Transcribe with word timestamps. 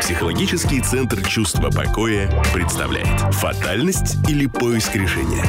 Психологический 0.00 0.80
центр 0.80 1.22
чувства 1.26 1.70
покоя 1.70 2.30
представляет 2.54 3.34
«Фатальность 3.34 4.16
или 4.28 4.46
поиск 4.46 4.94
решения?» 4.94 5.44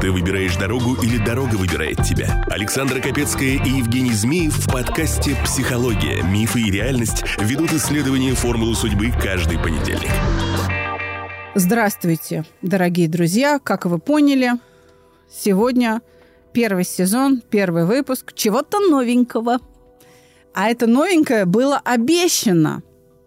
Ты 0.00 0.10
выбираешь 0.10 0.56
дорогу 0.56 0.94
или 1.00 1.16
дорога 1.24 1.54
выбирает 1.54 2.02
тебя? 2.02 2.44
Александра 2.50 3.00
Капецкая 3.00 3.62
и 3.64 3.70
Евгений 3.78 4.12
Змеев 4.12 4.54
в 4.54 4.70
подкасте 4.70 5.36
«Психология. 5.44 6.22
Мифы 6.22 6.60
и 6.60 6.70
реальность» 6.70 7.24
ведут 7.38 7.72
исследование 7.72 8.34
формулы 8.34 8.74
судьбы 8.74 9.12
каждый 9.22 9.58
понедельник. 9.58 10.10
Здравствуйте, 11.54 12.44
дорогие 12.62 13.08
друзья. 13.08 13.58
Как 13.58 13.86
вы 13.86 13.98
поняли, 13.98 14.52
сегодня 15.30 16.02
первый 16.52 16.84
сезон, 16.84 17.40
первый 17.48 17.86
выпуск 17.86 18.32
чего-то 18.34 18.80
новенького. 18.80 19.58
А 20.54 20.70
это 20.70 20.86
новенькое 20.86 21.44
было 21.44 21.80
обещано 21.82 22.82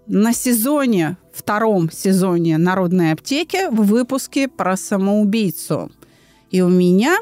на 0.08 0.34
сезоне, 0.34 1.18
втором 1.34 1.92
сезоне 1.92 2.58
«Народной 2.58 3.12
аптеки» 3.12 3.70
в 3.70 3.84
выпуске 3.84 4.48
про 4.48 4.78
самоубийцу– 4.78 5.92
и 6.56 6.62
у 6.62 6.70
меня 6.70 7.18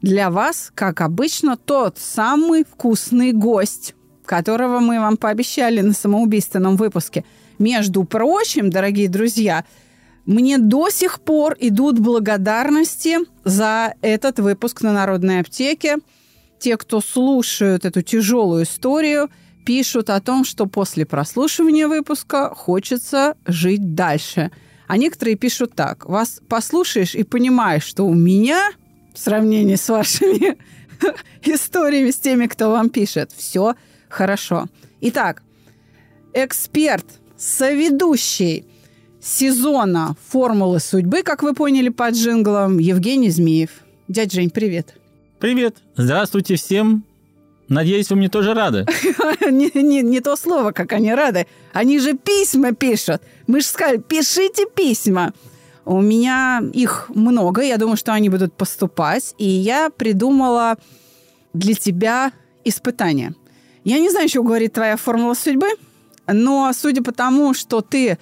для 0.00 0.30
вас, 0.30 0.70
как 0.74 1.02
обычно, 1.02 1.58
тот 1.58 1.98
самый 1.98 2.64
вкусный 2.64 3.32
гость, 3.32 3.94
которого 4.24 4.80
мы 4.80 4.98
вам 4.98 5.18
пообещали 5.18 5.82
на 5.82 5.92
самоубийственном 5.92 6.76
выпуске. 6.76 7.22
Между 7.58 8.04
прочим, 8.04 8.70
дорогие 8.70 9.10
друзья, 9.10 9.66
мне 10.24 10.56
до 10.56 10.88
сих 10.88 11.20
пор 11.20 11.54
идут 11.60 11.98
благодарности 11.98 13.18
за 13.44 13.92
этот 14.00 14.38
выпуск 14.38 14.80
на 14.80 14.94
Народной 14.94 15.40
аптеке. 15.40 15.98
Те, 16.58 16.76
кто 16.76 17.00
слушают 17.00 17.84
эту 17.84 18.02
тяжелую 18.02 18.64
историю, 18.64 19.30
пишут 19.64 20.10
о 20.10 20.20
том, 20.20 20.44
что 20.44 20.66
после 20.66 21.04
прослушивания 21.04 21.88
выпуска 21.88 22.54
хочется 22.54 23.36
жить 23.46 23.94
дальше– 23.94 24.50
а 24.86 24.96
некоторые 24.96 25.36
пишут 25.36 25.74
так. 25.74 26.06
Вас 26.06 26.40
послушаешь 26.48 27.14
и 27.14 27.24
понимаешь, 27.24 27.84
что 27.84 28.04
у 28.04 28.14
меня 28.14 28.70
в 29.14 29.18
сравнении 29.18 29.74
с 29.74 29.88
вашими 29.88 30.56
историями, 31.44 32.10
с 32.10 32.16
теми, 32.16 32.46
кто 32.46 32.70
вам 32.70 32.90
пишет, 32.90 33.32
все 33.36 33.74
хорошо. 34.08 34.66
Итак, 35.00 35.42
эксперт, 36.32 37.06
соведущий 37.36 38.66
сезона 39.20 40.16
«Формулы 40.28 40.78
судьбы», 40.78 41.22
как 41.22 41.42
вы 41.42 41.54
поняли 41.54 41.88
по 41.88 42.08
джинглам, 42.10 42.78
Евгений 42.78 43.30
Змеев. 43.30 43.70
Дядь 44.06 44.32
Жень, 44.32 44.50
привет. 44.50 44.94
Привет. 45.38 45.76
Здравствуйте 45.96 46.54
всем. 46.54 47.04
Надеюсь, 47.68 48.08
вы 48.08 48.16
мне 48.16 48.30
тоже 48.30 48.54
рады. 48.54 48.86
не, 49.50 49.70
не, 49.74 50.00
не 50.00 50.20
то 50.20 50.34
слово, 50.34 50.70
как 50.70 50.94
они 50.94 51.12
рады. 51.12 51.46
Они 51.74 51.98
же 51.98 52.14
письма 52.14 52.72
пишут. 52.72 53.20
Мы 53.46 53.60
же 53.60 53.66
сказали, 53.66 53.98
пишите 53.98 54.64
письма. 54.74 55.34
У 55.84 56.00
меня 56.00 56.62
их 56.72 57.10
много, 57.14 57.60
я 57.60 57.76
думаю, 57.76 57.98
что 57.98 58.14
они 58.14 58.30
будут 58.30 58.54
поступать. 58.54 59.34
И 59.36 59.46
я 59.46 59.90
придумала 59.90 60.78
для 61.52 61.74
тебя 61.74 62.32
испытание. 62.64 63.34
Я 63.84 63.98
не 63.98 64.08
знаю, 64.08 64.30
что 64.30 64.42
говорит 64.42 64.72
твоя 64.72 64.96
формула 64.96 65.34
судьбы, 65.34 65.68
но 66.26 66.72
судя 66.72 67.02
по 67.02 67.12
тому, 67.12 67.52
что 67.52 67.82
ты 67.82 68.16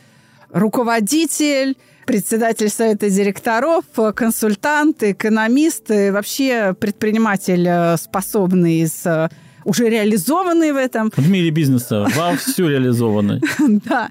руководитель, 0.50 1.76
председатель 2.06 2.68
совета 2.68 3.10
директоров, 3.10 3.84
консультант, 4.14 5.02
экономист, 5.02 5.90
и 5.90 6.10
вообще 6.10 6.74
предприниматель, 6.78 7.66
э, 7.66 7.96
способный 7.96 8.80
из 8.80 9.04
э, 9.06 9.28
уже 9.64 9.88
реализованный 9.88 10.72
в 10.72 10.76
этом. 10.76 11.10
В 11.16 11.28
мире 11.28 11.50
бизнеса 11.50 12.06
вовсю 12.14 12.68
реализованный. 12.68 13.40
Да. 13.84 14.10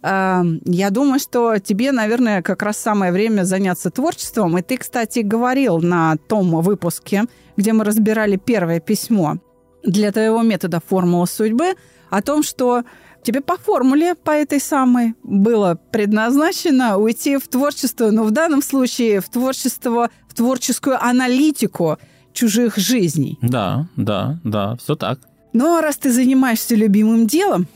Эм, 0.00 0.60
я 0.64 0.90
думаю, 0.90 1.18
что 1.18 1.58
тебе, 1.58 1.92
наверное, 1.92 2.42
как 2.42 2.62
раз 2.62 2.78
самое 2.78 3.12
время 3.12 3.42
заняться 3.42 3.90
творчеством. 3.90 4.56
И 4.58 4.62
ты, 4.62 4.76
кстати, 4.76 5.20
говорил 5.20 5.80
на 5.80 6.16
том 6.28 6.60
выпуске, 6.62 7.24
где 7.56 7.72
мы 7.72 7.84
разбирали 7.84 8.36
первое 8.36 8.80
письмо 8.80 9.38
для 9.82 10.12
твоего 10.12 10.42
метода 10.42 10.80
«Формула 10.86 11.26
судьбы», 11.26 11.74
о 12.10 12.22
том, 12.22 12.42
что 12.42 12.84
тебе 13.22 13.40
по 13.40 13.56
формуле, 13.56 14.14
по 14.14 14.30
этой 14.30 14.60
самой, 14.60 15.14
было 15.22 15.78
предназначено 15.90 16.98
уйти 16.98 17.36
в 17.36 17.48
творчество, 17.48 18.10
но 18.10 18.24
в 18.24 18.30
данном 18.30 18.62
случае 18.62 19.20
в 19.20 19.28
творчество, 19.28 20.10
в 20.28 20.34
творческую 20.34 21.02
аналитику 21.02 21.98
чужих 22.32 22.76
жизней. 22.76 23.38
Да, 23.42 23.88
да, 23.96 24.38
да, 24.44 24.76
все 24.76 24.94
так. 24.94 25.20
Ну, 25.52 25.76
а 25.76 25.82
раз 25.82 25.96
ты 25.96 26.12
занимаешься 26.12 26.74
любимым 26.74 27.26
делом, 27.26 27.66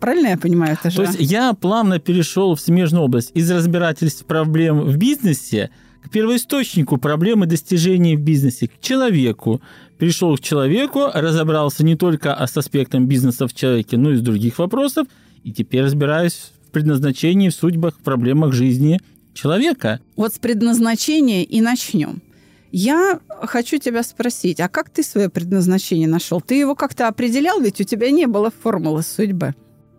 Правильно 0.00 0.28
я 0.28 0.36
понимаю 0.36 0.74
это 0.74 0.90
же? 0.90 0.96
То 0.96 1.02
есть 1.02 1.16
я 1.18 1.52
плавно 1.54 1.98
перешел 1.98 2.54
в 2.54 2.60
смежную 2.60 3.04
область 3.04 3.32
из 3.34 3.50
разбирательств 3.50 4.24
проблем 4.24 4.82
в 4.82 4.96
бизнесе 4.96 5.70
к 6.08 6.10
первоисточнику 6.10 6.96
проблемы 6.96 7.46
достижений 7.46 8.16
в 8.16 8.20
бизнесе, 8.20 8.68
к 8.68 8.80
человеку, 8.80 9.60
Пришел 9.98 10.36
к 10.36 10.40
человеку, 10.40 11.08
разобрался 11.12 11.84
не 11.84 11.96
только 11.96 12.36
с 12.46 12.56
аспектом 12.56 13.08
бизнеса 13.08 13.48
в 13.48 13.54
человеке, 13.54 13.96
но 13.96 14.12
и 14.12 14.16
с 14.16 14.20
других 14.20 14.58
вопросов, 14.58 15.08
и 15.42 15.52
теперь 15.52 15.82
разбираюсь 15.82 16.52
в 16.68 16.70
предназначении, 16.70 17.48
в 17.48 17.54
судьбах, 17.54 17.96
в 17.96 18.04
проблемах 18.04 18.52
жизни 18.52 19.00
человека. 19.34 20.00
Вот 20.14 20.34
с 20.34 20.38
предназначения 20.38 21.42
и 21.42 21.60
начнем. 21.60 22.22
Я 22.70 23.18
хочу 23.42 23.78
тебя 23.78 24.04
спросить, 24.04 24.60
а 24.60 24.68
как 24.68 24.90
ты 24.90 25.02
свое 25.02 25.28
предназначение 25.28 26.06
нашел? 26.06 26.40
Ты 26.40 26.54
его 26.54 26.76
как-то 26.76 27.08
определял, 27.08 27.60
ведь 27.60 27.80
у 27.80 27.84
тебя 27.84 28.10
не 28.12 28.26
было 28.26 28.52
формулы 28.52 29.02
судьбы. 29.02 29.54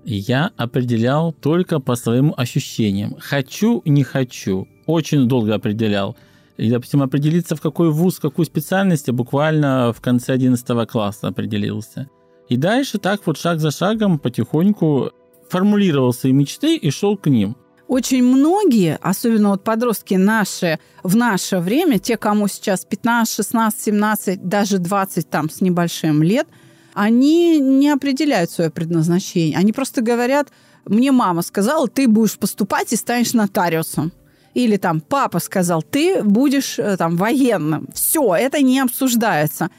Я 0.06 0.52
определял 0.56 1.34
только 1.34 1.80
по 1.80 1.96
своим 1.96 2.34
ощущениям. 2.38 3.18
Хочу, 3.20 3.82
не 3.84 4.04
хочу. 4.04 4.66
Очень 4.90 5.28
долго 5.28 5.56
определял– 5.56 6.16
и, 6.60 6.70
допустим, 6.70 7.02
определиться, 7.02 7.56
в 7.56 7.62
какой 7.62 7.90
вуз, 7.90 8.18
в 8.18 8.22
какую 8.22 8.46
специальность, 8.46 9.08
я 9.08 9.14
буквально 9.14 9.94
в 9.94 10.02
конце 10.02 10.34
11 10.34 10.90
класса 10.90 11.30
определился. 11.30 12.10
И 12.50 12.58
дальше 12.58 12.98
так 12.98 13.22
вот 13.26 13.38
шаг 13.38 13.60
за 13.60 13.72
шагом 13.72 14.20
потихоньку 14.20 15.12
формулировал 15.50 16.12
свои 16.12 16.34
мечты 16.34 16.76
и 16.76 16.92
шел 16.92 17.16
к 17.16 17.28
ним. 17.28 17.56
Очень 17.88 18.24
многие, 18.24 18.98
особенно 19.02 19.52
вот 19.52 19.64
подростки 19.64 20.16
наши, 20.16 20.80
в 21.02 21.16
наше 21.16 21.60
время, 21.60 21.98
те, 21.98 22.18
кому 22.18 22.50
сейчас 22.50 22.84
15, 22.84 23.36
16, 23.36 23.82
17, 23.82 24.44
даже 24.44 24.80
20 24.80 25.30
там 25.30 25.50
с 25.50 25.62
небольшим 25.62 26.22
лет, 26.22 26.48
они 26.94 27.58
не 27.60 27.90
определяют 27.90 28.52
свое 28.52 28.70
предназначение. 28.70 29.58
Они 29.58 29.72
просто 29.72 30.02
говорят, 30.02 30.50
мне 30.84 31.14
мама 31.14 31.42
сказала, 31.42 31.88
ты 31.88 32.10
будешь 32.10 32.38
поступать 32.38 32.92
и 32.92 32.98
станешь 32.98 33.32
нотариусом 33.32 34.12
или 34.60 34.78
там 34.78 35.00
папа 35.00 35.40
сказал, 35.40 35.82
ты 35.82 36.22
будешь 36.24 36.80
э, 36.80 36.98
там 36.98 37.16
военным. 37.16 37.88
Все, 37.94 38.36
это 38.36 38.62
не 38.62 38.80
обсуждается. 38.80 39.70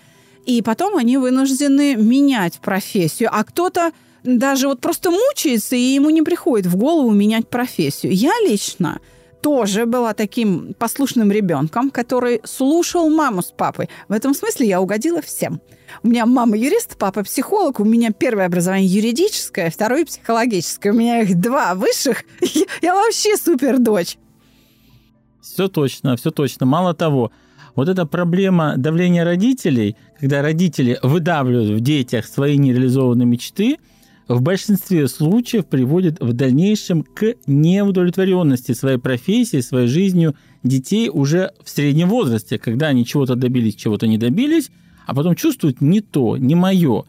И 0.47 0.63
потом 0.63 0.97
они 0.97 1.19
вынуждены 1.19 1.97
менять 1.97 2.61
профессию. 2.61 3.29
А 3.33 3.45
кто-то 3.45 3.93
даже 4.25 4.69
вот 4.69 4.81
просто 4.81 5.11
мучается, 5.11 5.77
и 5.77 5.81
ему 5.81 6.11
не 6.11 6.23
приходит 6.23 6.67
в 6.67 6.77
голову 6.77 7.11
менять 7.11 7.49
профессию. 7.49 8.13
Я 8.13 8.33
лично 8.47 9.01
тоже 9.43 9.87
была 9.87 10.15
таким 10.15 10.75
послушным 10.79 11.31
ребенком, 11.31 11.91
который 11.91 12.41
слушал 12.45 13.09
маму 13.11 13.43
с 13.43 13.53
папой. 13.53 13.89
В 14.09 14.13
этом 14.13 14.35
смысле 14.35 14.67
я 14.67 14.81
угодила 14.81 15.21
всем. 15.23 15.61
У 16.03 16.09
меня 16.09 16.25
мама 16.25 16.57
юрист, 16.57 16.97
папа 16.97 17.23
психолог, 17.23 17.81
у 17.81 17.85
меня 17.85 18.13
первое 18.13 18.47
образование 18.47 18.89
юридическое, 18.89 19.71
второе 19.71 20.05
психологическое. 20.05 20.91
У 20.91 20.95
меня 20.95 21.23
их 21.23 21.39
два 21.39 21.75
высших. 21.75 22.25
Я 22.83 22.95
вообще 22.95 23.37
супер 23.37 23.79
дочь. 23.79 24.17
Все 25.43 25.69
точно, 25.69 26.17
все 26.17 26.31
точно. 26.31 26.67
Мало 26.67 26.95
того, 26.95 27.33
вот 27.75 27.89
эта 27.89 28.07
проблема 28.07 28.75
давления 28.77 29.25
родителей, 29.25 29.97
когда 30.19 30.43
родители 30.43 30.99
выдавливают 31.03 31.71
в 31.71 31.81
детях 31.81 32.27
свои 32.27 32.59
нереализованные 32.59 33.27
мечты, 33.27 33.79
в 34.29 34.43
большинстве 34.43 35.09
случаев 35.09 35.67
приводит 35.67 36.21
в 36.21 36.33
дальнейшем 36.33 37.03
к 37.03 37.35
неудовлетворенности 37.47 38.73
своей 38.73 38.99
профессией, 38.99 39.63
своей 39.63 39.89
жизнью 39.89 40.37
детей 40.63 41.09
уже 41.13 41.53
в 41.65 41.71
среднем 41.71 42.09
возрасте, 42.09 42.59
когда 42.59 42.89
они 42.89 43.05
чего-то 43.05 43.35
добились, 43.35 43.75
чего-то 43.75 44.07
не 44.07 44.19
добились, 44.19 44.71
а 45.07 45.15
потом 45.15 45.35
чувствуют 45.35 45.81
не 45.81 46.01
то, 46.01 46.37
не 46.37 46.55
мое. 46.55 47.05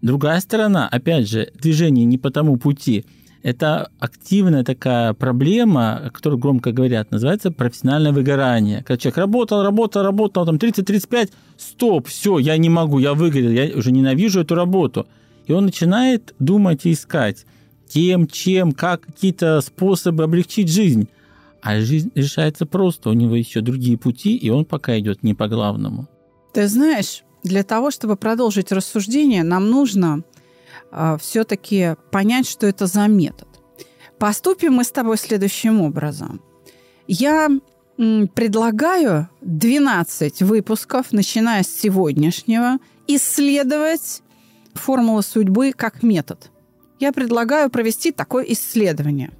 Другая 0.00 0.38
сторона, 0.40 0.86
опять 0.88 1.28
же, 1.28 1.50
движение 1.60 2.04
не 2.04 2.18
по 2.18 2.30
тому 2.30 2.56
пути– 2.56 3.04
это 3.42 3.90
активная 3.98 4.64
такая 4.64 5.14
проблема, 5.14 5.96
о 5.96 6.10
которой 6.10 6.38
громко 6.38 6.72
говорят, 6.72 7.10
называется 7.10 7.50
профессиональное 7.50 8.12
выгорание. 8.12 8.78
Когда 8.78 8.98
человек 8.98 9.18
работал, 9.18 9.62
работал, 9.62 10.02
работал, 10.02 10.46
там 10.46 10.56
30-35, 10.56 11.30
стоп, 11.56 12.08
все, 12.08 12.38
я 12.38 12.56
не 12.58 12.68
могу, 12.68 12.98
я 12.98 13.14
выгорел, 13.14 13.50
я 13.50 13.76
уже 13.76 13.92
ненавижу 13.92 14.40
эту 14.40 14.54
работу. 14.54 15.06
И 15.46 15.52
он 15.52 15.64
начинает 15.64 16.34
думать 16.38 16.84
и 16.86 16.92
искать, 16.92 17.46
кем, 17.88 18.26
чем, 18.26 18.72
как 18.72 19.02
какие-то 19.02 19.60
способы 19.62 20.24
облегчить 20.24 20.70
жизнь. 20.70 21.08
А 21.62 21.80
жизнь 21.80 22.10
решается 22.14 22.66
просто, 22.66 23.10
у 23.10 23.12
него 23.12 23.36
еще 23.36 23.60
другие 23.60 23.98
пути, 23.98 24.36
и 24.36 24.50
он 24.50 24.64
пока 24.64 24.98
идет 24.98 25.22
не 25.22 25.34
по 25.34 25.48
главному. 25.48 26.08
Ты 26.52 26.68
знаешь, 26.68 27.22
для 27.42 27.62
того, 27.62 27.90
чтобы 27.90 28.16
продолжить 28.16 28.72
рассуждение, 28.72 29.42
нам 29.44 29.70
нужно 29.70 30.22
все-таки 31.20 31.96
понять, 32.10 32.48
что 32.48 32.66
это 32.66 32.86
за 32.86 33.06
метод. 33.06 33.48
Поступим 34.18 34.74
мы 34.74 34.84
с 34.84 34.90
тобой 34.90 35.16
следующим 35.16 35.80
образом. 35.80 36.42
Я 37.06 37.48
предлагаю 37.96 39.28
12 39.42 40.42
выпусков, 40.42 41.12
начиная 41.12 41.62
с 41.62 41.68
сегодняшнего, 41.68 42.78
исследовать 43.06 44.22
формулу 44.74 45.22
судьбы 45.22 45.72
как 45.72 46.02
метод. 46.02 46.50
Я 46.98 47.12
предлагаю 47.12 47.70
провести 47.70 48.12
такое 48.12 48.44
исследование. 48.44 49.30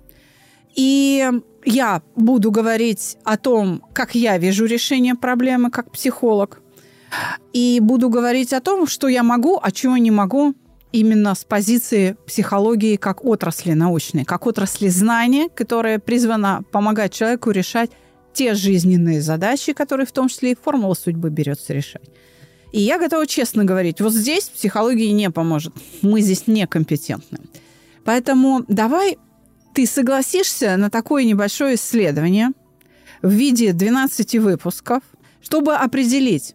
И 0.75 1.31
я 1.65 2.03
буду 2.17 2.51
говорить 2.51 3.19
о 3.25 3.37
том, 3.37 3.83
как 3.93 4.15
я 4.15 4.39
вижу 4.39 4.65
решение 4.67 5.15
проблемы 5.15 5.71
как 5.71 5.91
психолог. 5.91 6.63
И 7.53 7.81
буду 7.81 8.09
говорить 8.09 8.53
о 8.53 8.61
том, 8.61 8.87
что 8.87 9.09
я 9.09 9.23
могу, 9.23 9.59
а 9.61 9.73
чего 9.73 9.97
не 9.97 10.11
могу 10.11 10.55
именно 10.93 11.35
с 11.35 11.45
позиции 11.45 12.17
психологии 12.27 12.97
как 12.97 13.25
отрасли 13.25 13.73
научной, 13.73 14.25
как 14.25 14.47
отрасли 14.47 14.89
знания, 14.89 15.49
которая 15.49 15.99
призвана 15.99 16.63
помогать 16.73 17.13
человеку 17.13 17.51
решать 17.51 17.91
те 18.33 18.55
жизненные 18.55 19.21
задачи, 19.21 19.73
которые 19.73 20.07
в 20.07 20.13
том 20.13 20.29
числе 20.29 20.53
и 20.53 20.57
формула 20.57 20.95
судьбы 20.95 21.31
берется 21.31 21.73
решать. 21.73 22.09
И 22.73 22.81
я 22.81 22.99
готова 22.99 23.27
честно 23.27 23.65
говорить, 23.65 24.01
вот 24.01 24.13
здесь 24.13 24.45
психология 24.45 25.11
не 25.13 25.31
поможет. 25.31 25.75
Мы 26.03 26.21
здесь 26.21 26.47
некомпетентны. 26.47 27.39
Поэтому 28.05 28.65
давай 28.69 29.19
ты 29.75 29.87
согласишься 29.87 30.77
на 30.77 30.91
такое 30.91 31.25
небольшое 31.25 31.75
исследование 31.75 32.51
в 33.23 33.31
виде 33.31 33.73
12 33.73 34.37
выпусков, 34.37 35.03
чтобы 35.43 35.75
определить 35.75 36.55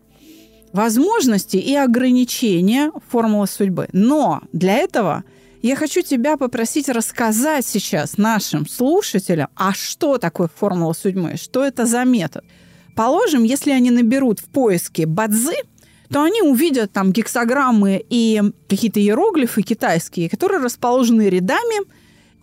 возможности 0.75 1.57
и 1.57 1.73
ограничения 1.73 2.91
формулы 3.09 3.47
судьбы. 3.47 3.87
Но 3.93 4.41
для 4.51 4.75
этого 4.75 5.23
я 5.61 5.75
хочу 5.75 6.01
тебя 6.01 6.37
попросить 6.37 6.89
рассказать 6.89 7.65
сейчас 7.65 8.17
нашим 8.17 8.67
слушателям, 8.67 9.47
а 9.55 9.73
что 9.73 10.17
такое 10.17 10.49
формула 10.53 10.93
судьбы, 10.93 11.37
что 11.37 11.63
это 11.63 11.85
за 11.85 12.03
метод. 12.03 12.43
Положим, 12.95 13.43
если 13.43 13.71
они 13.71 13.89
наберут 13.89 14.39
в 14.39 14.45
поиске 14.45 15.05
бадзы, 15.05 15.55
то 16.11 16.21
они 16.21 16.41
увидят 16.41 16.91
там 16.91 17.11
гексограммы 17.11 18.05
и 18.09 18.41
какие-то 18.69 18.99
иероглифы 18.99 19.63
китайские, 19.63 20.29
которые 20.29 20.61
расположены 20.61 21.29
рядами, 21.29 21.87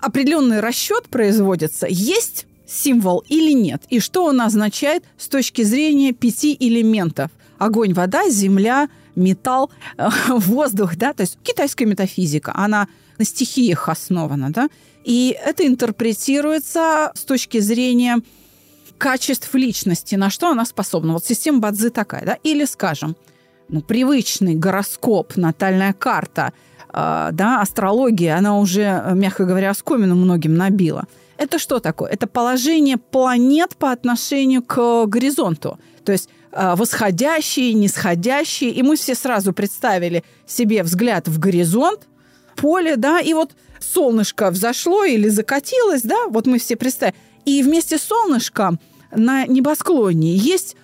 определенный 0.01 0.61
расчет 0.61 1.09
производится, 1.09 1.87
есть 1.89 2.47
символ 2.67 3.25
или 3.29 3.53
нет, 3.53 3.83
и 3.89 4.01
что 4.01 4.25
он 4.25 4.41
означает 4.41 5.05
с 5.17 5.29
точки 5.29 5.63
зрения 5.63 6.13
пяти 6.13 6.57
элементов. 6.59 7.31
Огонь, 7.63 7.95
вода, 7.95 8.29
земля, 8.29 8.89
металл, 9.15 9.71
воздух, 10.29 10.97
да, 10.97 11.13
то 11.13 11.21
есть 11.23 11.39
китайская 11.45 11.87
метафизика, 11.87 12.53
она 12.55 12.89
на 13.19 13.25
стихиях 13.25 13.89
основана, 13.89 14.53
да, 14.53 14.69
и 15.05 15.37
это 15.45 15.65
интерпретируется 15.65 17.13
с 17.15 17.25
точки 17.25 17.61
зрения 17.61 18.21
качеств 18.99 19.55
личности, 19.55 20.17
на 20.17 20.29
что 20.29 20.51
она 20.51 20.65
способна. 20.65 21.13
Вот 21.13 21.25
система 21.25 21.61
Бадзи 21.61 21.91
такая, 21.91 22.25
да, 22.25 22.39
или, 22.43 22.65
скажем, 22.65 23.17
ну, 23.69 23.81
привычный 23.81 24.57
гороскоп, 24.57 25.37
натальная 25.37 25.93
карта, 25.93 26.53
э, 26.93 27.29
да, 27.33 27.61
астрология, 27.61 28.37
она 28.37 28.59
уже, 28.59 29.05
мягко 29.15 29.45
говоря, 29.45 29.71
оскомину 29.71 30.17
многим 30.17 30.57
набила. 30.57 31.05
Это 31.37 31.61
что 31.61 31.79
такое? 31.79 32.11
Это 32.11 32.27
положение 32.27 32.97
планет 32.97 33.77
по 33.77 33.93
отношению 33.93 34.63
к 34.63 35.07
горизонту. 35.07 35.79
То 36.05 36.11
есть 36.11 36.29
э, 36.53 36.75
восходящие, 36.77 37.73
нисходящие. 37.75 38.71
И 38.71 38.83
мы 38.83 38.97
все 38.97 39.15
сразу 39.15 39.53
представили 39.53 40.25
себе 40.47 40.83
взгляд 40.83 41.29
в 41.29 41.39
горизонт, 41.39 42.09
поле, 42.57 42.97
да, 42.97 43.21
и 43.21 43.35
вот 43.35 43.53
солнышко 43.81 44.51
взошло 44.51 45.05
или 45.05 45.29
закатилось, 45.29 46.03
да, 46.03 46.27
вот 46.29 46.47
мы 46.47 46.59
все 46.59 46.77
представили. 46.77 47.17
И 47.45 47.63
вместе 47.63 47.99
с 47.99 48.03
солнышком 48.03 48.79
на 49.11 49.47
небосклоне 49.47 50.37
есть 50.37 50.77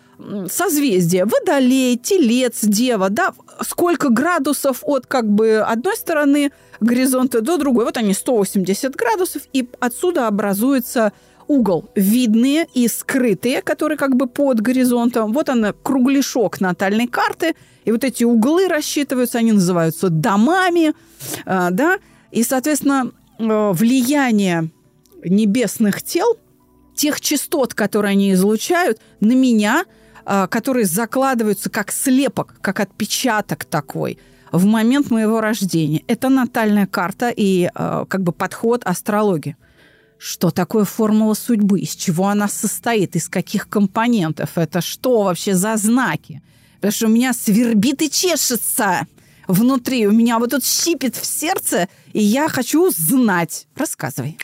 созвездия, 0.50 1.24
Водолей, 1.24 1.96
Телец, 1.96 2.60
Дева, 2.62 3.08
да, 3.08 3.34
сколько 3.62 4.08
градусов 4.08 4.80
от 4.82 5.06
как 5.06 5.28
бы 5.28 5.58
одной 5.58 5.96
стороны 5.96 6.50
горизонта 6.80 7.40
до 7.40 7.56
другой. 7.56 7.84
Вот 7.84 7.96
они 7.96 8.14
180 8.14 8.94
градусов, 8.96 9.42
и 9.52 9.68
отсюда 9.80 10.26
образуется 10.26 11.12
угол. 11.48 11.90
Видные 11.94 12.66
и 12.74 12.86
скрытые, 12.88 13.62
которые 13.62 13.98
как 13.98 14.14
бы 14.14 14.26
под 14.26 14.60
горизонтом. 14.60 15.32
Вот 15.32 15.48
она, 15.48 15.72
кругляшок 15.72 16.60
натальной 16.60 17.06
карты. 17.06 17.54
И 17.84 17.92
вот 17.92 18.04
эти 18.04 18.24
углы 18.24 18.68
рассчитываются, 18.68 19.38
они 19.38 19.52
называются 19.52 20.10
домами, 20.10 20.92
э, 21.44 21.68
да. 21.70 21.98
И, 22.30 22.42
соответственно, 22.42 23.10
э, 23.38 23.72
влияние 23.72 24.70
небесных 25.24 26.02
тел, 26.02 26.36
тех 26.94 27.20
частот, 27.20 27.74
которые 27.74 28.12
они 28.12 28.32
излучают, 28.32 29.00
на 29.20 29.32
меня– 29.32 29.84
а, 30.30 30.46
которые 30.46 30.84
закладываются 30.84 31.70
как 31.70 31.90
слепок, 31.90 32.56
как 32.60 32.80
отпечаток 32.80 33.64
такой 33.64 34.18
в 34.52 34.66
момент 34.66 35.10
моего 35.10 35.40
рождения. 35.40 36.04
Это 36.06 36.28
натальная 36.28 36.86
карта 36.86 37.32
и 37.34 37.70
как 37.74 38.22
бы 38.22 38.32
подход 38.32 38.82
астрологии. 38.84 39.56
Что 40.18 40.50
такое 40.50 40.84
формула 40.84 41.34
судьбы? 41.34 41.80
Из 41.80 41.94
чего 41.94 42.28
она 42.28 42.48
состоит? 42.48 43.14
Из 43.14 43.28
каких 43.28 43.68
компонентов? 43.68 44.50
Это 44.56 44.80
что 44.80 45.22
вообще 45.22 45.54
за 45.54 45.76
знаки? 45.76 46.42
Потому 46.76 46.92
что 46.92 47.06
у 47.06 47.10
меня 47.10 47.32
свербит 47.32 48.02
и 48.02 48.10
чешется 48.10 49.06
внутри. 49.46 50.08
У 50.08 50.12
меня 50.12 50.40
вот 50.40 50.50
тут 50.50 50.64
щипит 50.64 51.16
в 51.16 51.24
сердце, 51.24 51.88
и 52.12 52.20
я 52.20 52.48
хочу 52.48 52.90
знать. 52.90 53.68
Рассказывай. 53.76 54.38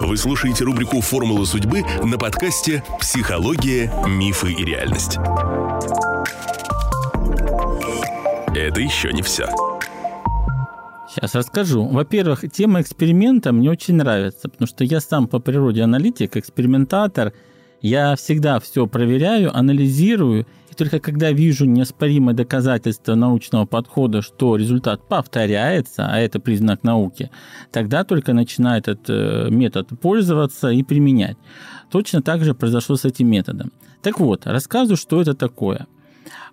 Вы 0.00 0.16
слушаете 0.16 0.64
рубрику 0.64 1.00
«Формула 1.00 1.44
судьбы» 1.44 1.82
на 2.02 2.18
подкасте 2.18 2.82
«Психология, 2.98 3.92
мифы 4.06 4.52
и 4.52 4.64
реальность». 4.64 5.18
Это 8.54 8.80
еще 8.80 9.12
не 9.12 9.22
все. 9.22 9.48
Сейчас 11.18 11.34
расскажу. 11.34 11.84
Во-первых, 11.84 12.44
тема 12.52 12.80
эксперимента 12.80 13.50
мне 13.52 13.70
очень 13.70 13.96
нравится, 13.96 14.48
потому 14.48 14.68
что 14.68 14.84
я 14.84 15.00
сам 15.00 15.26
по 15.26 15.40
природе 15.40 15.82
аналитик, 15.82 16.36
экспериментатор. 16.36 17.32
Я 17.80 18.14
всегда 18.14 18.60
все 18.60 18.86
проверяю, 18.86 19.56
анализирую 19.56 20.46
только 20.78 21.00
когда 21.00 21.32
вижу 21.32 21.64
неоспоримое 21.64 22.34
доказательство 22.34 23.16
научного 23.16 23.66
подхода, 23.66 24.22
что 24.22 24.54
результат 24.54 25.06
повторяется, 25.08 26.06
а 26.08 26.18
это 26.20 26.38
признак 26.38 26.84
науки, 26.84 27.32
тогда 27.72 28.04
только 28.04 28.32
начинаю 28.32 28.78
этот 28.78 29.00
э, 29.08 29.48
метод 29.50 29.88
пользоваться 30.00 30.68
и 30.68 30.84
применять. 30.84 31.36
Точно 31.90 32.22
так 32.22 32.44
же 32.44 32.54
произошло 32.54 32.94
с 32.94 33.04
этим 33.04 33.28
методом. 33.28 33.72
Так 34.02 34.20
вот, 34.20 34.46
рассказываю, 34.46 34.96
что 34.96 35.20
это 35.20 35.34
такое. 35.34 35.88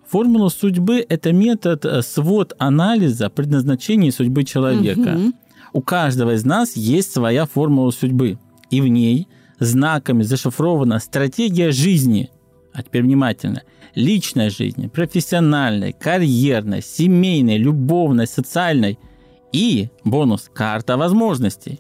Формула 0.08 0.50
судьбы– 0.50 1.06
это 1.10 1.34
метод 1.34 1.86
э, 1.86 2.02
свод 2.02 2.54
анализа 2.58 3.30
предназначения 3.30 4.12
судьбы 4.12 4.44
человека. 4.44 5.18
Угу. 5.18 5.34
У 5.74 5.82
каждого 5.82 6.36
из 6.36 6.46
нас 6.46 6.76
есть 6.76 7.12
своя 7.12 7.46
формула 7.46 7.92
судьбы, 7.92 8.38
и 8.70 8.82
в 8.82 8.88
ней 8.88 9.28
знаками 9.60 10.24
зашифрована 10.24 11.00
стратегия 11.00 11.72
жизни. 11.72 12.30
А 12.74 12.84
теперь 12.84 13.04
внимательно– 13.04 13.64
личной 13.96 14.50
жизни, 14.50 14.88
профессиональной, 14.88 15.94
карьерной, 15.94 16.82
семейной, 16.82 17.58
любовной, 17.58 18.28
социальной 18.28 19.00
и 19.52 19.90
бонус– 20.04 20.50
карта 20.54 20.98
возможностей. 20.98 21.80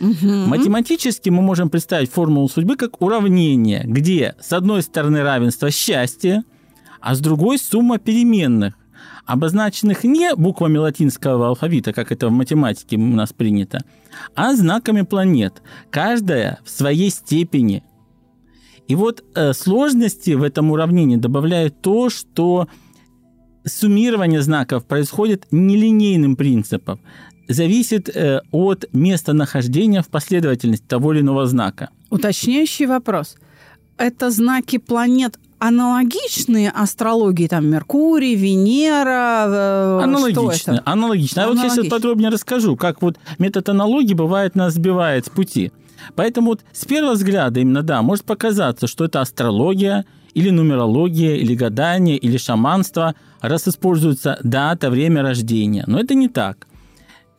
Угу. 0.00 0.46
Математически 0.46 1.30
мы 1.30 1.42
можем 1.42 1.70
представить 1.70 2.10
формулу 2.10 2.48
судьбы 2.48 2.76
как 2.76 3.00
уравнение, 3.02 3.82
где 3.84 4.34
с 4.40 4.52
одной 4.52 4.82
стороны 4.82 5.22
равенство 5.22 5.70
счастья, 5.70 6.44
а 7.06 7.14
с 7.14 7.20
другой 7.20 7.56
сумма 7.58 7.98
переменных, 7.98 8.74
обозначенных 9.26 10.02
не 10.02 10.34
буквами 10.34 10.78
латинского 10.78 11.46
алфавита, 11.46 11.92
как 11.92 12.10
это 12.10 12.26
в 12.26 12.32
математике 12.32 12.96
у 12.96 13.00
нас 13.00 13.32
принято, 13.32 13.84
а 14.34 14.56
знаками 14.56 15.02
планет, 15.02 15.62
каждая 15.90 16.58
в 16.64 16.70
своей 16.70 17.10
степени– 17.10 17.84
и 18.88 18.94
вот 18.94 19.24
э, 19.34 19.52
сложности 19.52 20.30
в 20.30 20.44
этом 20.44 20.70
уравнении 20.70 21.16
добавляет 21.16 21.80
то, 21.80 22.08
что 22.08 22.68
суммирование 23.64 24.42
знаков 24.42 24.86
происходит 24.86 25.46
нелинейным 25.50 26.36
принципом, 26.36 27.00
зависит 27.48 28.08
э, 28.08 28.42
от 28.52 28.84
местонахождения 28.92 30.02
в 30.02 30.08
последовательности 30.08 30.86
того 30.86 31.12
или 31.12 31.20
иного 31.20 31.46
знака. 31.46 31.90
Уточняющий 32.10 32.86
вопрос. 32.86 33.36
Это 33.96 34.30
знаки 34.30 34.78
планет 34.78 35.38
аналогичные 35.58 36.70
астрологии, 36.70 37.48
там 37.48 37.66
Меркурий, 37.66 38.34
Венера? 38.34 39.46
Э, 39.48 40.00
аналогичные, 40.02 40.82
аналогично. 40.84 41.44
А 41.44 41.48
вот 41.48 41.58
сейчас 41.58 41.86
подробнее 41.88 42.30
расскажу, 42.30 42.76
как 42.76 43.02
вот 43.02 43.18
метод 43.38 43.68
аналогии 43.68 44.14
бывает 44.14 44.54
нас 44.54 44.74
сбивает 44.74 45.26
с 45.26 45.30
пути. 45.30 45.72
Поэтому 46.14 46.50
вот 46.50 46.60
с 46.72 46.84
первого 46.84 47.14
взгляда 47.14 47.60
именно, 47.60 47.82
да, 47.82 48.02
может 48.02 48.24
показаться, 48.24 48.86
что 48.86 49.04
это 49.04 49.20
астрология, 49.20 50.04
или 50.34 50.50
нумерология, 50.50 51.36
или 51.36 51.54
гадание, 51.54 52.18
или 52.18 52.36
шаманство, 52.36 53.14
раз 53.40 53.66
используется 53.68 54.38
дата, 54.42 54.90
время 54.90 55.22
рождения. 55.22 55.84
Но 55.86 55.98
это 55.98 56.14
не 56.14 56.28
так. 56.28 56.66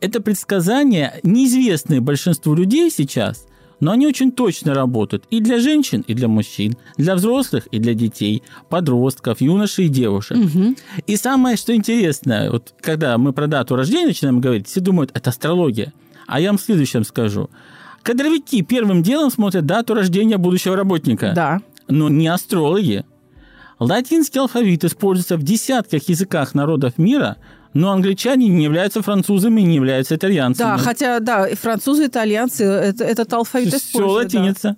Это 0.00 0.20
предсказания, 0.20 1.14
неизвестные 1.22 2.00
большинству 2.00 2.54
людей 2.54 2.90
сейчас, 2.90 3.46
но 3.80 3.92
они 3.92 4.06
очень 4.06 4.32
точно 4.32 4.74
работают 4.74 5.24
и 5.30 5.40
для 5.40 5.58
женщин, 5.58 6.04
и 6.06 6.14
для 6.14 6.28
мужчин, 6.28 6.76
для 6.96 7.14
взрослых 7.14 7.66
и 7.70 7.78
для 7.78 7.94
детей, 7.94 8.42
подростков, 8.68 9.40
юношей 9.40 9.86
и 9.86 9.88
девушек. 9.88 10.36
Угу. 10.36 10.76
И 11.06 11.16
самое, 11.16 11.56
что 11.56 11.74
интересно, 11.74 12.48
вот 12.50 12.74
когда 12.80 13.16
мы 13.18 13.32
про 13.32 13.46
дату 13.46 13.76
рождения 13.76 14.06
начинаем 14.06 14.40
говорить, 14.40 14.68
все 14.68 14.80
думают, 14.80 15.10
это 15.14 15.30
астрология. 15.30 15.92
А 16.26 16.40
я 16.40 16.50
вам 16.50 16.58
следующем 16.58 17.04
скажу. 17.04 17.48
Кадровики 18.02 18.62
первым 18.62 19.02
делом 19.02 19.30
смотрят 19.30 19.66
дату 19.66 19.94
рождения 19.94 20.38
будущего 20.38 20.76
работника. 20.76 21.32
Да. 21.34 21.60
Но 21.88 22.08
не 22.08 22.28
астрологи. 22.28 23.04
Латинский 23.78 24.40
алфавит 24.40 24.84
используется 24.84 25.36
в 25.36 25.42
десятках 25.42 26.08
языках 26.08 26.54
народов 26.54 26.98
мира, 26.98 27.36
но 27.74 27.90
англичане 27.92 28.48
не 28.48 28.64
являются 28.64 29.02
французами, 29.02 29.60
не 29.60 29.76
являются 29.76 30.16
итальянцами. 30.16 30.68
Да, 30.68 30.78
хотя, 30.78 31.20
да, 31.20 31.46
и 31.48 31.54
французы, 31.54 32.06
итальянцы 32.06 32.64
это, 32.64 33.04
этот 33.04 33.32
алфавит 33.32 33.68
Все 33.68 33.76
используют. 33.78 34.32
да. 34.32 34.38
латиница. 34.38 34.76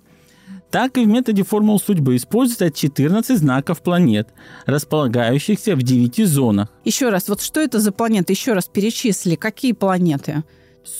Так 0.69 0.97
и 0.97 1.03
в 1.03 1.07
методе 1.07 1.43
формул 1.43 1.79
судьбы 1.81 2.15
используется 2.15 2.71
14 2.71 3.37
знаков 3.37 3.81
планет, 3.81 4.29
располагающихся 4.65 5.75
в 5.75 5.83
9 5.83 6.25
зонах. 6.25 6.69
Еще 6.85 7.09
раз, 7.09 7.27
вот 7.27 7.41
что 7.41 7.59
это 7.59 7.79
за 7.79 7.91
планеты? 7.91 8.31
Еще 8.33 8.53
раз 8.53 8.65
перечисли, 8.67 9.35
какие 9.35 9.73
планеты? 9.73 10.43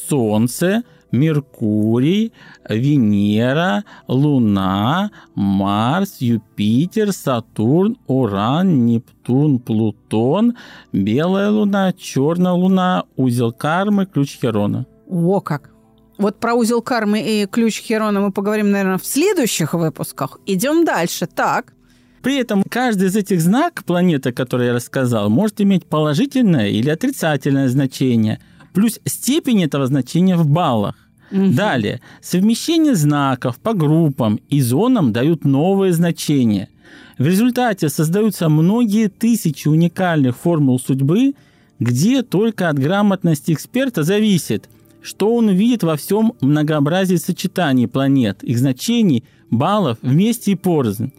Солнце, 0.10 0.84
Меркурий, 1.12 2.34
Венера, 2.68 3.84
Луна, 4.08 5.12
Марс, 5.36 6.18
Юпитер, 6.20 7.12
Сатурн, 7.12 7.98
Уран, 8.08 8.86
Нептун, 8.86 9.60
Плутон, 9.60 10.56
Белая 10.94 11.50
Луна, 11.50 11.94
Черная 11.94 12.54
Луна, 12.54 13.04
узел 13.16 13.52
кармы, 13.52 14.06
ключ 14.06 14.38
Херона. 14.42 14.86
О, 15.10 15.42
как! 15.42 15.72
Вот 16.18 16.40
про 16.40 16.54
узел 16.54 16.82
кармы 16.82 17.20
и 17.20 17.48
ключ 17.48 17.82
Херона 17.82 18.22
мы 18.22 18.32
поговорим, 18.32 18.70
наверное, 18.70 19.00
в 19.00 19.06
следующих 19.06 19.74
выпусках. 19.74 20.40
Идем 20.46 20.86
дальше. 20.86 21.26
Так. 21.26 21.74
При 22.22 22.38
этом 22.38 22.64
каждый 22.70 23.08
из 23.08 23.16
этих 23.16 23.42
знаков 23.42 23.86
планеты, 23.86 24.30
о 24.30 24.34
которой 24.34 24.68
я 24.68 24.74
рассказал, 24.74 25.30
может 25.30 25.60
иметь 25.62 25.88
положительное 25.88 26.68
или 26.68 26.90
отрицательное 26.90 27.68
значение, 27.68 28.40
плюс 28.74 29.00
степень 29.06 29.64
этого 29.64 29.88
значения 29.88 30.36
в 30.36 30.48
баллах. 30.48 30.96
Далее, 31.32 32.02
совмещение 32.22 32.94
знаков 32.94 33.58
по 33.60 33.74
группам 33.74 34.40
и 34.50 34.60
зонам 34.60 35.14
дают 35.14 35.46
новые 35.46 35.94
значения. 35.94 36.68
В 37.18 37.26
результате 37.26 37.88
создаются 37.88 38.50
многие 38.50 39.08
тысячи 39.08 39.70
уникальных 39.70 40.36
формул 40.36 40.78
судьбы, 40.78 41.36
где 41.80 42.22
только 42.22 42.68
от 42.68 42.78
грамотности 42.78 43.54
эксперта 43.54 44.04
зависит, 44.04 44.70
что 45.02 45.34
он 45.34 45.48
увидит 45.48 45.84
во 45.84 45.96
всем 45.96 46.34
многообразии 46.42 47.16
сочетаний 47.16 47.88
планет, 47.88 48.44
их 48.44 48.58
значений, 48.60 49.24
баллов 49.50 49.98
вместе 50.02 50.52
и 50.52 50.56
порознь. 50.56 51.14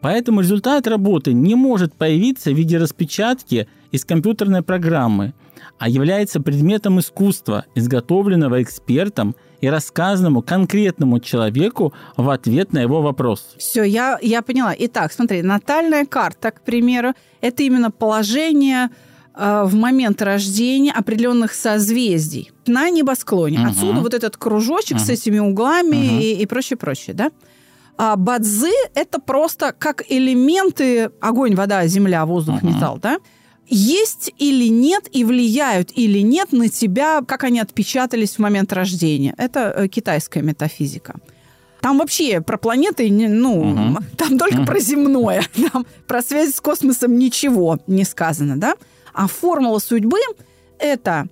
Поэтому 0.00 0.42
результат 0.42 0.86
работы 0.86 1.32
не 1.32 1.54
может 1.54 1.94
появиться 1.94 2.50
в 2.50 2.54
виде 2.54 2.78
распечатки 2.78 3.66
из 3.90 4.04
компьютерной 4.04 4.62
программы, 4.62 5.34
а 5.78 5.88
является 5.88 6.40
предметом 6.40 6.98
искусства, 7.00 7.64
изготовленного 7.74 8.62
экспертом 8.62 9.34
и 9.60 9.68
рассказанному 9.68 10.42
конкретному 10.42 11.20
человеку 11.20 11.92
в 12.16 12.28
ответ 12.30 12.72
на 12.72 12.78
его 12.80 13.02
вопрос. 13.02 13.54
Все, 13.58 13.82
я, 13.82 14.18
я 14.22 14.42
поняла. 14.42 14.74
Итак, 14.78 15.12
смотри, 15.12 15.42
натальная 15.42 16.04
карта, 16.06 16.50
к 16.50 16.60
примеру, 16.62 17.12
это 17.40 17.62
именно 17.62 17.90
положение 17.90 18.90
э, 19.34 19.62
в 19.64 19.74
момент 19.74 20.20
рождения 20.22 20.92
определенных 20.92 21.54
созвездий 21.54 22.52
на 22.66 22.90
небосклоне. 22.90 23.58
Мгм. 23.58 23.68
Отсюда 23.68 24.00
вот 24.00 24.14
этот 24.14 24.36
кружочек 24.36 24.98
с 24.98 25.04
Мгм. 25.04 25.12
этими 25.12 25.38
углами 25.38 25.96
Мгм. 25.96 26.18
и, 26.20 26.32
и 26.34 26.46
прочее, 26.46 26.76
прочее, 26.76 27.14
да? 27.14 27.30
А 27.98 28.16
бадзы– 28.16 28.72
это 28.94 29.18
просто 29.18 29.72
как 29.78 30.02
элементы 30.10 31.10
огонь, 31.20 31.54
вода, 31.54 31.86
земля, 31.86 32.26
воздух, 32.26 32.62
Мгм. 32.62 32.74
металл, 32.74 32.98
да? 33.02 33.18
Есть 33.68 34.32
или 34.38 34.68
нет, 34.68 35.08
и 35.12 35.24
влияют 35.24 35.90
или 35.94 36.20
нет 36.20 36.52
на 36.52 36.68
тебя, 36.68 37.20
как 37.26 37.44
они 37.44 37.60
отпечатались 37.60 38.32
в 38.36 38.38
момент 38.38 38.72
рождения. 38.72 39.34
Это 39.38 39.72
э, 39.76 39.88
китайская 39.88 40.42
метафизика. 40.42 41.16
Там 41.80 41.98
вообще 41.98 42.40
про 42.40 42.58
планеты, 42.58 43.08
не- 43.10 43.28
ну, 43.28 43.62
Мгм. 43.64 43.98
там 44.16 44.38
только 44.38 44.56
Мгм. 44.58 44.66
про 44.66 44.78
земное. 44.80 45.42
Там 45.72 45.86
про 46.06 46.22
связь 46.22 46.54
с 46.54 46.60
космосом 46.60 47.18
ничего 47.18 47.78
не 47.86 48.04
сказано, 48.04 48.56
да? 48.58 48.74
А 49.12 49.26
формула 49.28 49.78
судьбы– 49.78 50.18
это 50.78 51.26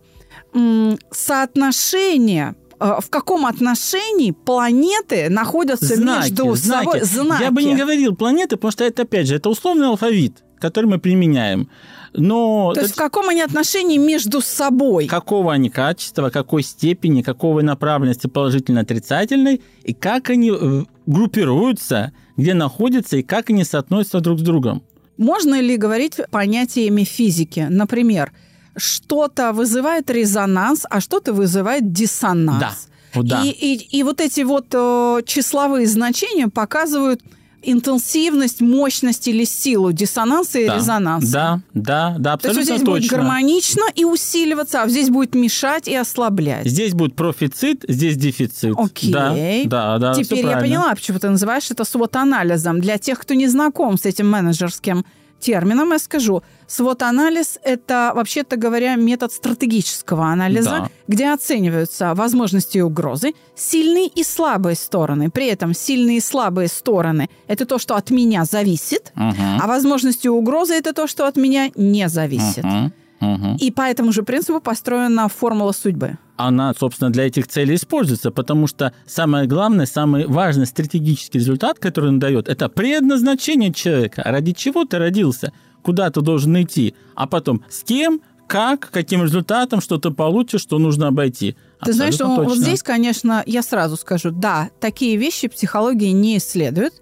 соотношение 1.10 2.54
э, 2.80 2.96
в 3.00 3.08
каком 3.10 3.46
отношении 3.46 4.30
планеты 4.32 5.28
находятся 5.28 5.96
Знаки, 5.96 6.30
между 6.30 6.56
собой. 6.56 7.00
знаки. 7.00 7.04
Знаки. 7.04 7.42
Я 7.42 7.50
бы 7.50 7.62
не 7.62 7.74
говорил 7.76 8.14
планеты, 8.16 8.56
потому 8.56 8.72
что 8.72 8.84
это, 8.84 9.02
опять 9.02 9.26
же, 9.28 9.36
это 9.36 9.48
условный 9.48 9.86
алфавит, 9.88 10.42
который 10.70 10.86
мы 10.86 10.98
применяем. 10.98 11.68
Но 12.16 12.72
То 12.74 12.80
есть 12.80 12.92
это 12.92 13.00
в 13.00 13.02
каком 13.04 13.28
они 13.28 13.42
отношении 13.42 13.98
между 13.98 14.40
собой? 14.40 15.06
какого 15.06 15.52
они 15.52 15.68
качества, 15.68 16.30
какой 16.30 16.62
степени, 16.62 17.22
какого 17.22 17.60
направленности 17.62 18.26
положительно-отрицательной, 18.28 19.60
и 19.82 19.92
как 19.94 20.30
они 20.30 20.50
э, 20.50 20.84
группируются, 21.06 22.12
где 22.36 22.54
находятся, 22.54 23.16
и 23.16 23.22
как 23.22 23.50
они 23.50 23.64
соотносятся 23.64 24.20
друг 24.20 24.38
с 24.38 24.42
другом. 24.42 24.82
Можно 25.18 25.60
ли 25.60 25.76
говорить 25.76 26.14
понятиями 26.30 27.04
физики? 27.04 27.66
Например, 27.70 28.32
что-то 28.76 29.52
вызывает 29.52 30.10
резонанс, 30.10 30.84
а 30.90 31.00
что-то 31.00 31.32
вызывает 31.32 31.92
диссонанс. 31.92 32.60
Да. 32.60 33.22
Да. 33.22 33.42
И, 33.44 33.50
и- 33.50 33.98
и 33.98 34.02
вот 34.02 34.20
эти 34.20 34.40
вот 34.42 34.66
э, 34.72 35.20
числовые 35.24 35.86
значения 35.86 36.48
показывают 36.48 37.20
интенсивность, 37.64 38.60
мощность 38.60 39.28
или 39.28 39.44
силу 39.44 39.92
диссонанса 39.92 40.58
и 40.58 40.66
да. 40.66 40.76
резонанса. 40.76 41.32
Да, 41.32 41.60
да, 41.74 42.16
да, 42.18 42.36
То 42.36 42.48
есть 42.48 42.60
абсолютно 42.60 42.62
здесь 42.62 42.86
будет 42.86 43.02
точно. 43.02 43.16
гармонично 43.16 43.82
и 43.94 44.04
усиливаться, 44.04 44.82
а 44.82 44.88
здесь 44.88 45.10
будет 45.10 45.34
мешать 45.34 45.88
и 45.88 45.94
ослаблять. 45.94 46.66
Здесь 46.66 46.92
будет 46.92 47.14
профицит, 47.16 47.84
здесь 47.88 48.16
дефицит. 48.16 48.74
Окей. 48.76 49.12
Да, 49.12 49.34
да, 49.66 49.98
да. 49.98 50.14
Теперь 50.14 50.38
я 50.38 50.50
правильно. 50.52 50.60
поняла, 50.60 50.94
почему 50.94 51.18
ты 51.18 51.28
называешь 51.30 51.70
это 51.70 51.84
свод-анализом. 51.84 52.80
Для 52.80 52.98
тех, 52.98 53.18
кто 53.18 53.34
не 53.34 53.48
знаком 53.48 53.98
с 53.98 54.04
этим 54.06 54.28
менеджерским 54.30 55.04
термином, 55.46 55.92
я 55.92 55.98
скажу, 55.98 56.42
свод-анализ– 56.66 57.58
это, 57.64 58.12
вообще-то 58.14 58.56
говоря, 58.56 58.96
метод 58.96 59.32
стратегического 59.32 60.24
анализа, 60.32 60.70
Да. 60.70 60.88
где 61.08 61.32
оцениваются 61.34 62.14
возможности 62.14 62.78
и 62.78 62.82
угрозы, 62.82 63.32
сильные 63.56 64.06
и 64.06 64.24
слабые 64.24 64.74
стороны. 64.76 65.30
При 65.30 65.46
этом 65.46 65.74
сильные 65.74 66.16
и 66.16 66.20
слабые 66.20 66.68
стороны– 66.68 67.28
это 67.48 67.64
то, 67.66 67.78
что 67.78 67.94
от 67.96 68.10
меня 68.10 68.44
зависит, 68.44 69.12
Мгм. 69.16 69.60
а 69.62 69.66
возможности 69.66 70.26
и 70.26 70.30
угрозы– 70.30 70.74
это 70.80 70.92
то, 70.92 71.06
что 71.06 71.26
от 71.26 71.36
меня 71.36 71.70
не 71.76 72.08
зависит. 72.08 72.64
Мгм. 72.64 72.92
Мгм. 73.20 73.56
И 73.56 73.70
по 73.70 73.82
этому 73.82 74.12
же 74.12 74.22
принципу 74.22 74.60
построена 74.60 75.28
формула 75.28 75.72
судьбы. 75.72 76.18
она, 76.36 76.74
собственно, 76.74 77.10
для 77.10 77.26
этих 77.26 77.46
целей 77.46 77.76
используется, 77.76 78.30
потому 78.32 78.66
что 78.66 78.92
самое 79.06 79.46
главное, 79.46 79.86
самый 79.86 80.26
важный 80.26 80.66
стратегический 80.66 81.38
результат, 81.38 81.78
который 81.78 82.08
он 82.10 82.18
дает, 82.18 82.48
это 82.48 82.68
предназначение 82.68 83.72
человека. 83.72 84.22
Ради 84.24 84.52
чего 84.52 84.84
ты 84.84 84.98
родился, 84.98 85.52
куда 85.82 86.10
ты 86.10 86.20
должен 86.22 86.60
идти, 86.60 86.94
а 87.14 87.28
потом 87.28 87.62
с 87.70 87.84
кем, 87.84 88.20
как, 88.48 88.90
каким 88.90 89.22
результатом, 89.22 89.80
что 89.80 89.98
ты 89.98 90.10
получишь, 90.10 90.62
что 90.62 90.78
нужно 90.78 91.06
обойти. 91.08 91.56
Ты 91.84 91.92
знаешь, 91.92 92.14
Абсолютно 92.14 92.42
вот 92.42 92.48
точно. 92.50 92.64
здесь, 92.64 92.82
конечно, 92.82 93.42
я 93.46 93.62
сразу 93.62 93.96
скажу, 93.96 94.30
да, 94.32 94.70
такие 94.80 95.16
вещи 95.16 95.48
психология 95.48 96.12
не 96.12 96.38
исследует, 96.38 96.94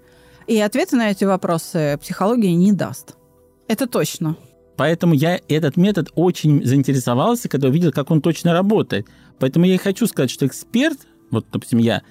и 0.47 0.61
ответы 0.61 0.97
на 0.97 1.11
эти 1.11 1.25
вопросы 1.25 1.99
психология 2.03 2.55
не 2.55 2.73
даст. 2.73 3.17
Это 3.67 3.87
точно. 3.87 4.37
Поэтому 4.83 5.15
я 5.15 5.39
этот 5.47 5.77
метод 5.77 6.11
очень 6.17 6.67
заинтересовался, 6.67 7.49
когда 7.49 7.69
увидел, 7.69 7.93
как 7.93 8.11
он 8.11 8.21
точно 8.21 8.53
работает. 8.53 9.07
Поэтому 9.39 9.65
я 9.65 9.77
и 9.77 9.79
хочу 9.79 10.09
сказать, 10.09 10.29
что 10.29 10.45
эксперт, 10.45 10.99
вот, 11.31 11.47
допустим, 11.53 11.79
я, 11.79 12.03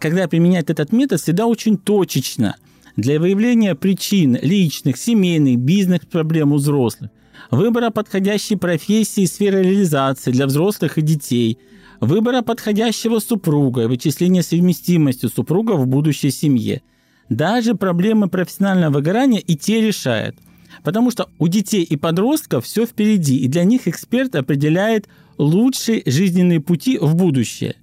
когда 0.00 0.26
применяет 0.26 0.68
этот 0.68 0.90
метод, 0.90 1.20
всегда 1.20 1.46
очень 1.46 1.78
точечно 1.78 2.56
для 2.96 3.20
выявления 3.20 3.76
причин 3.76 4.36
личных, 4.42 4.96
семейных, 4.96 5.60
бизнес-проблем 5.60 6.50
у 6.50 6.56
взрослых, 6.56 7.12
выбора 7.52 7.90
подходящей 7.90 8.56
профессии 8.56 9.22
и 9.22 9.28
сферы 9.28 9.62
реализации 9.62 10.32
для 10.32 10.46
взрослых 10.46 10.98
и 10.98 11.02
детей, 11.02 11.58
выбора 12.00 12.42
подходящего 12.42 13.20
супруга 13.20 13.82
и 13.82 13.86
вычисления 13.86 14.42
совместимости 14.42 15.26
супруга 15.26 15.74
в 15.74 15.86
будущей 15.86 16.32
семье. 16.32 16.82
Даже 17.28 17.76
проблемы 17.76 18.28
профессионального 18.28 18.94
выгорания 18.94 19.38
и 19.38 19.54
те 19.54 19.80
решает. 19.80 20.36
Потому 20.82 21.10
что 21.10 21.28
у 21.38 21.48
детей 21.48 21.82
и 21.82 21.96
подростков 21.96 22.64
все 22.64 22.86
впереди, 22.86 23.36
и 23.38 23.48
для 23.48 23.64
них 23.64 23.88
эксперт 23.88 24.34
определяет 24.34 25.08
лучшие 25.38 26.02
жизненные 26.06 26.60
пути 26.60 26.98
в 26.98 27.14
будущее. 27.14 27.76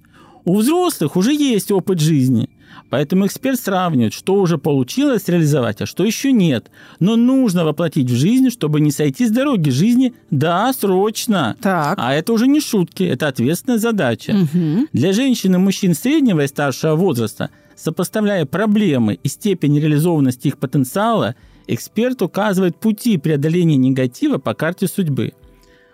У 0.44 0.56
взрослых 0.56 1.16
уже 1.16 1.32
есть 1.32 1.72
опыт 1.72 2.00
жизни, 2.00 2.48
Поэтому 2.90 3.26
эксперт 3.26 3.58
сравнивает, 3.58 4.12
что 4.12 4.34
уже 4.34 4.58
получилось 4.58 5.28
реализовать, 5.28 5.80
а 5.80 5.86
что 5.86 6.04
еще 6.04 6.32
нет. 6.32 6.70
Но 7.00 7.16
нужно 7.16 7.64
воплотить 7.64 8.10
в 8.10 8.14
жизнь, 8.14 8.50
чтобы 8.50 8.80
не 8.80 8.90
сойти 8.90 9.26
с 9.26 9.30
дороги 9.30 9.70
жизни, 9.70 10.14
да, 10.30 10.72
срочно. 10.72 11.56
Так. 11.60 11.98
А 12.00 12.14
это 12.14 12.32
уже 12.32 12.46
не 12.46 12.60
шутки, 12.60 13.02
это 13.02 13.28
ответственная 13.28 13.78
задача. 13.78 14.32
Мгм. 14.34 14.88
Для 14.92 15.12
женщин 15.12 15.54
и 15.54 15.58
мужчин 15.58 15.94
среднего 15.94 16.42
и 16.42 16.46
старшего 16.46 16.94
возраста, 16.94 17.50
сопоставляя 17.74 18.46
проблемы 18.46 19.18
и 19.22 19.28
степень 19.28 19.78
реализованности 19.78 20.48
их 20.48 20.58
потенциала, 20.58 21.34
эксперт 21.66 22.22
указывает 22.22 22.76
пути 22.76 23.18
преодоления 23.18 23.76
негатива 23.76 24.38
по 24.38 24.54
карте 24.54 24.86
судьбы. 24.86 25.32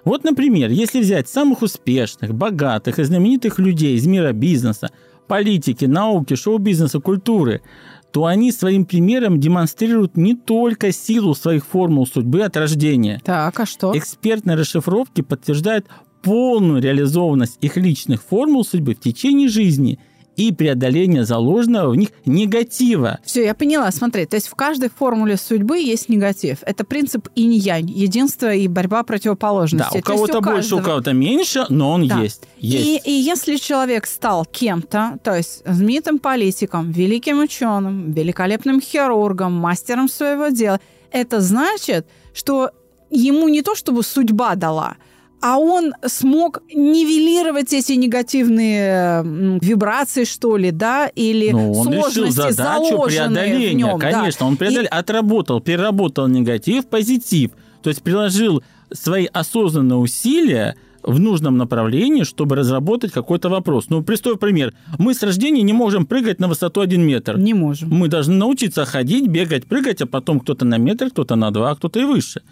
Вот, 0.04 0.24
например, 0.24 0.70
если 0.70 1.00
взять 1.00 1.28
самых 1.28 1.62
успешных, 1.62 2.34
богатых 2.34 2.98
и 2.98 3.04
знаменитых 3.04 3.58
людей 3.58 3.96
из 3.96 4.06
мира 4.06 4.32
бизнеса, 4.32 4.90
политики, 5.28 5.84
науки, 5.84 6.34
шоу-бизнеса, 6.34 6.98
культуры, 6.98 7.62
то 8.10 8.26
они 8.26 8.52
своим 8.52 8.84
примером 8.84 9.40
демонстрируют 9.40 10.16
не 10.16 10.34
только 10.34 10.92
силу 10.92 11.34
своих 11.34 11.64
формул 11.64 12.06
судьбы 12.06 12.42
от 12.42 12.56
рождения, 12.56 13.20
Так, 13.24 13.58
а 13.58 13.64
что? 13.64 13.96
Экспертные 13.96 14.56
расшифровки 14.56 15.22
подтверждают 15.22 15.86
полную 16.22 16.82
реализованность 16.82 17.58
их 17.60 17.76
личных 17.76 18.22
формул 18.22 18.64
судьбы 18.64 18.94
в 18.94 19.00
течение 19.00 19.48
жизни 19.48 19.98
и 20.36 20.52
преодоление 20.52 21.24
заложенного 21.24 21.90
в 21.90 21.96
них 21.96 22.08
негатива. 22.24 23.18
Все, 23.24 23.44
я 23.44 23.54
поняла. 23.54 23.90
Смотри, 23.90 24.26
то 24.26 24.36
есть 24.36 24.48
в 24.48 24.54
каждой 24.54 24.88
формуле 24.90 25.36
судьбы 25.36 25.78
есть 25.78 26.08
негатив. 26.08 26.58
Это 26.62 26.84
принцип 26.84 27.28
инь-янь, 27.34 27.90
единство 27.90 28.52
и 28.52 28.68
борьба 28.68 28.98
Да, 28.98 29.04
противоположностей. 29.04 29.88
у 29.88 29.90
То 29.90 29.96
есть 29.96 30.06
кого-то 30.06 30.40
больше, 30.40 30.76
у 30.76 30.80
кого-то 30.80 31.12
меньше, 31.12 31.66
но 31.68 31.90
он 31.92 32.08
Да. 32.08 32.20
есть. 32.20 32.42
Есть. 32.58 33.06
И, 33.06 33.10
и 33.10 33.12
если 33.12 33.56
человек 33.56 34.06
стал 34.06 34.44
кем-то, 34.44 35.18
то 35.22 35.36
есть 35.36 35.62
знаменитым 35.66 36.18
политиком, 36.18 36.90
великим 36.90 37.40
ученым, 37.40 38.12
великолепным 38.12 38.80
хирургом, 38.80 39.52
мастером 39.52 40.08
своего 40.08 40.48
дела, 40.48 40.80
это 41.10 41.40
значит, 41.40 42.06
что 42.32 42.70
ему 43.10 43.48
не 43.48 43.62
то 43.62 43.74
чтобы 43.74 44.02
судьба 44.02 44.54
дала, 44.54 44.96
а 45.42 45.58
он 45.58 45.92
смог 46.06 46.62
нивелировать 46.72 47.72
эти 47.72 47.92
негативные 47.94 49.22
вибрации, 49.60 50.24
что 50.24 50.56
ли, 50.56 50.70
да, 50.70 51.08
или 51.08 51.50
Ну, 51.50 51.72
он 51.72 51.92
решил 51.92 52.10
сложности, 52.12 52.52
задачу 52.52 52.84
заложенные 52.90 53.28
в 53.28 53.34
преодоления. 53.34 53.74
нем, 53.74 53.98
да. 53.98 54.10
Конечно, 54.12 54.46
он 54.46 54.56
преодолел, 54.56 54.88
отработал, 54.90 55.60
переработал 55.60 56.28
негатив 56.28 56.86
позитив. 56.86 57.50
То 57.82 57.90
есть 57.90 58.02
приложил 58.02 58.62
свои 58.92 59.26
осознанные 59.26 59.98
усилия 59.98 60.76
в 61.02 61.18
нужном 61.18 61.56
направлении, 61.56 62.22
чтобы 62.22 62.54
разработать 62.54 63.10
какой-то 63.10 63.48
вопрос. 63.48 63.86
Ну, 63.88 64.02
простой 64.04 64.36
пример. 64.36 64.72
Мы 64.98 65.14
с 65.14 65.22
рождения 65.24 65.62
не 65.62 65.72
можем 65.72 66.06
прыгать 66.06 66.38
на 66.38 66.46
высоту 66.46 66.80
1 66.80 67.02
метр. 67.02 67.36
Не 67.36 67.54
можем. 67.54 67.90
Мы 67.90 68.06
должны 68.06 68.34
научиться 68.34 68.84
ходить, 68.84 69.26
бегать, 69.26 69.66
прыгать, 69.66 70.00
а 70.02 70.06
потом 70.06 70.38
кто-то 70.38 70.64
на 70.64 70.78
метр, 70.78 71.10
кто-то 71.10 71.34
на 71.34 71.50
два, 71.50 71.72
а 71.72 71.74
кто-то 71.74 71.98
и 71.98 72.04
выше. 72.04 72.42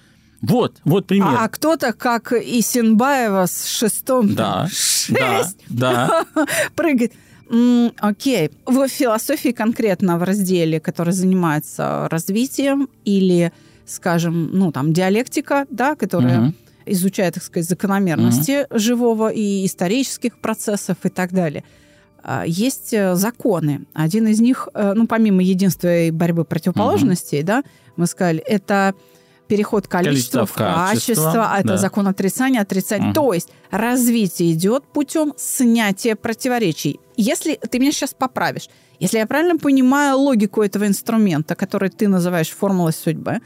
Вот, 0.43 0.81
вот 0.85 1.07
пример. 1.07 1.29
А, 1.29 1.45
а 1.45 1.49
кто-то, 1.49 1.93
как 1.93 2.33
Исенбаева 2.33 3.47
с 3.47 3.67
шестом, 3.67 4.35
да, 4.35 4.63
да, 4.63 4.69
шесть, 4.69 5.59
да. 5.69 6.25
прыгает. 6.75 7.13
М, 7.51 7.93
Окей. 7.99 8.51
В 8.65 8.89
философии 8.89 9.51
конкретно 9.51 10.19
в 10.19 10.23
разделе, 10.23 10.81
который 10.81 11.13
занимается 11.13 12.09
развитием 12.11 12.89
или, 13.05 13.53
скажем, 13.87 14.51
ну, 14.53 14.73
там, 14.73 14.93
диалектика, 14.93 15.67
да, 15.69 15.95
которая 15.97 16.55
изучает, 16.87 17.35
так 17.35 17.43
сказать, 17.43 17.69
закономерности 17.69 18.67
живого 18.71 19.31
и 19.31 19.67
исторических 19.67 20.39
процессов 20.39 20.97
и 21.03 21.09
так 21.09 21.33
далее. 21.33 21.65
А, 22.23 22.45
Есть 22.47 22.93
э, 22.93 23.15
законы. 23.15 23.83
Один 23.95 24.27
из 24.29 24.41
них, 24.41 24.69
э, 24.75 24.93
ну, 24.95 25.07
помимо 25.07 25.43
единства 25.43 26.05
и 26.05 26.11
борьбы 26.11 26.45
противоположностей, 26.45 27.43
да, 27.43 27.63
мы 27.97 28.07
сказали, 28.07 28.41
это 28.41 28.95
переход 29.51 29.89
количества 29.89 30.47
Количество 30.47 30.47
в 30.47 30.53
качество, 30.53 31.15
качество, 31.15 31.53
а 31.53 31.59
это 31.59 31.69
да. 31.69 31.77
закон 31.77 32.07
отрицания, 32.07 32.61
отрицания. 32.61 33.07
Мгм. 33.07 33.15
То 33.15 33.33
есть 33.33 33.49
развитие 33.73 34.53
идет 34.53 34.85
путем 34.85 35.35
снятия 35.37 36.15
противоречий. 36.15 37.01
Если 37.17 37.57
ты 37.57 37.81
меня 37.81 37.91
сейчас 37.91 38.15
поправишь, 38.15 38.69
если 39.01 39.19
я 39.19 39.27
правильно 39.27 39.59
понимаю 39.59 40.19
логику 40.19 40.63
этого 40.63 40.87
инструмента, 40.87 41.57
который 41.57 41.91
ты 41.91 42.07
называешь 42.07 42.51
формулой 42.51 42.93
судьбы, 42.93 43.41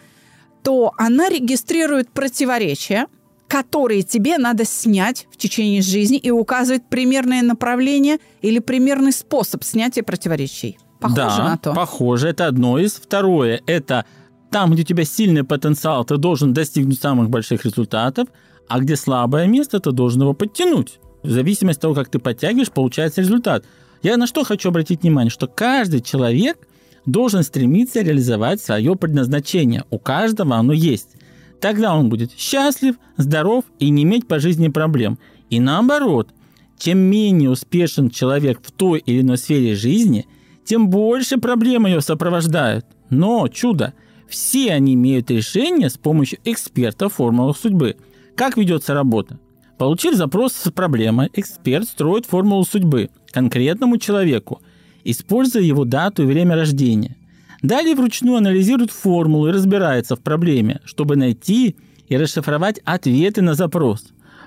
то 0.62 0.92
она 0.98 1.30
регистрирует 1.30 2.10
противоречия, 2.10 3.06
которые 3.48 4.02
тебе 4.02 4.36
надо 4.36 4.66
снять 4.66 5.26
в 5.32 5.38
течение 5.38 5.80
жизни 5.80 6.18
и 6.18 6.30
указывает 6.30 6.86
примерное 6.90 7.40
направление 7.40 8.18
или 8.42 8.58
примерный 8.58 9.12
способ 9.12 9.64
снятия 9.64 10.02
противоречий. 10.02 10.78
Похоже 11.00 11.16
да, 11.16 11.44
на 11.44 11.56
то. 11.56 11.72
похоже. 11.72 12.28
Это 12.28 12.46
одно 12.46 12.78
из. 12.78 12.92
Второе, 12.94 13.62
это 13.66 14.04
там, 14.50 14.72
где 14.72 14.82
у 14.82 14.84
тебя 14.84 15.04
сильный 15.04 15.44
потенциал, 15.44 16.04
ты 16.04 16.16
должен 16.16 16.52
достигнуть 16.52 17.00
самых 17.00 17.30
больших 17.30 17.64
результатов, 17.64 18.28
а 18.68 18.80
где 18.80 18.96
слабое 18.96 19.46
место, 19.46 19.80
ты 19.80 19.92
должен 19.92 20.22
его 20.22 20.34
подтянуть. 20.34 20.98
В 21.22 21.30
зависимости 21.30 21.78
от 21.78 21.82
того, 21.82 21.94
как 21.94 22.08
ты 22.08 22.18
подтягиваешь, 22.18 22.70
получается 22.70 23.20
результат. 23.20 23.64
Я 24.02 24.16
на 24.16 24.26
что 24.26 24.44
хочу 24.44 24.68
обратить 24.68 25.02
внимание, 25.02 25.30
что 25.30 25.46
каждый 25.46 26.00
человек 26.00 26.58
должен 27.06 27.42
стремиться 27.42 28.02
реализовать 28.02 28.60
свое 28.60 28.96
предназначение. 28.96 29.84
У 29.90 29.98
каждого 29.98 30.56
оно 30.56 30.72
есть. 30.72 31.16
Тогда 31.60 31.94
он 31.94 32.08
будет 32.08 32.32
счастлив, 32.32 32.96
здоров 33.16 33.64
и 33.78 33.88
не 33.88 34.02
иметь 34.02 34.28
по 34.28 34.38
жизни 34.38 34.68
проблем. 34.68 35.18
И 35.48 35.60
наоборот, 35.60 36.28
чем 36.78 36.98
менее 36.98 37.50
успешен 37.50 38.10
человек 38.10 38.60
в 38.62 38.70
той 38.72 38.98
или 38.98 39.22
иной 39.22 39.38
сфере 39.38 39.74
жизни, 39.74 40.26
тем 40.64 40.90
больше 40.90 41.38
проблем 41.38 41.86
ее 41.86 42.00
сопровождают. 42.00 42.84
Но 43.10 43.48
чудо, 43.48 43.94
все 44.28 44.72
они 44.72 44.94
имеют 44.94 45.30
решение 45.30 45.90
с 45.90 45.96
помощью 45.96 46.38
эксперта 46.44 47.08
в 47.08 47.14
формулах 47.14 47.56
судьбы. 47.56 47.96
Как 48.36 48.56
ведется 48.56 48.94
работа? 48.94 49.38
Получив 49.78 50.14
запрос 50.14 50.52
с 50.52 50.70
проблемой, 50.70 51.30
эксперт 51.32 51.88
строит 51.88 52.26
формулу 52.26 52.64
судьбы 52.64 53.10
конкретному 53.32 53.98
человеку, 53.98 54.62
используя 55.02 55.62
его 55.62 55.84
дату 55.84 56.22
и 56.22 56.26
время 56.26 56.54
рождения. 56.54 57.16
Далее 57.62 57.94
вручную 57.94 58.36
анализирует 58.36 58.90
формулу 58.90 59.48
и 59.48 59.52
разбирается 59.52 60.16
в 60.16 60.20
проблеме, 60.20 60.80
чтобы 60.84 61.16
найти 61.16 61.76
и 62.08 62.16
расшифровать 62.16 62.80
ответы 62.84 63.42
на 63.42 63.54
запрос. 63.54 64.04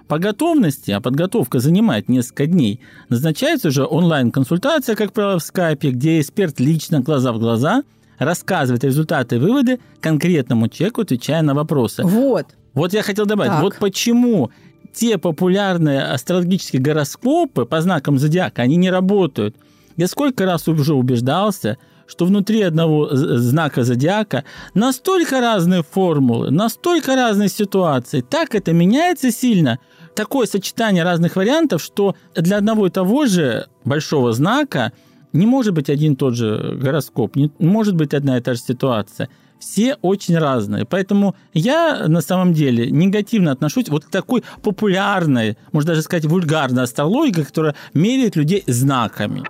По 0.08 0.20
готовности, 0.20 0.92
а 0.92 1.02
подготовка 1.02 1.60
занимает 1.60 2.08
несколько 2.08 2.46
дней, 2.46 2.80
назначается 3.10 3.68
уже 3.68 3.86
онлайн-консультация, 3.86 4.96
как 4.96 5.12
правило, 5.12 5.40
в 5.40 5.44
скайпе, 5.44 5.92
где 5.92 6.22
эксперт 6.22 6.60
лично, 6.62 7.02
глаза 7.02 7.34
в 7.34 7.40
глаза, 7.40 7.84
рассказывает 8.18 8.84
результаты 8.84 9.36
и 9.36 9.40
выводы 9.40 9.80
конкретному 10.02 10.68
человеку, 10.70 11.02
отвечая 11.02 11.42
на 11.42 11.54
вопросы. 11.54 12.04
Вот. 12.04 12.48
Вот 12.74 12.94
я 12.94 13.02
хотел 13.02 13.26
добавить, 13.26 13.54
Так. 13.54 13.62
вот 13.62 13.76
почему 13.80 14.52
те 14.94 15.18
популярные 15.18 16.04
астрологические 16.04 16.82
гороскопы 16.82 17.66
по 17.66 17.82
знакам 17.82 18.18
зодиака, 18.18 18.64
они 18.64 18.76
не 18.78 18.90
работают. 18.90 19.56
Я 19.96 20.08
сколько 20.08 20.46
раз 20.46 20.68
уже 20.68 20.94
убеждался, 20.94 21.78
что 22.08 22.26
внутри 22.26 22.62
одного 22.62 23.10
знака 23.12 23.84
зодиака 23.84 24.44
настолько 24.74 25.42
разные 25.42 25.84
формулы, 25.84 26.52
настолько 26.52 27.16
разные 27.16 27.50
ситуации, 27.50 28.22
так 28.22 28.56
это 28.56 28.74
меняется 28.74 29.32
сильно, 29.32 29.80
такое 30.16 30.48
сочетание 30.48 31.04
разных 31.04 31.36
вариантов, 31.36 31.82
что 31.82 32.16
для 32.36 32.58
одного 32.58 32.88
и 32.88 32.90
того 32.90 33.26
же 33.26 33.68
большого 33.84 34.34
знака 34.34 34.94
не 35.38 35.46
может 35.46 35.74
быть 35.74 35.90
один 35.90 36.14
и 36.14 36.16
тот 36.16 36.36
же 36.36 36.78
гороскоп, 36.82 37.36
не 37.36 37.52
может 37.60 37.96
быть 37.96 38.14
одна 38.14 38.38
и 38.38 38.42
та 38.42 38.54
же 38.54 38.60
ситуация. 38.60 39.30
Все 39.60 39.96
очень 40.02 40.38
разные. 40.38 40.86
Поэтому 40.86 41.36
я 41.54 42.08
на 42.08 42.22
самом 42.22 42.54
деле 42.54 42.92
негативно 42.92 43.52
отношусь 43.52 43.90
вот 43.90 44.06
к 44.06 44.10
такой 44.10 44.44
популярной, 44.62 45.58
можно 45.72 45.90
даже 45.90 46.04
сказать, 46.04 46.26
вульгарной 46.26 46.84
астрологии, 46.84 47.42
которая 47.42 47.76
меряет 47.94 48.36
людей 48.36 48.64
знаками. 48.68 49.44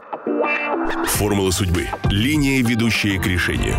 Формула 1.06 1.52
судьбы. 1.52 1.88
Линия, 2.10 2.64
ведущая 2.64 3.20
к 3.20 3.28
решению. 3.28 3.76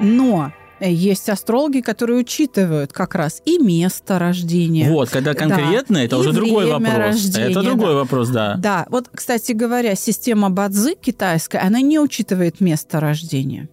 Но 0.00 0.52
есть 0.80 1.28
астрологи, 1.28 1.80
которые 1.80 2.18
учитывают 2.20 2.92
как 2.92 3.14
раз 3.14 3.42
и 3.44 3.58
место 3.58 4.18
рождения. 4.18 4.90
Вот, 4.90 5.08
когда 5.10 5.32
Да. 5.34 5.38
конкретно, 5.38 5.98
это 5.98 6.16
И 6.16 6.18
уже 6.18 6.32
другой 6.32 6.66
вопрос. 6.66 6.94
рождения, 6.96 7.50
это 7.50 7.62
другой 7.62 7.88
да. 7.88 7.94
вопрос, 7.94 8.28
да. 8.28 8.54
Да, 8.56 8.86
вот, 8.90 9.08
кстати 9.14 9.52
говоря, 9.52 9.94
система 9.96 10.50
Бадзи 10.50 10.96
китайская, 11.00 11.58
она 11.58 11.80
не 11.80 11.98
учитывает 11.98 12.60
место 12.60 13.00
рождения. 13.00 13.68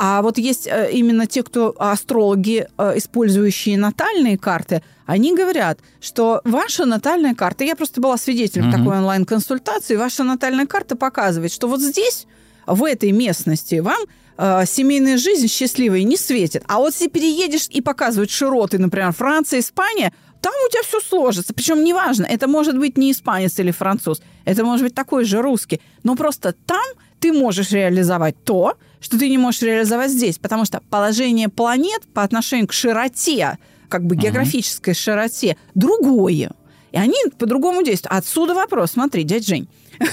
А 0.00 0.22
вот 0.22 0.38
есть 0.38 0.68
э, 0.68 0.90
именно 0.92 1.26
те, 1.26 1.42
кто 1.42 1.74
астрологи, 1.76 2.68
э, 2.78 2.92
использующие 2.98 3.76
натальные 3.76 4.38
карты, 4.38 4.82
они 5.06 5.34
говорят, 5.34 5.80
что 6.00 6.40
ваша 6.44 6.84
натальная 6.84 7.34
карта, 7.34 7.64
я 7.64 7.74
просто 7.74 8.00
была 8.00 8.16
свидетелем 8.16 8.68
Мгм. 8.68 8.78
такой 8.78 8.96
онлайн-консультации, 8.98 9.96
ваша 9.96 10.22
натальная 10.22 10.66
карта 10.66 10.94
показывает, 10.96 11.50
что 11.52 11.66
вот 11.66 11.80
здесь, 11.80 12.26
в 12.66 12.84
этой 12.84 13.10
местности, 13.10 13.76
вам 13.80 13.98
э, 14.38 14.64
семейная 14.66 15.18
жизнь 15.18 15.48
счастливая 15.48 16.04
не 16.04 16.16
светит. 16.16 16.62
А 16.66 16.78
вот 16.78 16.94
если 16.94 17.08
переедешь 17.08 17.66
и 17.68 17.80
показывают 17.80 18.30
широты, 18.30 18.78
например, 18.78 19.12
Франция, 19.12 19.60
Испания, 19.60 20.12
там 20.40 20.52
у 20.66 20.70
тебя 20.70 20.82
все 20.82 21.00
сложится. 21.00 21.52
Причем 21.52 21.84
неважно, 21.84 22.24
это 22.24 22.46
может 22.46 22.78
быть 22.78 22.96
не 22.96 23.12
испанец 23.12 23.58
или 23.58 23.72
француз, 23.72 24.22
это 24.44 24.64
может 24.64 24.84
быть 24.84 24.94
такой 24.94 25.24
же 25.24 25.42
русский. 25.42 25.80
Но 26.04 26.14
просто 26.14 26.54
там 26.66 26.84
ты 27.20 27.32
можешь 27.32 27.72
реализовать 27.72 28.36
то, 28.44 28.76
что 29.00 29.18
ты 29.18 29.28
не 29.28 29.38
можешь 29.38 29.62
реализовать 29.62 30.10
здесь, 30.10 30.38
потому 30.38 30.64
что 30.64 30.80
положение 30.90 31.48
планет 31.48 32.02
по 32.14 32.22
отношению 32.22 32.68
к 32.68 32.72
широте, 32.72 33.58
как 33.88 34.04
бы 34.04 34.16
географической 34.16 34.94
uh-huh. 34.94 34.96
широте, 34.96 35.56
другое. 35.74 36.52
И 36.92 36.96
они 36.96 37.16
по-другому 37.38 37.82
действуют. 37.82 38.18
Отсюда 38.18 38.54
вопрос. 38.54 38.92
Смотри, 38.92 39.24
дядь 39.24 39.46
Жень. 39.46 39.68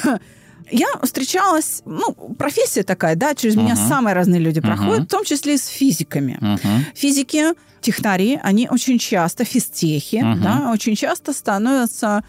Я 0.71 0.87
встречалась, 1.03 1.81
ну, 1.85 2.13
профессия 2.37 2.83
такая, 2.83 3.15
да, 3.15 3.35
через 3.35 3.55
uh-huh. 3.55 3.63
меня 3.63 3.75
самые 3.75 4.13
разные 4.13 4.41
люди 4.41 4.59
uh-huh. 4.59 4.67
проходят, 4.67 5.03
в 5.03 5.07
том 5.07 5.23
числе 5.23 5.55
и 5.55 5.57
с 5.57 5.67
физиками. 5.67 6.37
Uh-huh. 6.41 6.79
Физики, 6.95 7.43
технари, 7.81 8.39
они 8.41 8.67
очень 8.69 8.97
часто, 8.97 9.45
физтехи, 9.45 10.17
uh-huh. 10.17 10.41
да, 10.41 10.71
очень 10.71 10.95
часто 10.95 11.33
становятся 11.33 12.23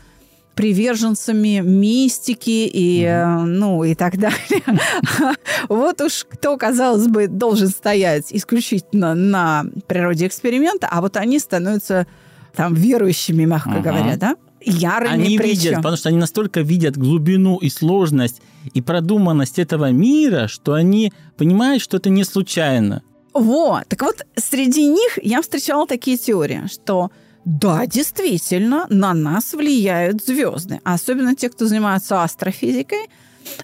приверженцами 0.55 1.61
мистики 1.61 2.66
и, 2.72 3.03
mm-hmm. 3.03 3.44
ну, 3.44 3.85
и 3.85 3.94
так 3.94 4.16
далее. 4.16 4.62
вот 5.68 6.01
уж 6.01 6.25
кто, 6.25 6.57
казалось 6.57 7.09
бы, 7.09 7.29
должен 7.29 7.68
стоять 7.68 8.29
исключительно 8.31 9.14
на 9.14 9.66
природе 9.87 10.27
эксперимента, 10.27 10.88
а 10.90 11.03
вот 11.03 11.18
они 11.18 11.38
становятся 11.38 12.07
там 12.55 12.72
верующими, 12.72 13.44
мягко 13.44 13.68
uh-huh. 13.68 13.83
говоря, 13.83 14.16
да? 14.16 14.37
Ярыми 14.61 15.12
Они 15.12 15.38
причем. 15.38 15.51
видят, 15.51 15.77
потому 15.77 15.97
что 15.97 16.09
они 16.09 16.19
настолько 16.19 16.61
видят 16.61 16.97
глубину 16.97 17.59
и 17.59 17.69
сложность 17.69 18.40
и 18.75 18.81
продуманность 18.81 19.59
этого 19.59 19.90
мира, 19.90 20.49
что 20.49 20.73
они 20.75 21.12
понимают, 21.37 21.83
что 21.83 21.99
это 21.99 22.11
не 22.11 22.25
случайно. 22.25 23.03
Вот. 23.33 23.87
Так 23.88 24.03
вот, 24.03 24.27
среди 24.37 24.87
них 24.87 25.19
я 25.23 25.42
встречала 25.42 25.87
такие 25.87 26.16
теории, 26.16 26.66
что 26.73 27.11
да, 27.45 27.87
действительно, 27.87 28.87
на 28.90 29.14
нас 29.14 29.53
влияют 29.53 30.25
звезды. 30.25 30.81
Особенно 30.83 31.37
те, 31.37 31.49
кто 31.49 31.66
занимается 31.66 32.25
астрофизикой, 32.25 33.09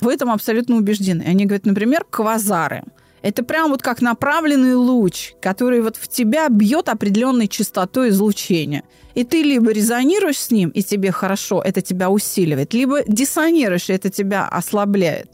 в 0.00 0.07
этом 0.07 0.31
абсолютно 0.31 0.76
убеждены. 0.76 1.22
Они 1.22 1.46
говорят, 1.46 1.66
например, 1.66 2.05
квазары. 2.09 2.85
Это 3.22 3.44
прям 3.44 3.70
вот 3.70 3.82
как 3.82 4.02
направленный 4.02 4.74
луч, 4.74 5.35
который 5.40 5.80
вот 5.80 5.96
в 5.96 6.08
тебя 6.08 6.48
бьет 6.48 6.88
определенной 6.88 7.46
частотой 7.46 8.08
излучения. 8.08 8.82
И 9.14 9.24
ты 9.24 9.42
либо 9.42 9.70
резонируешь 9.70 10.38
с 10.38 10.50
ним, 10.50 10.70
и 10.70 10.82
тебе 10.82 11.12
хорошо, 11.12 11.62
это 11.62 11.82
тебя 11.82 12.11
усиливает, 12.11 12.74
либо 12.74 13.02
диссонируешь, 13.06 13.90
и 13.90 13.92
это 13.92 14.11
тебя 14.11 14.48
ослабляет. 14.48 15.30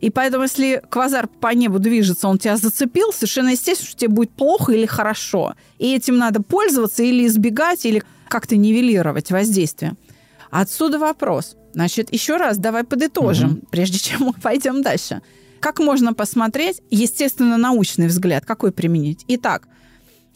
И 0.00 0.10
поэтому, 0.10 0.44
если 0.44 0.82
квазар 0.88 1.26
по 1.26 1.54
небу 1.54 1.78
движется, 1.78 2.28
он 2.28 2.38
тебя 2.38 2.56
зацепил, 2.56 3.12
совершенно 3.12 3.50
естественно, 3.50 3.88
что 3.88 3.98
тебе 3.98 4.10
будет 4.10 4.30
плохо 4.30 4.72
или 4.72 4.86
хорошо. 4.86 5.54
И 5.78 5.94
этим 5.94 6.18
надо 6.18 6.42
пользоваться 6.42 7.02
или 7.02 7.26
избегать, 7.26 7.84
или 7.86 8.02
как-то 8.28 8.56
нивелировать 8.56 9.30
воздействие. 9.30 9.94
Отсюда 10.50 10.98
вопрос. 10.98 11.56
Значит, 11.72 12.12
еще 12.12 12.36
раз 12.36 12.58
давай 12.58 12.84
подытожим, 12.84 13.52
угу. 13.52 13.66
прежде 13.70 13.98
чем 13.98 14.22
мы 14.22 14.32
пойдем 14.32 14.82
дальше. 14.82 15.22
Как 15.60 15.78
можно 15.78 16.14
посмотреть, 16.14 16.80
естественно, 16.90 17.56
научный 17.56 18.06
взгляд, 18.06 18.44
какой 18.44 18.72
применить? 18.72 19.24
Итак, 19.28 19.68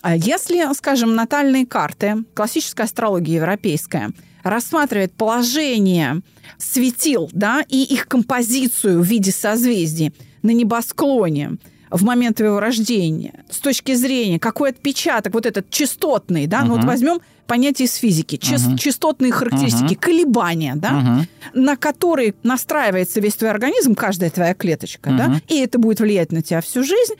а 0.02 0.16
если, 0.16 0.72
скажем, 0.74 1.14
натальные 1.14 1.66
карты, 1.66 2.24
классическая 2.34 2.84
астрология 2.84 3.36
европейская– 3.36 4.10
рассматривает 4.42 5.12
положение 5.12 6.22
светил 6.58 7.30
да, 7.32 7.64
и 7.68 7.82
их 7.82 8.06
композицию 8.06 9.00
в 9.00 9.04
виде 9.04 9.32
созвездий 9.32 10.12
на 10.42 10.50
небосклоне 10.50 11.58
в 11.90 12.04
момент 12.04 12.36
твоего 12.36 12.60
рождения, 12.60 13.44
с 13.50 13.58
точки 13.58 13.94
зрения, 13.94 14.38
какой 14.38 14.70
отпечаток, 14.70 15.34
вот 15.34 15.46
этот 15.46 15.70
частотный, 15.70 16.46
да, 16.46 16.60
uh-huh. 16.60 16.64
ну 16.66 16.76
вот 16.76 16.84
возьмем 16.84 17.20
понятие 17.46 17.86
из 17.86 17.94
физики, 17.94 18.36
uh-huh. 18.36 18.78
частотные 18.78 19.32
характеристики, 19.32 19.94
uh-huh. 19.94 20.00
колебания, 20.00 20.74
да, 20.76 20.90
uh-huh. 20.90 21.60
на 21.60 21.76
которые 21.76 22.34
настраивается 22.42 23.20
весь 23.20 23.34
твой 23.34 23.50
организм, 23.50 23.94
каждая 23.94 24.30
твоя 24.30 24.54
клеточка, 24.54 25.10
uh-huh. 25.10 25.16
да, 25.16 25.40
и 25.48 25.58
это 25.58 25.78
будет 25.78 26.00
влиять 26.00 26.32
на 26.32 26.42
тебя 26.42 26.60
всю 26.60 26.84
жизнь 26.84 27.14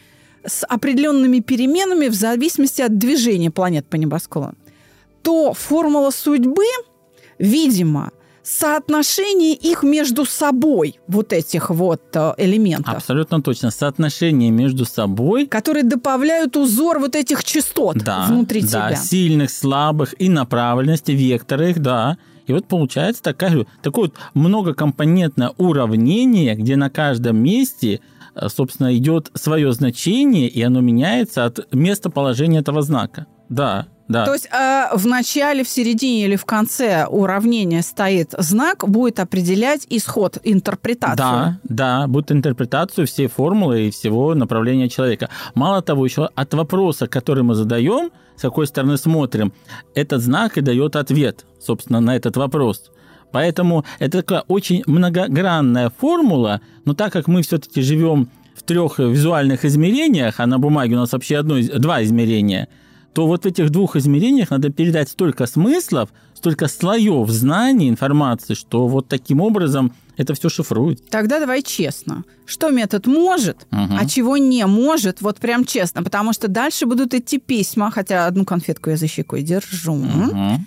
с 0.45 0.65
определенными 0.65 1.41
переменами 1.41 2.09
в 2.09 2.15
зависимости 2.15 2.81
от 2.81 2.97
движения 2.97 3.51
планет 3.51 3.87
по 3.87 3.97
небосклону, 3.97 4.55
то 5.23 5.53
формула 5.53 6.11
судьбы– 6.11 6.65
видимо, 7.41 8.13
соотношение 8.43 9.55
их 9.55 9.83
между 9.83 10.25
собой, 10.25 10.99
вот 11.07 11.33
этих 11.33 11.71
вот 11.71 12.03
э, 12.15 12.35
элементов. 12.39 12.95
Абсолютно 12.95 13.43
точно. 13.43 13.71
Соотношение 13.71 14.51
между 14.51 14.85
собой. 14.85 15.47
Которые 15.47 15.85
добавляют 15.85 16.57
узор 16.57 16.99
вот 16.99 17.17
этих 17.17 17.45
частот 17.45 17.99
да, 17.99 18.27
внутри 18.29 18.63
да, 18.63 18.89
тебя. 18.91 18.97
Сильных, 18.97 19.51
слабых 19.51 20.15
и 20.19 20.29
направленности, 20.29 21.13
векторы 21.13 21.71
их, 21.71 21.81
да. 21.81 22.17
И 22.47 22.53
вот 22.53 22.67
получается 22.67 23.23
такая, 23.23 23.67
такое 23.83 24.07
вот 24.07 24.15
многокомпонентное 24.35 25.53
уравнение, 25.57 26.55
где 26.55 26.77
на 26.77 26.91
каждом 26.91 27.37
месте 27.37 28.01
э, 28.35 28.49
собственно, 28.49 28.97
идет 28.97 29.31
свое 29.35 29.73
значение, 29.73 30.49
и 30.49 30.63
оно 30.63 30.81
меняется 30.81 31.45
от 31.45 31.73
местоположения 31.73 32.61
этого 32.61 32.83
знака. 32.83 33.27
Да, 33.49 33.87
да. 34.11 34.25
То 34.25 34.33
есть 34.33 34.49
э, 34.53 34.89
в 34.93 35.07
начале, 35.07 35.63
в 35.63 35.69
середине 35.69 36.25
или 36.25 36.35
в 36.35 36.45
конце 36.45 37.07
уравнения 37.07 37.81
стоит 37.81 38.35
знак, 38.39 38.85
будет 38.89 39.21
определять 39.21 39.87
исход, 39.89 40.39
интерпретацию. 40.43 41.17
Да, 41.17 41.59
да, 41.63 42.07
будет 42.09 42.33
интерпретацию 42.33 43.07
всей 43.07 43.29
формулы 43.29 43.87
и 43.87 43.91
всего 43.93 44.35
направления 44.35 44.89
человека. 44.89 45.29
Мало 45.55 45.81
того, 45.81 46.05
еще 46.05 46.29
от 46.35 46.55
вопроса, 46.55 47.07
который 47.07 47.45
мы 47.45 47.55
задаем, 47.55 48.11
с 48.37 48.43
какой 48.43 48.67
стороны 48.67 48.97
смотрим, 48.97 49.53
этот 49.95 50.23
знак 50.23 50.59
и 50.59 50.61
дает 50.61 50.97
ответ, 50.97 51.47
собственно, 51.61 52.01
на 52.01 52.17
этот 52.17 52.37
вопрос. 52.37 52.91
Поэтому 53.31 53.85
это 54.01 54.23
такая 54.23 54.43
очень 54.49 54.83
многогранная 54.87 55.93
формула, 56.01 56.61
но 56.85 56.95
так 56.95 57.13
как 57.13 57.29
мы 57.29 57.43
все-таки 57.43 57.81
живем 57.81 58.29
в 58.57 58.65
трех 58.65 58.99
визуальных 58.99 59.65
измерениях, 59.65 60.41
а 60.41 60.47
на 60.47 60.59
бумаге 60.59 60.97
у 60.97 60.99
нас 60.99 61.13
вообще 61.13 61.37
одно, 61.37 61.61
два 61.79 62.03
измерения– 62.03 62.67
то 63.13 63.27
вот 63.27 63.45
в 63.45 63.47
этих 63.47 63.71
двух 63.71 63.97
измерениях 63.97 64.51
надо 64.51 64.71
передать 64.71 65.09
столько 65.09 65.47
смыслов, 65.47 66.11
столько 66.35 66.69
слоев 66.69 67.29
знаний, 67.29 67.89
информации, 67.89 68.55
что 68.55 68.87
вот 68.87 69.09
таким 69.09 69.41
образом 69.41 69.93
это 70.17 70.35
все 70.35 70.49
шифрует. 70.49 71.09
Тогда 71.09 71.41
давай 71.41 71.63
честно. 71.63 72.25
Что 72.47 72.71
метод 72.71 73.07
может, 73.07 73.67
угу. 73.73 73.95
а 73.99 74.07
чего 74.07 74.37
не 74.37 74.67
может, 74.67 75.23
вот 75.23 75.39
прям 75.39 75.65
честно. 75.65 76.03
Потому 76.03 76.33
что 76.33 76.49
дальше 76.49 76.87
будут 76.87 77.15
идти 77.15 77.39
письма, 77.39 77.91
хотя 77.91 78.27
одну 78.27 78.45
конфетку 78.45 78.91
я 78.91 78.97
за 78.97 79.09
щекой 79.09 79.43
держу, 79.43 79.95
угу. 79.95 80.61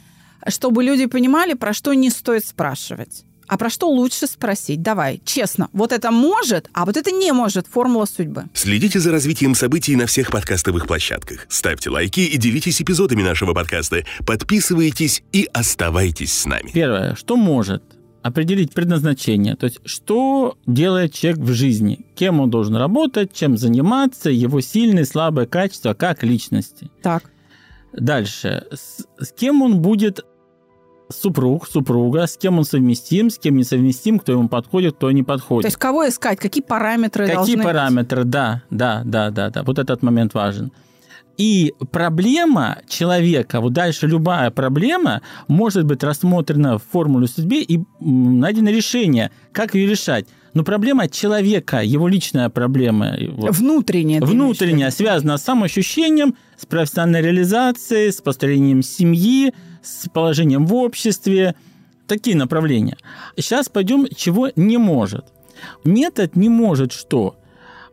чтобы 0.47 0.83
люди 0.83 1.05
понимали, 1.05 1.53
про 1.53 1.73
что 1.73 1.93
не 1.93 2.09
стоит 2.09 2.45
спрашивать. 2.45 3.25
А 3.47 3.57
про 3.57 3.69
что 3.69 3.89
лучше 3.89 4.27
спросить? 4.27 4.81
Давай, 4.81 5.21
честно. 5.25 5.69
Вот 5.73 5.91
это 5.91 6.11
может, 6.11 6.69
а 6.73 6.85
вот 6.85 6.97
это 6.97 7.11
не 7.11 7.31
может. 7.31 7.67
Формула 7.67 8.05
судьбы. 8.05 8.45
Следите 8.53 8.99
за 8.99 9.11
развитием 9.11 9.55
событий 9.55 9.95
на 9.95 10.05
всех 10.05 10.31
подкастовых 10.31 10.87
площадках. 10.87 11.45
Ставьте 11.49 11.89
лайки 11.89 12.21
и 12.21 12.37
делитесь 12.37 12.81
эпизодами 12.81 13.21
нашего 13.21 13.53
подкаста. 13.53 14.03
Подписывайтесь 14.25 15.23
и 15.31 15.49
оставайтесь 15.53 16.33
с 16.33 16.45
нами. 16.45 16.71
Первое. 16.73 17.15
Что 17.15 17.35
может? 17.35 17.83
определить 18.23 18.73
предназначение, 18.73 19.57
то 19.57 19.65
есть 19.65 19.79
что 19.83 20.57
делает 20.65 21.13
человек 21.13 21.41
в 21.41 21.51
жизни, 21.51 22.05
кем 22.15 22.39
он 22.39 22.49
должен 22.49 22.75
работать, 22.77 23.33
чем 23.33 23.57
заниматься, 23.57 24.29
его 24.29 24.61
сильные, 24.61 25.05
слабые 25.05 25.45
качества 25.45 25.93
как 25.93 26.23
личности. 26.23 26.89
Так. 27.01 27.23
Дальше. 27.91 28.65
С, 28.71 29.05
с 29.19 29.31
кем 29.33 29.61
он 29.61 29.81
будет 29.81 30.25
супруг, 31.13 31.67
супруга, 31.67 32.27
с 32.27 32.37
кем 32.37 32.57
он 32.57 32.65
совместим, 32.65 33.29
с 33.29 33.37
кем 33.37 33.57
не 33.57 33.63
совместим, 33.63 34.19
кто 34.19 34.31
ему 34.31 34.49
подходит, 34.49 34.95
кто 34.95 35.11
не 35.11 35.23
подходит. 35.23 35.63
То 35.63 35.67
есть 35.67 35.77
кого 35.77 36.07
искать, 36.07 36.39
какие 36.39 36.63
параметры 36.63 37.25
какие 37.25 37.35
должны 37.35 37.55
Какие 37.57 37.65
параметры, 37.65 38.21
быть? 38.21 38.29
да, 38.29 38.63
да, 38.69 39.01
да, 39.05 39.29
да, 39.29 39.49
да. 39.49 39.63
Вот 39.63 39.79
этот 39.79 40.03
момент 40.03 40.33
важен. 40.33 40.71
И 41.37 41.73
проблема 41.91 42.79
человека, 42.87 43.59
вот 43.59 43.73
дальше 43.73 44.05
любая 44.07 44.51
проблема 44.51 45.21
может 45.47 45.85
быть 45.85 46.03
рассмотрена 46.03 46.77
в 46.77 46.83
формуле 46.91 47.27
судьбы 47.27 47.57
и 47.57 47.81
найдено 47.99 48.69
решение, 48.69 49.31
как 49.51 49.73
ее 49.73 49.87
решать. 49.87 50.27
Но 50.53 50.63
проблема 50.63 51.07
человека, 51.07 51.81
его 51.81 52.07
личная 52.07 52.49
проблема. 52.49 53.17
Вот, 53.31 53.55
внутренняя. 53.55 54.21
Внутренняя, 54.21 54.91
связана 54.91 55.37
с 55.37 55.43
самоощущением, 55.43 56.35
с 56.55 56.67
профессиональной 56.67 57.23
реализацией, 57.23 58.11
с 58.11 58.21
построением 58.21 58.83
семьи, 58.83 59.53
с 59.83 60.09
положением 60.09 60.65
в 60.65 60.73
обществе, 60.73 61.55
такие 62.07 62.35
направления. 62.35 62.97
Сейчас 63.37 63.69
пойдем, 63.69 64.07
чего 64.15 64.49
не 64.55 64.77
может. 64.77 65.25
Метод 65.83 66.35
не 66.35 66.49
может 66.49 66.91
что? 66.91 67.35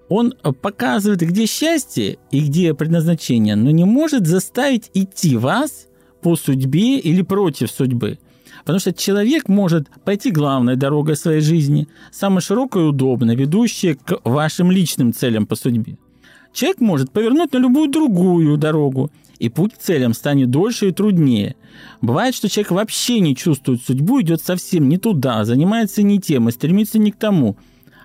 Он 0.08 0.34
показывает, 0.62 1.20
где 1.20 1.46
счастье 1.46 2.18
и 2.30 2.40
где 2.40 2.74
предназначение, 2.74 3.54
но 3.54 3.70
не 3.70 3.84
может 3.84 4.26
заставить 4.26 4.90
идти 4.94 5.36
вас 5.36 5.86
по 6.20 6.36
судьбе 6.36 6.98
или 6.98 7.22
против 7.22 7.70
судьбы. 7.70 8.18
Потому 8.60 8.80
что 8.80 8.92
человек 8.92 9.48
может 9.48 9.88
пойти 10.04 10.30
главной 10.30 10.76
дорогой 10.76 11.16
своей 11.16 11.40
жизни, 11.40 11.88
самой 12.10 12.42
широкой 12.42 12.82
и 12.82 12.86
удобной, 12.86 13.36
ведущей 13.36 13.94
к 13.94 14.20
вашим 14.24 14.70
личным 14.70 15.12
целям 15.12 15.46
по 15.46 15.54
судьбе. 15.54 15.96
человек 16.52 16.80
может 16.80 17.12
повернуть 17.12 17.52
на 17.52 17.58
любую 17.58 17.88
другую 17.88 18.56
дорогу, 18.58 19.10
и 19.40 19.48
путь 19.48 19.74
к 19.74 19.78
целям 19.78 20.14
станет 20.14 20.50
дольше 20.50 20.90
и 20.90 20.92
труднее. 20.92 21.56
Бывает, 22.02 22.34
что 22.34 22.48
человек 22.48 22.70
вообще 22.72 23.20
не 23.20 23.34
чувствует 23.34 23.82
судьбу, 23.82 24.20
идет 24.20 24.42
совсем 24.42 24.88
не 24.88 24.98
туда, 24.98 25.44
занимается 25.44 26.02
не 26.02 26.20
тем 26.20 26.48
и 26.48 26.52
стремится 26.52 26.98
не 26.98 27.10
к 27.10 27.16
тому. 27.16 27.56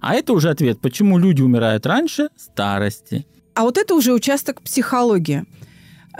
А 0.02 0.16
это 0.16 0.34
уже 0.34 0.50
ответ, 0.50 0.80
почему 0.80 1.18
люди 1.18 1.42
умирают 1.42 1.86
раньше 1.86 2.30
старости. 2.38 3.28
А 3.54 3.64
вот 3.64 3.78
это 3.78 3.96
уже 3.96 4.14
участок 4.14 4.62
психологии. 4.62 5.44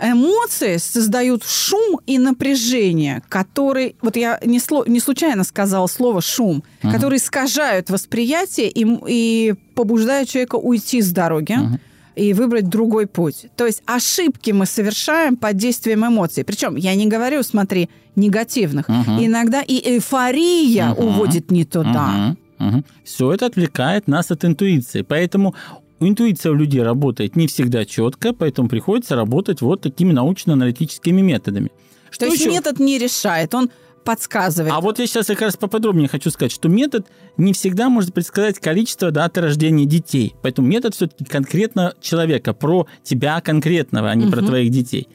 Эмоции 0.00 0.76
создают 0.76 1.44
шум 1.44 2.00
и 2.06 2.18
напряжение, 2.18 3.22
который, 3.30 3.96
вот 4.02 4.16
я 4.16 4.38
не, 4.44 4.60
сло, 4.60 4.84
не 4.86 5.00
случайно 5.00 5.42
сказала 5.44 5.86
слово 5.86 6.20
шум, 6.20 6.62
uh-huh. 6.82 6.92
которые 6.92 7.16
искажают 7.16 7.88
восприятие 7.88 8.68
и, 8.68 8.86
и 9.08 9.54
побуждают 9.74 10.28
человека 10.28 10.56
уйти 10.56 11.00
с 11.00 11.10
дороги. 11.10 11.54
Uh-huh 11.54 11.80
и 12.16 12.32
выбрать 12.32 12.68
другой 12.68 13.06
путь. 13.06 13.46
То 13.56 13.66
есть 13.66 13.82
ошибки 13.84 14.50
мы 14.50 14.66
совершаем 14.66 15.36
под 15.36 15.56
действием 15.56 16.06
эмоций. 16.06 16.44
Причем 16.44 16.76
я 16.76 16.94
не 16.94 17.06
говорю, 17.06 17.42
смотри, 17.42 17.90
негативных. 18.16 18.88
Угу. 18.88 19.24
Иногда 19.24 19.62
и 19.62 19.78
эйфория 19.78 20.92
угу. 20.92 21.08
уводит 21.08 21.50
не 21.50 21.64
туда. 21.64 22.36
Угу. 22.58 22.68
Угу. 22.68 22.84
Все 23.04 23.32
это 23.32 23.46
отвлекает 23.46 24.08
нас 24.08 24.30
от 24.30 24.44
интуиции. 24.44 25.02
Поэтому 25.02 25.54
интуиция 26.00 26.52
у 26.52 26.54
людей 26.54 26.82
работает 26.82 27.36
не 27.36 27.46
всегда 27.46 27.84
четко, 27.84 28.32
поэтому 28.32 28.68
приходится 28.68 29.14
работать 29.14 29.60
вот 29.60 29.82
такими 29.82 30.12
научно-аналитическими 30.12 31.20
методами. 31.20 31.70
Что 32.10 32.26
То 32.26 32.32
есть 32.32 32.44
еще? 32.44 32.50
метод 32.50 32.80
не 32.80 32.98
решает, 32.98 33.54
он 33.54 33.70
подсказывает. 34.06 34.72
А 34.72 34.80
вот 34.80 34.98
я 34.98 35.06
сейчас 35.06 35.26
как 35.26 35.42
раз 35.42 35.56
поподробнее 35.56 36.08
хочу 36.08 36.30
сказать, 36.30 36.52
что 36.52 36.68
метод 36.68 37.06
не 37.36 37.52
всегда 37.52 37.90
может 37.90 38.14
предсказать 38.14 38.58
количество 38.58 39.10
даты 39.10 39.42
рождения 39.42 39.84
детей. 39.84 40.34
Поэтому 40.42 40.68
метод 40.68 40.94
все-таки 40.94 41.24
конкретно 41.24 41.94
человека, 42.00 42.54
про 42.54 42.86
тебя 43.02 43.40
конкретного, 43.42 44.10
а 44.10 44.14
не 44.14 44.26
угу. 44.26 44.32
про 44.32 44.42
твоих 44.42 44.70
детей. 44.70 45.08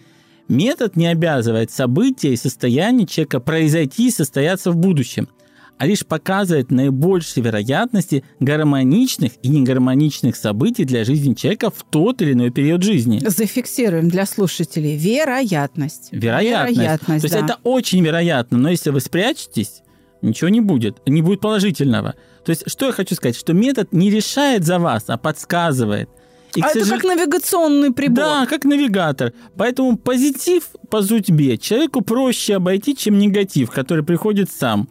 Метод 0.47 0.97
не 0.97 1.07
обязывает 1.07 1.71
события 1.71 2.33
и 2.33 2.35
состояние 2.35 3.07
человека 3.07 3.39
произойти 3.39 4.09
и 4.09 4.11
состояться 4.11 4.71
в 4.71 4.75
будущем 4.75 5.29
а 5.81 5.87
лишь 5.87 6.05
показывает 6.05 6.69
наибольшие 6.69 7.43
вероятности 7.43 8.23
гармоничных 8.39 9.31
и 9.41 9.47
негармоничных 9.47 10.35
событий 10.35 10.85
для 10.85 11.03
жизни 11.03 11.33
человека 11.33 11.71
в 11.71 11.83
тот 11.89 12.21
или 12.21 12.33
иной 12.33 12.51
период 12.51 12.83
жизни. 12.83 13.19
Зафиксируем 13.25 14.07
для 14.07 14.27
слушателей 14.27 14.95
вероятность. 14.95 16.09
Вероятность. 16.11 16.77
вероятность 16.77 17.23
То 17.23 17.31
да. 17.31 17.37
есть 17.39 17.49
это 17.49 17.59
очень 17.63 18.05
вероятно, 18.05 18.59
но 18.59 18.69
если 18.69 18.91
вы 18.91 18.99
спрячетесь, 18.99 19.81
ничего 20.21 20.49
не 20.49 20.61
будет, 20.61 21.01
не 21.07 21.23
будет 21.23 21.41
положительного. 21.41 22.13
То 22.45 22.51
есть 22.51 22.69
что 22.69 22.85
я 22.85 22.91
хочу 22.91 23.15
сказать, 23.15 23.35
что 23.35 23.53
метод 23.53 23.91
не 23.91 24.11
решает 24.11 24.63
за 24.63 24.77
вас, 24.77 25.05
а 25.07 25.17
подсказывает. 25.17 26.11
И, 26.55 26.61
а 26.61 26.67
это 26.67 26.81
сожал... 26.81 26.99
как 26.99 27.05
навигационный 27.05 27.91
прибор. 27.91 28.23
Да, 28.23 28.45
как 28.45 28.65
навигатор. 28.65 29.33
Поэтому 29.57 29.97
позитив 29.97 30.63
по 30.91 31.01
судьбе 31.01 31.57
человеку 31.57 32.01
проще 32.01 32.57
обойти, 32.57 32.95
чем 32.95 33.17
негатив, 33.17 33.71
который 33.71 34.05
приходит 34.05 34.51
сам. 34.51 34.87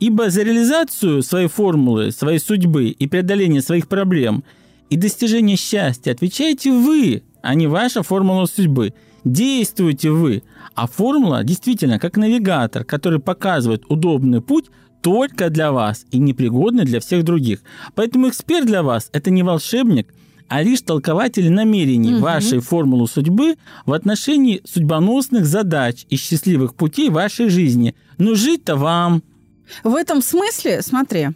Ибо 0.00 0.30
за 0.30 0.42
реализацию 0.42 1.22
своей 1.22 1.48
формулы, 1.48 2.12
своей 2.12 2.38
судьбы 2.38 2.88
и 2.88 3.06
преодоление 3.08 3.62
своих 3.62 3.88
проблем 3.88 4.44
и 4.90 4.96
достижение 4.96 5.56
счастья 5.56 6.12
отвечаете 6.12 6.72
вы, 6.72 7.22
а 7.42 7.54
не 7.54 7.66
ваша 7.66 8.02
формула 8.02 8.46
судьбы. 8.46 8.94
Действуете 9.24 10.10
вы. 10.10 10.44
А 10.74 10.86
формула 10.86 11.42
действительно 11.42 11.98
как 11.98 12.16
навигатор, 12.16 12.84
который 12.84 13.18
показывает 13.18 13.84
удобный 13.88 14.40
путь 14.40 14.66
только 15.02 15.50
для 15.50 15.72
вас 15.72 16.06
и 16.12 16.18
непригодный 16.18 16.84
для 16.84 17.00
всех 17.00 17.24
других. 17.24 17.60
Поэтому 17.94 18.28
эксперт 18.28 18.66
для 18.66 18.82
вас– 18.82 19.10
это 19.12 19.30
не 19.30 19.42
волшебник, 19.42 20.14
а 20.48 20.62
лишь 20.62 20.80
толкователь 20.80 21.50
намерений 21.50 22.14
угу. 22.14 22.22
вашей 22.22 22.60
формулы 22.60 23.08
судьбы 23.08 23.56
в 23.84 23.92
отношении 23.92 24.62
судьбоносных 24.64 25.44
задач 25.44 26.06
и 26.08 26.16
счастливых 26.16 26.74
путей 26.74 27.10
вашей 27.10 27.48
жизни. 27.48 27.96
Но 28.16 28.36
жить-то 28.36 28.76
вам– 28.76 29.24
в 29.84 29.94
этом 29.94 30.22
смысле, 30.22 30.82
смотри, 30.82 31.28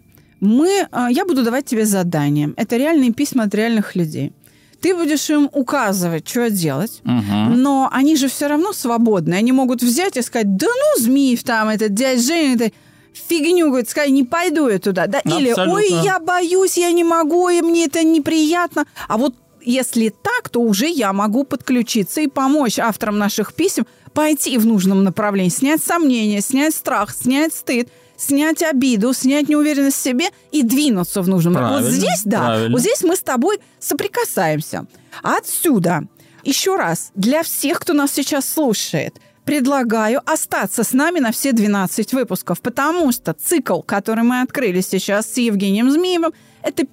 мы, 0.42 0.88
а, 0.90 1.08
я 1.10 1.24
буду 1.24 1.44
давать 1.44 1.66
тебе 1.66 1.86
задание. 1.86 2.52
Это 2.56 2.76
реальные 2.76 3.12
письма 3.12 3.44
от 3.44 3.54
реальных 3.54 3.94
людей. 3.94 4.32
Ты 4.80 4.96
будешь 4.96 5.30
им 5.30 5.48
указывать, 5.52 6.28
что 6.28 6.50
делать, 6.50 7.00
угу. 7.04 7.54
но 7.54 7.88
они 7.92 8.16
же 8.16 8.28
все 8.28 8.48
равно 8.48 8.72
свободны. 8.72 9.34
Они 9.34 9.52
могут 9.52 9.82
взять 9.82 10.16
и 10.16 10.22
сказать, 10.22 10.56
да 10.56 10.66
ну, 10.66 11.04
Змеев 11.04 11.44
там, 11.44 11.68
этот 11.68 11.94
дядя 11.94 12.20
Женя, 12.20 12.54
это 12.56 12.72
фигню, 13.12 13.68
говорит, 13.68 13.88
сказать, 13.88 14.10
не 14.10 14.24
пойду 14.24 14.68
я 14.68 14.80
туда. 14.80 15.06
Да? 15.06 15.20
Или, 15.20 15.52
ой, 15.52 15.88
я 16.02 16.18
боюсь, 16.18 16.76
я 16.76 16.90
не 16.90 17.04
могу, 17.04 17.48
и 17.48 17.62
мне 17.62 17.84
это 17.84 18.02
неприятно. 18.02 18.86
А 19.06 19.18
вот 19.18 19.36
если 19.64 20.08
так, 20.08 20.48
то 20.48 20.60
уже 20.60 20.88
я 20.88 21.12
могу 21.12 21.44
подключиться 21.44 22.20
и 22.20 22.26
помочь 22.26 22.80
авторам 22.80 23.16
наших 23.16 23.54
писем 23.54 23.86
пойти 24.12 24.58
в 24.58 24.66
нужном 24.66 25.04
направлении, 25.04 25.50
снять 25.50 25.84
сомнения, 25.84 26.40
снять 26.40 26.74
страх, 26.74 27.14
снять 27.14 27.54
стыд– 27.54 27.88
снять 28.22 28.62
обиду, 28.62 29.12
снять 29.12 29.48
неуверенность 29.48 29.96
в 29.96 30.02
себе 30.02 30.28
и 30.50 30.62
двинуться 30.62 31.22
в 31.22 31.28
нужном 31.28 31.54
направлении. 31.54 31.84
Вот 31.84 31.92
здесь, 31.92 32.22
да, 32.24 32.46
правильно. 32.46 32.72
вот 32.72 32.80
здесь 32.80 33.02
мы 33.02 33.16
с 33.16 33.20
тобой 33.20 33.58
соприкасаемся. 33.78 34.86
Отсюда, 35.22 36.04
еще 36.44 36.76
раз, 36.76 37.10
для 37.14 37.42
всех, 37.42 37.80
кто 37.80 37.92
нас 37.92 38.12
сейчас 38.12 38.48
слушает, 38.48 39.20
предлагаю 39.44 40.22
остаться 40.24 40.84
с 40.84 40.92
нами 40.92 41.18
на 41.18 41.32
все 41.32 41.52
12 41.52 42.12
выпусков, 42.12 42.60
потому 42.60 43.10
что 43.12 43.34
цикл, 43.34 43.80
который 43.80 44.24
мы 44.24 44.42
открыли 44.42 44.80
сейчас 44.80 45.26
с 45.26 45.36
Евгением 45.36 45.90
Змеевым, 45.90 46.32
это 46.62 46.84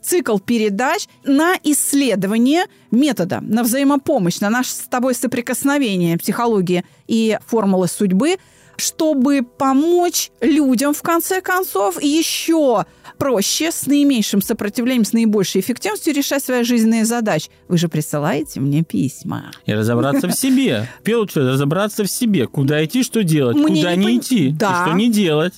цикл 0.00 0.38
передач 0.38 1.06
на 1.24 1.56
исследование 1.64 2.64
метода, 2.90 3.40
на 3.42 3.62
взаимопомощь, 3.62 4.40
на 4.40 4.48
наше 4.48 4.70
с 4.70 4.88
тобой 4.88 5.14
соприкосновение 5.14 6.16
психологии 6.16 6.84
и 7.06 7.38
формулы 7.46 7.88
судьбы– 7.88 8.38
чтобы 8.78 9.42
помочь 9.42 10.30
людям, 10.40 10.94
в 10.94 11.02
конце 11.02 11.40
концов, 11.40 12.00
еще 12.02 12.86
проще, 13.18 13.72
с 13.72 13.86
наименьшим 13.86 14.40
сопротивлением, 14.40 15.04
с 15.04 15.12
наибольшей 15.12 15.60
эффективностью 15.60 16.14
решать 16.14 16.42
свои 16.42 16.62
жизненные 16.62 17.04
задачи. 17.04 17.50
Вы 17.68 17.76
же 17.76 17.88
присылаете 17.88 18.60
мне 18.60 18.84
письма. 18.84 19.50
И 19.66 19.72
разобраться 19.72 20.28
в 20.28 20.32
себе. 20.32 20.88
В 21.00 21.02
первую 21.02 21.24
очередь, 21.24 21.48
разобраться 21.48 22.04
в 22.04 22.10
себе. 22.10 22.46
Куда 22.46 22.84
идти, 22.84 23.02
что 23.02 23.24
делать, 23.24 23.56
Мне 23.56 23.82
куда 23.82 23.96
не, 23.96 24.06
не 24.06 24.18
идти, 24.18 24.50
да. 24.52 24.70
и 24.70 24.88
что 24.88 24.96
не 24.96 25.10
делать. 25.10 25.54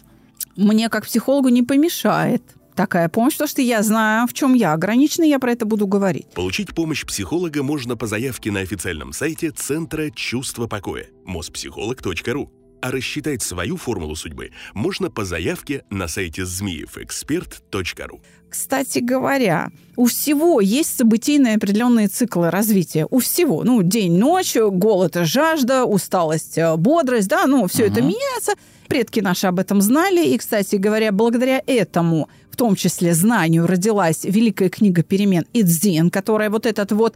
Мне, 0.56 0.88
как 0.88 1.04
психологу, 1.04 1.48
не 1.48 1.62
помешает 1.62 2.42
такая 2.74 3.11
помощь, 3.11 3.35
потому 3.35 3.48
что 3.48 3.61
я 3.61 3.83
знаю, 3.83 4.26
в 4.26 4.33
чем 4.33 4.54
я 4.54 4.72
ограничена, 4.72 5.24
я 5.24 5.38
про 5.38 5.52
это 5.52 5.66
буду 5.66 5.87
говорить. 5.87 6.26
Получить 6.35 6.74
помощь 6.74 7.04
психолога 7.04 7.62
можно 7.62 7.96
по 7.96 8.06
заявке 8.06 8.50
на 8.50 8.61
официальном 8.61 9.12
сайте 9.12 9.50
Центра 9.50 10.11
чувства 10.11 10.66
покоя 10.66 11.06
mospsycholog.ru 11.26 12.48
а 12.81 12.90
рассчитать 12.90 13.43
свою 13.43 13.77
формулу 13.77 14.16
судьбы 14.16 14.51
можно 14.75 15.11
по 15.11 15.25
заявке 15.25 15.85
на 15.90 16.09
сайте 16.09 16.45
змеевэксперт.ру. 16.45 18.21
Кстати 18.51 18.99
говоря, 18.99 19.71
у 19.97 20.07
всего 20.07 20.61
есть 20.61 20.97
событийные 20.97 21.55
определенные 21.55 22.09
циклы 22.09 22.51
развития. 22.51 23.07
У 23.09 23.21
всего. 23.21 23.62
Ну, 23.62 23.83
день-ночь, 23.83 24.57
голод 24.57 25.16
и 25.16 25.25
жажда, 25.25 25.85
усталость, 25.85 26.59
э, 26.59 26.77
бодрость, 26.77 27.29
да, 27.29 27.47
ну, 27.47 27.69
все 27.69 27.85
угу. 27.85 27.93
это 27.93 28.03
меняется. 28.03 28.55
Предки 28.88 29.21
наши 29.21 29.47
об 29.47 29.61
этом 29.61 29.81
знали. 29.81 30.27
И, 30.27 30.37
кстати 30.37 30.77
говоря, 30.77 31.12
благодаря 31.12 31.62
этому, 31.64 32.29
в 32.51 32.57
том 32.57 32.75
числе 32.75 33.14
знанию, 33.14 33.69
родилась 33.69 34.25
великая 34.25 34.69
книга 34.69 35.05
перемен 35.05 35.47
Идзин, 35.53 36.11
которая 36.11 36.51
вот 36.51 36.66
этот 36.66 36.90
вот 36.90 37.14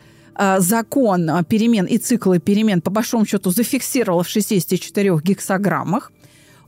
закон 0.58 1.30
а, 1.30 1.44
перемен 1.44 1.84
и 1.86 1.98
циклы 1.98 2.38
перемен 2.38 2.80
по 2.80 2.90
большому 2.90 3.26
счету 3.26 3.50
зафиксировал 3.50 4.22
в 4.22 4.28
64 4.28 5.18
гексограммах. 5.22 6.12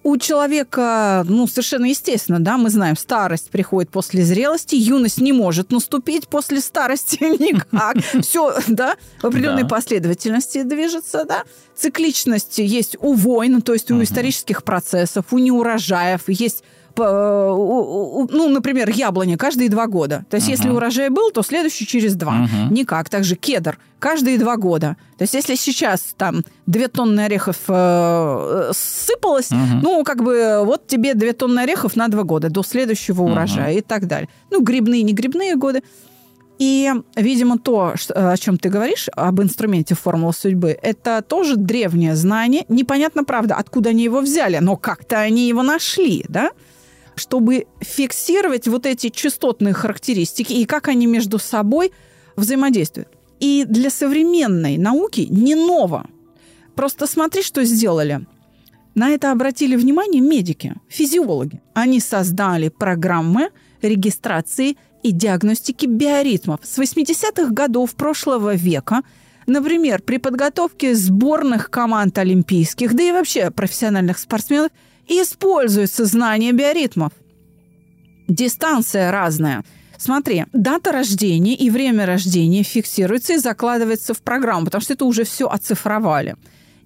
У 0.06 0.18
человека, 0.18 1.24
ну, 1.28 1.48
совершенно 1.48 1.86
естественно, 1.86 2.38
да, 2.38 2.58
мы 2.58 2.70
знаем, 2.70 2.96
старость 2.96 3.50
приходит 3.50 3.90
после 3.90 4.22
зрелости, 4.22 4.76
юность 4.76 5.20
не 5.20 5.32
может 5.32 5.72
наступить 5.72 6.28
после 6.28 6.60
старости 6.60 7.18
никак. 7.42 7.96
Все, 8.22 8.56
да, 8.68 8.94
в 9.20 9.24
определенной 9.24 9.64
да. 9.64 9.68
последовательности 9.68 10.62
движется, 10.62 11.24
да. 11.24 11.42
Цикличность 11.74 12.58
есть 12.58 12.96
у 13.00 13.14
войн, 13.14 13.62
то 13.62 13.72
есть 13.72 13.90
у 13.90 14.00
исторических 14.00 14.62
процессов, 14.62 15.24
у 15.32 15.38
неурожаев, 15.38 16.28
есть 16.28 16.62
ну, 16.98 18.48
например, 18.48 18.88
яблоня 18.90 19.36
каждые 19.36 19.68
два 19.68 19.86
года. 19.86 20.24
То 20.30 20.36
есть, 20.36 20.48
uh-huh. 20.48 20.52
если 20.52 20.68
урожай 20.70 21.08
был, 21.10 21.30
то 21.30 21.42
следующий 21.42 21.86
через 21.86 22.14
два. 22.14 22.32
Uh-huh. 22.32 22.72
Никак. 22.72 23.08
Также 23.08 23.36
кедр 23.36 23.78
каждые 23.98 24.38
два 24.38 24.56
года. 24.56 24.96
То 25.18 25.22
есть, 25.22 25.34
если 25.34 25.54
сейчас 25.54 26.14
там 26.16 26.44
две 26.66 26.88
тонны 26.88 27.20
орехов 27.20 27.56
э, 27.68 28.70
сыпалось, 28.74 29.50
uh-huh. 29.50 29.80
ну, 29.82 30.04
как 30.04 30.22
бы 30.22 30.62
вот 30.64 30.86
тебе 30.86 31.14
две 31.14 31.32
тонны 31.32 31.60
орехов 31.60 31.96
на 31.96 32.08
два 32.08 32.22
года 32.22 32.50
до 32.50 32.62
следующего 32.62 33.22
uh-huh. 33.22 33.32
урожая 33.32 33.74
и 33.74 33.80
так 33.80 34.06
далее. 34.06 34.28
Ну, 34.50 34.62
грибные, 34.62 35.02
не 35.02 35.12
грибные 35.12 35.56
годы. 35.56 35.82
И, 36.58 36.90
видимо, 37.16 37.58
то, 37.58 37.94
о 38.14 38.36
чем 38.38 38.56
ты 38.56 38.70
говоришь, 38.70 39.08
об 39.14 39.42
инструменте 39.42 39.94
формулы 39.94 40.32
судьбы, 40.32 40.78
это 40.80 41.22
тоже 41.26 41.56
древнее 41.56 42.16
знание. 42.16 42.64
Непонятно, 42.68 43.24
правда, 43.24 43.56
откуда 43.56 43.90
они 43.90 44.04
его 44.04 44.20
взяли, 44.20 44.58
но 44.58 44.76
как-то 44.76 45.18
они 45.18 45.48
его 45.48 45.62
нашли, 45.62 46.24
да? 46.28 46.50
Чтобы 47.16 47.66
фиксировать 47.80 48.68
вот 48.68 48.86
эти 48.86 49.08
частотные 49.08 49.74
характеристики 49.74 50.52
и 50.52 50.64
как 50.64 50.88
они 50.88 51.06
между 51.06 51.38
собой 51.38 51.92
взаимодействуют. 52.36 53.08
и 53.40 53.64
для 53.68 53.90
современной 53.90 54.78
науки 54.78 55.26
не 55.28 55.54
ново. 55.54 56.06
Просто 56.74 57.06
смотри, 57.06 57.42
что 57.42 57.64
сделали. 57.64 58.26
На 58.94 59.10
это 59.10 59.30
обратили 59.30 59.76
внимание 59.76 60.22
медики, 60.22 60.74
физиологи. 60.88 61.60
Они 61.74 62.00
создали 62.00 62.70
программы 62.70 63.50
регистрации 63.82 64.78
и 65.02 65.12
диагностики 65.12 65.84
биоритмов. 65.84 66.60
С 66.62 66.78
80-х 66.78 67.50
годов 67.52 67.94
прошлого 67.94 68.54
века 68.54 69.02
Например, 69.46 70.02
при 70.02 70.18
подготовке 70.18 70.94
сборных 70.96 71.70
команд 71.70 72.18
олимпийских, 72.18 72.94
да 72.94 73.02
и 73.04 73.12
вообще 73.12 73.52
профессиональных 73.52 74.18
спортсменов, 74.18 74.72
используется 75.08 76.04
знание 76.04 76.52
биоритмов. 76.52 77.12
Дистанция 78.28 79.10
разная. 79.10 79.64
Смотри, 79.98 80.44
дата 80.52 80.92
рождения 80.92 81.54
и 81.54 81.70
время 81.70 82.06
рождения 82.06 82.62
фиксируется 82.62 83.34
и 83.34 83.38
закладывается 83.38 84.14
в 84.14 84.20
программу, 84.20 84.66
потому 84.66 84.82
что 84.82 84.92
это 84.92 85.04
уже 85.04 85.24
все 85.24 85.46
оцифровали. 85.48 86.36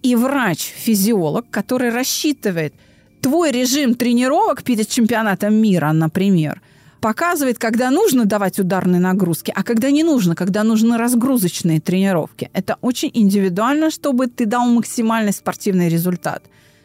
И 0.03 0.15
врач-физиолог, 0.15 1.51
который 1.51 1.91
рассчитывает 1.91 2.75
твой 3.21 3.51
режим 3.51 3.95
тренировок 3.95 4.63
перед 4.63 4.89
чемпионатом 4.89 5.55
мира, 5.55 5.93
например– 5.93 6.63
показывает, 7.01 7.59
когда 7.59 7.91
нужно 7.91 8.25
давать 8.25 8.59
ударные 8.59 9.01
нагрузки, 9.01 9.53
а 9.57 9.63
когда 9.63 9.91
не 9.91 10.05
нужно, 10.05 10.35
когда 10.35 10.63
нужны 10.65 10.97
разгрузочные 10.97 11.81
тренировки. 11.81 12.51
Это 12.53 12.77
очень 12.81 13.11
индивидуально, 13.15 13.91
чтобы 13.91 14.27
ты 14.27 14.47
дал 14.47 14.67
максимальный 14.67 15.33
спортивный 15.33 15.89
результат. 15.89 16.43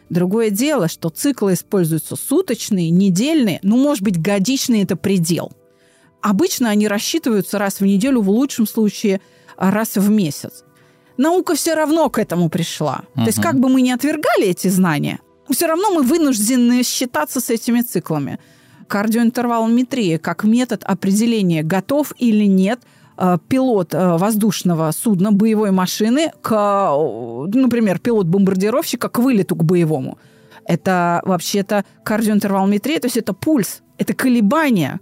Другое 0.08 0.50
дело, 0.50 0.88
что 0.88 1.08
циклы 1.08 1.54
используются 1.54 2.16
суточные, 2.16 2.90
недельные, 2.90 3.58
ну, 3.62 3.76
может 3.76 4.02
быть, 4.02 4.20
годичные– 4.20 4.82
это 4.84 4.96
предел. 4.96 5.52
Обычно 6.22 6.70
они 6.70 6.88
рассчитываются 6.88 7.58
раз 7.58 7.80
в 7.80 7.84
неделю, 7.84 8.20
в 8.20 8.30
лучшем 8.30 8.66
случае 8.66 9.20
раз 9.56 9.96
в 9.96 10.08
месяц. 10.10 10.64
Наука 11.16 11.54
все 11.54 11.74
равно 11.74 12.08
к 12.10 12.18
этому 12.18 12.50
пришла. 12.50 13.02
Uh-huh. 13.14 13.22
То 13.22 13.26
есть 13.26 13.40
как 13.40 13.58
бы 13.58 13.68
мы 13.68 13.80
ни 13.80 13.90
отвергали 13.90 14.48
эти 14.48 14.68
знания, 14.68 15.20
все 15.50 15.66
равно 15.66 15.92
мы 15.92 16.02
вынуждены 16.02 16.82
считаться 16.82 17.40
с 17.40 17.50
этими 17.50 17.80
циклами 17.80 18.38
кардиоинтервалометрия 18.88 20.18
как 20.18 20.44
метод 20.44 20.84
определения, 20.84 21.62
готов 21.62 22.12
или 22.18 22.44
нет 22.44 22.80
пилот 23.48 23.94
э, 23.94 24.16
воздушного 24.16 24.90
судна, 24.92 25.32
боевой 25.32 25.70
машины, 25.70 26.32
к, 26.42 26.52
э, 26.52 27.58
например, 27.58 27.98
пилот-бомбардировщика 27.98 29.08
к 29.08 29.18
вылету 29.18 29.56
к 29.56 29.64
боевому. 29.64 30.18
Это 30.66 31.22
вообще-то 31.24 31.84
кардиоинтервалометрия, 32.04 33.00
то 33.00 33.06
есть 33.06 33.16
это 33.16 33.32
пульс, 33.32 33.82
это 33.98 34.14
колебания, 34.14 35.00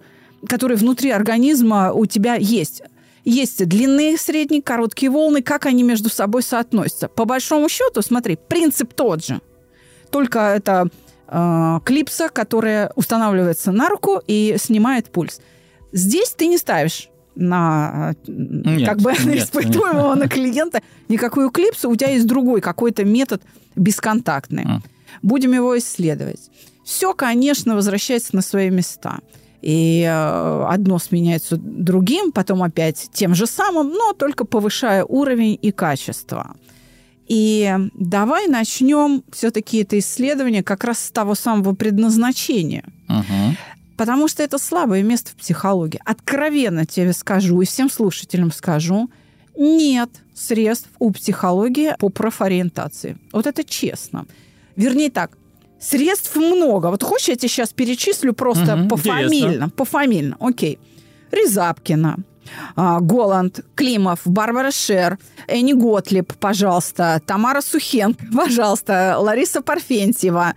которые 0.48 0.76
внутри 0.76 1.10
организма 1.10 1.92
у 1.92 2.06
тебя 2.06 2.34
есть. 2.34 2.82
Есть 3.24 3.66
длинные, 3.66 4.18
средние, 4.18 4.62
короткие 4.62 5.10
волны, 5.10 5.42
как 5.42 5.66
они 5.66 5.82
между 5.82 6.10
собой 6.10 6.42
соотносятся. 6.42 7.08
По 7.08 7.24
большому 7.24 7.68
счету, 7.68 8.02
смотри, 8.02 8.36
принцип 8.36 8.92
тот 8.92 9.24
же. 9.24 9.40
Только 10.10 10.38
это 10.40 10.88
э, 11.26 11.80
клипса, 11.84 12.28
которая 12.28 12.92
устанавливается 12.94 13.72
на 13.72 13.88
руку 13.88 14.20
и 14.26 14.56
снимает 14.58 15.10
пульс. 15.10 15.40
Здесь 15.90 16.30
ты 16.30 16.46
не 16.46 16.58
ставишь 16.58 17.08
на 17.34 18.14
нет, 18.26 18.88
как 18.88 18.98
бы 19.00 19.12
на 19.24 19.36
испытуемого, 19.36 20.14
на 20.14 20.28
клиента 20.28 20.82
никакую 21.08 21.50
клипсу, 21.50 21.90
у 21.90 21.96
тебя 21.96 22.10
есть 22.10 22.26
другой 22.26 22.60
какой-то 22.60 23.04
метод 23.04 23.42
бесконтактный. 23.76 24.64
А. 24.66 24.80
Будем 25.22 25.52
его 25.52 25.76
исследовать. 25.78 26.50
Все, 26.84 27.14
конечно, 27.14 27.74
возвращается 27.74 28.36
на 28.36 28.42
свои 28.42 28.70
места. 28.70 29.20
И 29.62 30.02
э, 30.02 30.66
одно 30.68 30.98
сменяется 30.98 31.56
другим, 31.56 32.32
потом 32.32 32.62
опять 32.62 33.08
тем 33.14 33.34
же 33.34 33.46
самым, 33.46 33.88
но 33.90 34.12
только 34.12 34.44
повышая 34.44 35.04
уровень 35.04 35.58
и 35.60 35.72
качество. 35.72 36.54
И 37.26 37.74
давай 37.94 38.48
начнем 38.48 39.24
все-таки 39.32 39.78
это 39.78 39.98
исследование 39.98 40.62
как 40.62 40.84
раз 40.84 40.98
с 40.98 41.10
того 41.10 41.34
самого 41.34 41.74
предназначения. 41.74 42.84
Угу. 43.08 43.56
Потому 43.96 44.28
что 44.28 44.42
это 44.42 44.58
слабое 44.58 45.02
место 45.02 45.30
в 45.30 45.36
психологии. 45.36 46.00
Откровенно 46.04 46.84
тебе 46.84 47.12
скажу 47.12 47.60
и 47.60 47.66
всем 47.66 47.90
слушателям 47.90 48.52
скажу, 48.52 49.10
нет 49.56 50.10
средств 50.34 50.90
у 50.98 51.12
психологии 51.12 51.94
по 51.98 52.08
профориентации. 52.08 53.18
Вот 53.32 53.46
это 53.46 53.62
честно. 53.62 54.26
Вернее 54.74 55.10
так, 55.10 55.36
средств 55.80 56.34
много. 56.36 56.88
Вот 56.88 57.02
хочешь, 57.02 57.28
я 57.28 57.36
тебе 57.36 57.48
сейчас 57.48 57.72
перечислю 57.72 58.32
просто 58.32 58.76
угу, 58.76 58.88
пофамильно? 58.88 59.68
Пофамильно, 59.70 60.36
окей. 60.40 60.78
Рязапкина, 61.30 62.18
а, 62.76 63.00
Голланд, 63.00 63.64
Климов, 63.74 64.20
Барбара 64.24 64.70
Шер, 64.70 65.18
Энни 65.46 65.72
Готлиб, 65.72 66.32
пожалуйста, 66.34 67.20
Тамара 67.26 67.60
Сухенко, 67.60 68.24
пожалуйста, 68.34 69.16
Лариса 69.18 69.62
Парфентьева, 69.62 70.54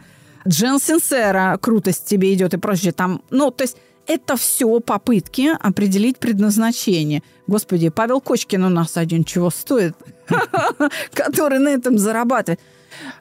Джен 0.48 0.80
Синсера, 0.80 1.58
крутость 1.62 2.06
тебе 2.06 2.34
идет 2.34 2.54
и 2.54 2.58
прочее. 2.58 2.94
Там, 2.94 3.22
ну, 3.30 3.52
то 3.52 3.64
есть 3.64 3.78
это 4.08 4.38
все 4.38 4.80
попытки 4.80 5.50
определить 5.60 6.18
предназначение. 6.18 7.22
Господи, 7.48 7.90
Павел 7.90 8.22
Кочкин 8.22 8.64
у 8.64 8.70
нас 8.70 8.96
один 8.98 9.24
чего 9.24 9.50
стоит, 9.50 9.96
который 11.14 11.60
на 11.60 11.70
этом 11.70 11.98
зарабатывает. 11.98 12.60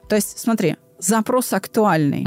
То 0.07 0.15
есть, 0.15 0.39
смотри, 0.39 0.77
запрос 0.97 1.53
актуальный, 1.53 2.25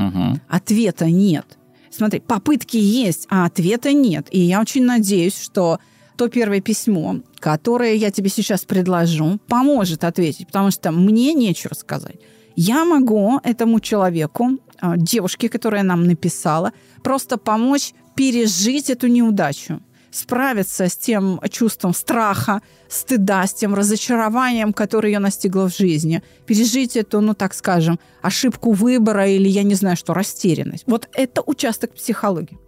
ответа 0.49 1.07
нет. 1.07 1.47
Смотри, 1.91 2.21
попытки 2.21 2.77
есть, 2.77 3.27
а 3.31 3.47
ответа 3.47 3.93
нет. 3.93 4.29
И 4.31 4.39
я 4.39 4.61
очень 4.61 4.85
надеюсь, 4.85 5.37
что 5.37 5.81
то 6.17 6.29
первое 6.29 6.61
письмо, 6.61 7.17
которое 7.39 7.95
я 7.95 8.11
тебе 8.11 8.29
сейчас 8.29 8.65
предложу, 8.65 9.41
поможет 9.49 10.05
ответить, 10.05 10.47
потому 10.47 10.71
что 10.71 10.93
мне 10.93 11.33
нечего 11.33 11.75
сказать. 11.75 12.17
Я 12.57 12.85
могу 12.85 13.41
этому 13.43 13.81
человеку, 13.81 14.59
девушке, 14.97 15.49
которая 15.49 15.83
нам 15.83 16.05
написала, 16.05 16.73
просто 17.03 17.37
помочь 17.37 17.93
пережить 18.15 18.91
эту 18.91 19.07
неудачу 19.09 19.81
справиться 20.11 20.89
с 20.89 20.97
тем 20.97 21.41
чувством 21.51 21.95
страха, 21.95 22.61
стыда, 22.89 23.47
с 23.47 23.55
тем 23.55 23.75
разочарованием, 23.75 24.73
которое 24.73 25.13
ее 25.13 25.19
настигло 25.19 25.69
в 25.69 25.77
жизни, 25.77 26.23
пережить 26.47 26.97
эту, 26.97 27.21
ну 27.21 27.35
так 27.35 27.55
скажем, 27.55 27.99
ошибку 28.23 28.73
выбора 28.73 29.29
или, 29.29 29.49
я 29.49 29.63
не 29.63 29.75
знаю 29.75 29.97
что, 29.97 30.15
растерянность. 30.15 30.85
Вот 30.87 31.09
это 31.15 31.43
участок 31.47 31.95
психологии. 31.95 32.59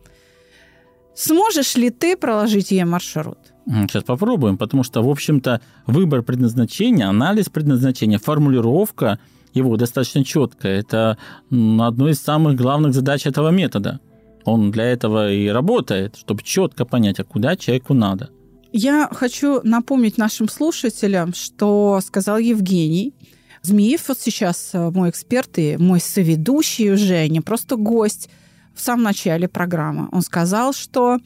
Сможешь 1.14 1.76
ли 1.76 1.90
ты 1.90 2.16
проложить 2.16 2.70
ей 2.70 2.84
маршрут? 2.84 3.38
Сейчас 3.66 4.02
попробуем, 4.02 4.56
потому 4.56 4.82
что, 4.82 5.02
в 5.02 5.08
общем-то, 5.08 5.60
выбор 5.86 6.22
предназначения, 6.22 7.08
анализ 7.08 7.48
предназначения, 7.48 8.18
формулировка 8.18 9.18
его 9.54 9.76
достаточно 9.76 10.24
четкая. 10.24 10.80
Это 10.80 11.18
одно 11.50 12.08
из 12.08 12.20
самых 12.20 12.56
главных 12.56 12.94
задач 12.94 13.26
этого 13.26 13.50
метода. 13.50 14.00
Он 14.44 14.70
для 14.70 14.84
этого 14.84 15.30
и 15.30 15.48
работает, 15.48 16.16
чтобы 16.16 16.42
четко 16.42 16.84
понять, 16.84 17.20
а 17.20 17.24
куда 17.24 17.56
человеку 17.56 17.94
надо. 17.94 18.30
Я 18.72 19.08
хочу 19.12 19.60
напомнить 19.62 20.16
нашим 20.16 20.48
слушателям, 20.48 21.34
что 21.34 22.00
сказал 22.04 22.38
Евгений. 22.38 23.14
Змеев 23.60 24.08
вот 24.08 24.18
сейчас 24.18 24.70
э, 24.72 24.90
мой 24.90 25.10
эксперт 25.10 25.58
и 25.58 25.76
мой 25.76 26.00
соведущий 26.00 26.90
уже, 26.90 27.28
не 27.28 27.40
просто 27.40 27.76
гость 27.76 28.28
в 28.74 28.80
самом 28.80 29.04
начале 29.04 29.46
программы. 29.46 30.08
Он 30.10 30.22
сказал, 30.22 30.72
что 30.72 31.18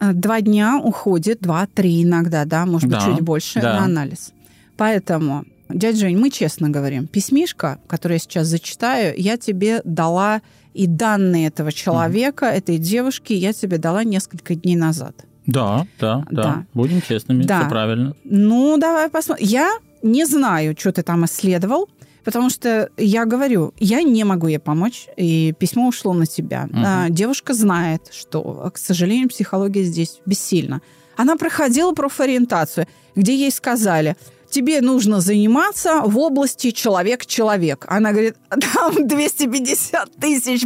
э, 0.00 0.12
два 0.12 0.40
дня 0.40 0.80
уходит, 0.82 1.40
два-три 1.40 2.04
иногда, 2.04 2.44
да, 2.44 2.64
может 2.64 2.88
быть, 2.88 3.00
да, 3.00 3.06
чуть 3.06 3.20
больше 3.20 3.60
да. 3.60 3.80
на 3.80 3.84
анализ. 3.84 4.32
Поэтому, 4.76 5.44
дядя 5.74 5.98
Жень, 5.98 6.18
мы 6.18 6.30
честно 6.30 6.70
говорим, 6.70 7.06
письмишко, 7.06 7.78
которое 7.86 8.14
я 8.14 8.18
сейчас 8.18 8.46
зачитаю, 8.46 9.14
я 9.16 9.36
тебе 9.36 9.80
дала 9.84 10.42
и 10.74 10.86
данные 10.86 11.48
этого 11.48 11.72
человека, 11.72 12.46
mm 12.46 12.52
этой 12.52 12.78
девушки, 12.78 13.32
я 13.32 13.52
тебе 13.52 13.78
дала 13.78 14.04
несколько 14.04 14.54
дней 14.54 14.76
назад. 14.76 15.14
Да, 15.46 15.86
да, 15.98 16.24
да. 16.30 16.42
да. 16.42 16.66
Будем 16.74 17.02
честными, 17.02 17.42
да. 17.42 17.60
все 17.60 17.68
правильно. 17.68 18.14
Ну, 18.24 18.76
давай 18.78 19.10
посмотрим. 19.10 19.46
Я 19.46 19.72
не 20.02 20.24
знаю, 20.24 20.76
что 20.78 20.92
ты 20.92 21.02
там 21.02 21.24
исследовал. 21.24 21.88
Потому 22.24 22.50
что 22.50 22.88
я 22.96 23.24
говорю, 23.24 23.74
я 23.78 24.02
не 24.02 24.22
могу 24.22 24.46
ей 24.46 24.60
помочь, 24.60 25.08
и 25.16 25.52
письмо 25.58 25.88
ушло 25.88 26.14
на 26.14 26.26
тебя. 26.26 26.68
Угу. 26.70 27.12
Девушка 27.12 27.52
знает, 27.52 28.12
что, 28.12 28.70
к 28.72 28.78
сожалению, 28.78 29.28
психология 29.28 29.82
здесь 29.82 30.20
бессильна. 30.24 30.82
Она 31.16 31.36
проходила 31.36 31.92
профориентацию, 31.92 32.86
где 33.16 33.36
ей 33.36 33.50
сказали, 33.50 34.16
тебе 34.52 34.80
нужно 34.82 35.20
заниматься 35.20 36.02
в 36.04 36.18
области 36.18 36.70
человек-человек. 36.70 37.86
Она 37.88 38.12
говорит, 38.12 38.36
там 38.50 39.08
250 39.08 40.16
тысяч 40.16 40.62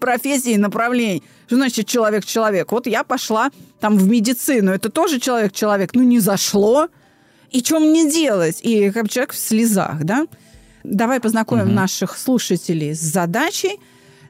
профессий 0.00 0.54
и 0.54 0.58
направлений. 0.58 1.22
Что 1.46 1.56
значит 1.56 1.86
человек-человек? 1.86 2.72
Вот 2.72 2.86
я 2.86 3.04
пошла 3.04 3.50
там 3.78 3.96
в 3.96 4.08
медицину, 4.08 4.72
это 4.72 4.90
тоже 4.90 5.20
человек-человек. 5.20 5.94
Ну, 5.94 6.02
не 6.02 6.18
зашло. 6.18 6.88
И 7.50 7.60
что 7.60 7.78
мне 7.78 8.10
делать? 8.10 8.60
И 8.62 8.90
как 8.90 9.08
человек 9.08 9.32
в 9.32 9.38
слезах, 9.38 10.04
да? 10.04 10.26
Давай 10.84 11.20
познакомим 11.20 11.66
угу. 11.66 11.74
наших 11.74 12.18
слушателей 12.18 12.94
с 12.94 13.00
задачей. 13.00 13.78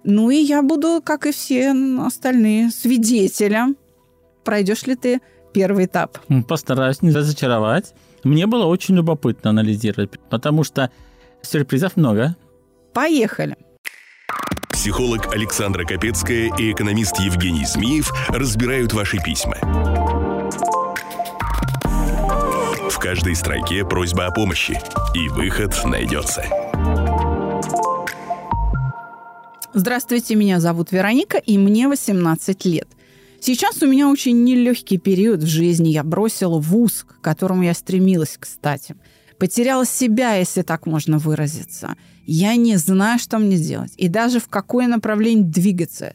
Ну 0.05 0.31
и 0.31 0.37
я 0.37 0.63
буду, 0.63 1.03
как 1.05 1.27
и 1.27 1.33
все 1.33 1.75
остальные, 2.01 2.71
свидетелем. 2.71 3.77
Пройдешь 4.45 4.87
ли 4.87 4.97
ты 4.97 5.21
первый 5.53 5.87
этап? 5.87 6.19
Постараюсь 6.49 7.03
не 7.03 7.11
разочаровать. 7.11 7.95
Мне 8.25 8.47
было 8.47 8.67
очень 8.67 8.97
любопытно 8.97 9.51
анализировать, 9.51 10.19
потому 10.29 10.65
что 10.65 10.91
сюрпризов 11.43 11.97
много. 11.97 12.37
Поехали. 12.93 13.57
Психолог 14.71 15.35
Александра 15.35 15.85
Капецкая 15.85 16.51
и 16.57 16.73
экономист 16.73 17.19
Евгений 17.19 17.65
Змеев 17.65 18.11
разбирают 18.29 18.93
ваши 18.93 19.19
письма. 19.19 19.57
В 22.91 22.99
каждой 22.99 23.35
строке 23.35 23.85
просьба 23.85 24.27
о 24.27 24.31
помощи, 24.31 24.81
и 25.15 25.29
выход 25.29 25.79
найдется. 25.85 26.45
Здравствуйте, 29.73 30.35
меня 30.35 30.61
зовут 30.61 30.93
Вероника, 30.93 31.39
и 31.39 31.57
мне 31.57 31.89
18 31.89 32.65
лет. 32.65 32.89
Сейчас 33.41 33.83
у 33.83 33.87
меня 33.87 34.11
очень 34.11 34.45
нелегкий 34.45 34.99
период 34.99 35.43
в 35.43 35.47
жизни. 35.47 35.89
Я 35.89 36.05
бросила 36.05 36.59
вуз, 36.59 37.07
к 37.09 37.23
которому 37.23 37.63
я 37.63 37.73
стремилась, 37.73 38.37
кстати. 38.39 38.97
Потеряла 39.39 39.87
себя, 39.87 40.35
если 40.35 40.61
так 40.61 40.85
можно 40.85 41.17
выразиться. 41.17 41.97
Я 42.27 42.55
не 42.57 42.77
знаю, 42.77 43.19
что 43.19 43.39
мне 43.39 43.57
делать. 43.57 43.95
И 43.97 44.09
даже 44.09 44.41
в 44.41 44.49
какое 44.49 44.87
направление 44.87 45.47
двигаться. 45.47 46.13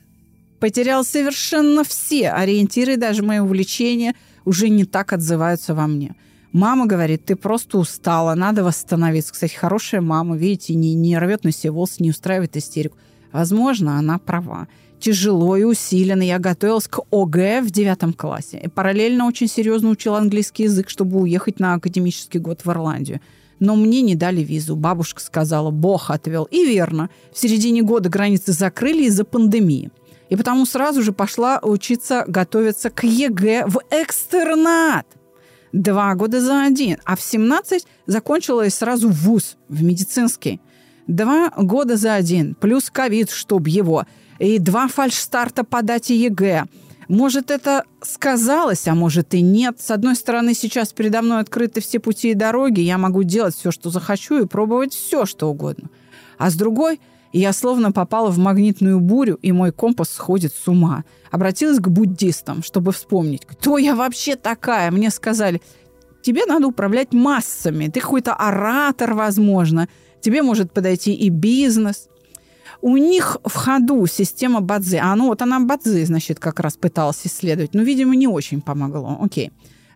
Потеряла 0.59 1.01
совершенно 1.01 1.84
все 1.84 2.30
ориентиры, 2.30 2.95
даже 2.95 3.23
мои 3.23 3.39
увлечения 3.39 4.13
уже 4.45 4.69
не 4.69 4.86
так 4.86 5.11
отзываются 5.11 5.73
во 5.73 5.88
мне. 5.88 6.15
Мама 6.51 6.86
говорит, 6.86 7.26
ты 7.26 7.36
просто 7.36 7.80
устала, 7.80 8.36
надо 8.36 8.63
восстановиться. 8.63 9.34
Кстати, 9.34 9.55
хорошая 9.55 10.01
мама, 10.01 10.38
видите, 10.38 10.76
не, 10.76 10.93
не 10.93 11.17
рвет 11.17 11.43
на 11.43 11.51
себе 11.51 11.71
волосы, 11.71 12.03
не 12.03 12.11
устраивает 12.11 12.55
истерику. 12.55 12.97
Возможно, 13.32 13.97
она 13.97 14.19
права 14.19 14.67
тяжело 14.99 15.55
и 15.57 15.63
усиленно. 15.63 16.23
Я 16.23 16.39
готовилась 16.39 16.87
к 16.87 17.01
ОГЭ 17.11 17.61
в 17.61 17.71
девятом 17.71 18.13
классе. 18.13 18.61
И 18.63 18.67
параллельно 18.67 19.27
очень 19.27 19.47
серьезно 19.47 19.89
учила 19.89 20.17
английский 20.17 20.63
язык, 20.63 20.89
чтобы 20.89 21.19
уехать 21.19 21.59
на 21.59 21.73
академический 21.73 22.39
год 22.39 22.61
в 22.63 22.69
Ирландию. 22.69 23.21
Но 23.59 23.75
мне 23.75 24.01
не 24.01 24.15
дали 24.15 24.41
визу. 24.41 24.75
Бабушка 24.75 25.21
сказала, 25.21 25.71
Бог 25.71 26.09
отвел. 26.09 26.43
И 26.45 26.65
верно. 26.65 27.09
В 27.33 27.39
середине 27.39 27.81
года 27.81 28.09
границы 28.09 28.51
закрыли 28.51 29.03
из-за 29.03 29.23
пандемии. 29.23 29.91
И 30.29 30.35
потому 30.35 30.65
сразу 30.65 31.01
же 31.01 31.13
пошла 31.13 31.59
учиться 31.61 32.25
готовиться 32.27 32.89
к 32.89 33.03
ЕГЭ 33.03 33.65
в 33.67 33.79
экстернат. 33.91 35.05
Два 35.71 36.15
года 36.15 36.41
за 36.41 36.63
один. 36.63 36.97
А 37.05 37.15
в 37.15 37.21
17 37.21 37.85
закончила 38.07 38.65
и 38.65 38.69
сразу 38.69 39.09
в 39.09 39.13
ВУЗ, 39.13 39.57
в 39.69 39.83
медицинский. 39.83 40.61
Два 41.07 41.51
года 41.55 41.97
за 41.97 42.15
один. 42.15 42.55
Плюс 42.55 42.89
ковид, 42.89 43.29
чтоб 43.29 43.67
его 43.67 44.05
и 44.39 44.59
два 44.59 44.88
фальшстарта 44.88 45.63
по 45.63 45.81
дате 45.81 46.15
ЕГЭ. 46.15 46.65
Может, 47.07 47.51
это 47.51 47.83
сказалось, 48.01 48.88
а 48.88 48.95
может 48.95 49.33
и 49.36 49.41
нет. 49.41 49.79
С 49.79 49.91
одной 49.91 50.15
стороны, 50.15 50.53
сейчас 50.55 50.91
передо 50.91 51.21
мной 51.21 51.41
открыты 51.41 51.79
все 51.79 51.99
пути 51.99 52.31
и 52.31 52.36
дороги, 52.36 52.81
я 52.81 52.97
могу 52.97 53.23
делать 53.23 53.55
все, 53.55 53.71
что 53.71 53.91
захочу, 53.91 54.41
и 54.41 54.47
пробовать 54.47 54.93
все, 54.93 55.25
что 55.25 55.49
угодно. 55.49 55.89
А 56.38 56.49
с 56.49 56.55
другой, 56.55 56.99
я 57.31 57.53
словно 57.53 57.91
попала 57.91 58.31
в 58.31 58.39
магнитную 58.39 58.99
бурю, 58.99 59.38
и 59.41 59.51
мой 59.51 59.71
компас 59.71 60.09
сходит 60.09 60.53
с 60.53 60.67
ума. 60.67 61.03
Обратилась 61.29 61.79
к 61.79 61.88
буддистам, 61.88 62.63
чтобы 62.63 62.91
вспомнить, 62.91 63.45
кто 63.45 63.77
я 63.77 63.95
вообще 63.95 64.36
такая. 64.36 64.89
Мне 64.89 65.11
сказали, 65.11 65.61
тебе 66.23 66.45
надо 66.45 66.67
управлять 66.67 67.13
массами, 67.13 67.88
ты 67.88 67.99
какой-то 67.99 68.33
оратор, 68.33 69.13
возможно, 69.13 69.88
тебе 70.21 70.41
может 70.41 70.71
подойти 70.71 71.13
и 71.13 71.29
бизнес– 71.29 72.07
у 72.86 72.97
них 72.97 73.38
в 73.43 73.55
ходу 73.55 74.05
система 74.05 74.61
Бадзи. 74.61 74.97
А 74.97 75.15
ну 75.15 75.25
вот 75.25 75.41
она 75.41 75.59
Бадзи, 75.59 76.03
значит, 76.03 76.39
как 76.39 76.59
раз 76.59 76.77
пыталась 76.77 77.19
исследовать. 77.23 77.73
Но, 77.73 77.81
видимо, 77.81 78.15
не 78.15 78.27
очень 78.27 78.61
помогло. 78.61 79.17
Окей. 79.19 79.51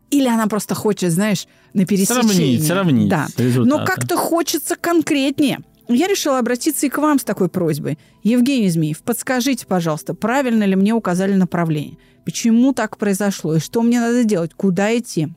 Или 0.10 0.28
она 0.28 0.48
просто 0.48 0.74
хочет, 0.74 1.12
знаешь, 1.12 1.46
на 1.76 1.86
пересечении. 1.86 2.58
Сравнить, 2.58 2.66
сравнить 2.66 3.10
да. 3.10 3.28
Но 3.64 3.86
как-то 3.86 4.18
хочется 4.18 4.76
конкретнее. 4.76 5.60
Я 5.88 6.08
решила 6.08 6.40
обратиться 6.40 6.88
и 6.88 6.90
к 6.90 6.98
вам 6.98 7.20
с 7.20 7.24
такой 7.24 7.48
просьбой. 7.48 8.00
Евгений 8.24 8.72
Змеев, 8.72 9.04
подскажите, 9.04 9.68
пожалуйста, 9.68 10.16
правильно 10.16 10.64
ли 10.64 10.76
мне 10.76 10.94
указали 10.94 11.36
направление? 11.36 12.00
Почему 12.26 12.74
так 12.74 12.98
произошло? 12.98 13.58
И 13.58 13.60
что 13.60 13.84
мне 13.84 14.00
надо 14.00 14.24
делать? 14.24 14.56
Куда 14.56 14.98
идти? 14.98 15.28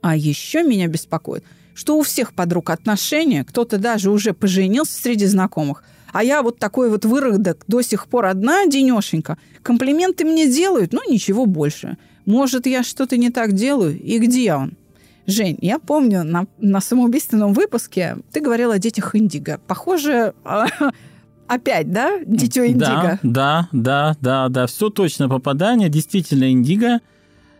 А 0.00 0.14
еще 0.14 0.62
меня 0.62 0.86
беспокоит, 0.86 1.42
что 1.74 1.98
у 1.98 2.02
всех 2.02 2.34
подруг 2.34 2.70
отношения, 2.70 3.42
кто-то 3.42 3.78
даже 3.78 4.12
уже 4.12 4.32
поженился 4.32 5.02
среди 5.02 5.26
знакомых– 5.26 5.82
а 6.12 6.22
я 6.22 6.42
вот 6.42 6.58
такой 6.58 6.90
вот 6.90 7.04
выродок 7.04 7.64
до 7.66 7.82
сих 7.82 8.06
пор 8.06 8.26
одна 8.26 8.66
денешенька. 8.66 9.38
Комплименты 9.62 10.24
мне 10.24 10.48
делают, 10.48 10.92
но 10.92 11.00
ничего 11.08 11.46
больше. 11.46 11.96
Может, 12.26 12.66
я 12.66 12.82
что-то 12.82 13.16
не 13.16 13.30
так 13.30 13.52
делаю? 13.52 13.98
И 14.00 14.18
где 14.18 14.54
он? 14.54 14.74
Жень, 15.26 15.58
я 15.60 15.78
помню, 15.78 16.24
на, 16.24 16.46
на 16.58 16.80
самоубийственном 16.80 17.52
выпуске 17.52 18.18
ты 18.32 18.40
говорила 18.40 18.74
о 18.74 18.78
детях 18.78 19.14
Индиго. 19.14 19.60
Похоже, 19.66 20.34
а, 20.44 20.66
опять, 21.46 21.90
да, 21.92 22.18
дитё 22.26 22.66
Индиго? 22.66 23.18
Да, 23.22 23.68
да, 23.68 23.68
да, 23.72 24.16
да, 24.20 24.48
да. 24.48 24.66
Все 24.66 24.90
точно 24.90 25.28
попадание. 25.28 25.88
Действительно, 25.88 26.50
Индиго. 26.50 27.00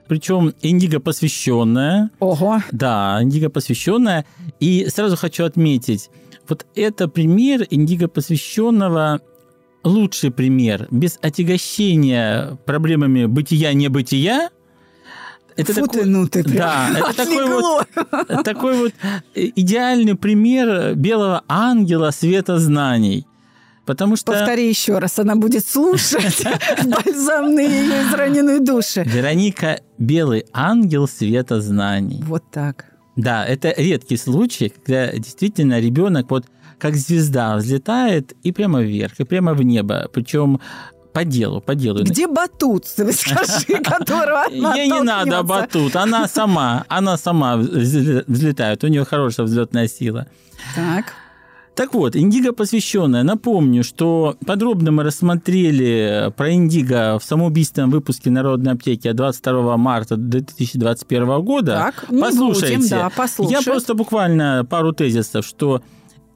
Причем 0.08 0.52
Индиго 0.60 0.98
посвященная. 0.98 2.10
Ого. 2.18 2.60
Да, 2.72 3.18
Индиго 3.22 3.48
посвященная. 3.48 4.26
И 4.58 4.88
сразу 4.92 5.16
хочу 5.16 5.44
отметить, 5.44 6.10
вот 6.48 6.66
это 6.74 7.08
пример 7.08 7.66
индиго 7.70 8.08
посвященного 8.08 9.20
лучший 9.84 10.30
пример, 10.30 10.86
без 10.90 11.18
отягощения 11.22 12.58
проблемами 12.66 13.26
бытия-небытия, 13.26 14.50
это 15.56 15.74
Фу 15.74 15.82
такой, 15.82 16.00
ты, 16.00 16.06
ну 16.06 16.26
ты 16.28 16.44
прям 16.44 16.56
да, 16.56 16.88
это 16.96 17.16
такой 17.16 17.46
вот, 17.46 18.44
такой 18.44 18.76
вот 18.76 18.92
идеальный 19.34 20.14
пример 20.14 20.94
белого 20.94 21.42
ангела 21.48 22.10
света 22.10 22.58
знаний. 22.58 23.26
Потому 23.84 24.14
что... 24.16 24.32
Повтори 24.32 24.68
еще 24.68 24.98
раз, 24.98 25.18
она 25.18 25.34
будет 25.34 25.66
слушать 25.66 26.44
бальзам 26.84 27.54
на 27.54 27.60
ее 27.60 28.02
израненную 28.04 28.60
душу. 28.60 29.02
Вероника– 29.04 29.80
белый 29.98 30.46
ангел 30.52 31.08
света 31.08 31.60
знаний. 31.60 32.22
Вот 32.24 32.44
так. 32.52 32.86
Да, 33.16 33.44
это 33.44 33.74
редкий 33.76 34.16
случай, 34.16 34.68
когда 34.70 35.12
действительно 35.12 35.80
ребенок 35.80 36.30
вот 36.30 36.46
как 36.78 36.96
звезда 36.96 37.56
взлетает 37.56 38.32
и 38.42 38.52
прямо 38.52 38.82
вверх, 38.82 39.20
и 39.20 39.24
прямо 39.24 39.54
в 39.54 39.62
небо. 39.62 40.08
Причем 40.12 40.60
по 41.12 41.24
делу, 41.24 41.60
по 41.60 41.74
делу. 41.74 42.02
Где 42.02 42.26
батут, 42.26 42.86
скажи, 42.86 43.82
которого 43.84 44.46
Ей 44.50 44.88
не 44.88 45.02
надо 45.02 45.42
батут, 45.42 45.94
она 45.94 46.26
сама, 46.26 46.84
она 46.88 47.16
сама 47.16 47.56
взлетает, 47.56 48.82
у 48.82 48.88
нее 48.88 49.04
хорошая 49.04 49.46
взлетная 49.46 49.88
сила. 49.88 50.26
Так. 50.74 51.14
Так 51.74 51.94
вот, 51.94 52.16
индиго 52.16 52.52
посвященная. 52.52 53.22
Напомню, 53.22 53.82
что 53.82 54.36
подробно 54.46 54.90
мы 54.90 55.04
рассмотрели 55.04 56.30
про 56.36 56.52
индиго 56.52 57.18
в 57.18 57.24
самоубийственном 57.24 57.90
выпуске 57.90 58.30
Народной 58.30 58.72
аптеки 58.72 59.10
22 59.10 59.76
марта 59.78 60.16
2021 60.16 61.40
года. 61.42 61.72
Так, 61.72 62.10
не 62.10 62.20
послушайте. 62.20 62.76
Будем, 62.76 62.88
да, 62.90 63.10
Я 63.48 63.62
просто 63.62 63.94
буквально 63.94 64.66
пару 64.68 64.92
тезисов, 64.92 65.46
что 65.46 65.82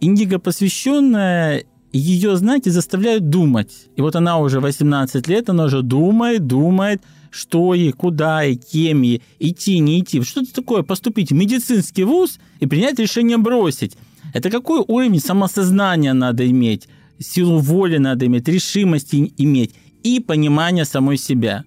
индиго 0.00 0.38
посвященная 0.38 1.64
ее, 1.92 2.36
знаете, 2.36 2.70
заставляют 2.70 3.28
думать. 3.28 3.88
И 3.96 4.00
вот 4.00 4.16
она 4.16 4.38
уже 4.38 4.60
18 4.60 5.28
лет, 5.28 5.50
она 5.50 5.64
уже 5.64 5.82
думает, 5.82 6.46
думает, 6.46 7.02
что 7.30 7.74
и 7.74 7.92
куда 7.92 8.44
и 8.44 8.56
кем 8.56 9.02
и 9.02 9.20
идти, 9.38 9.78
не 9.80 10.00
идти. 10.00 10.22
Что 10.22 10.40
это 10.40 10.54
такое? 10.54 10.82
Поступить 10.82 11.30
в 11.30 11.34
медицинский 11.34 12.04
вуз 12.04 12.38
и 12.60 12.66
принять 12.66 12.98
решение 12.98 13.36
бросить. 13.36 13.96
Это 14.32 14.50
какой 14.50 14.84
уровень 14.86 15.20
самосознания 15.20 16.12
надо 16.12 16.48
иметь, 16.50 16.88
силу 17.18 17.58
воли 17.58 17.98
надо 17.98 18.26
иметь, 18.26 18.48
решимости 18.48 19.32
иметь 19.38 19.74
и 20.02 20.20
понимание 20.20 20.84
самой 20.84 21.16
себя. 21.16 21.64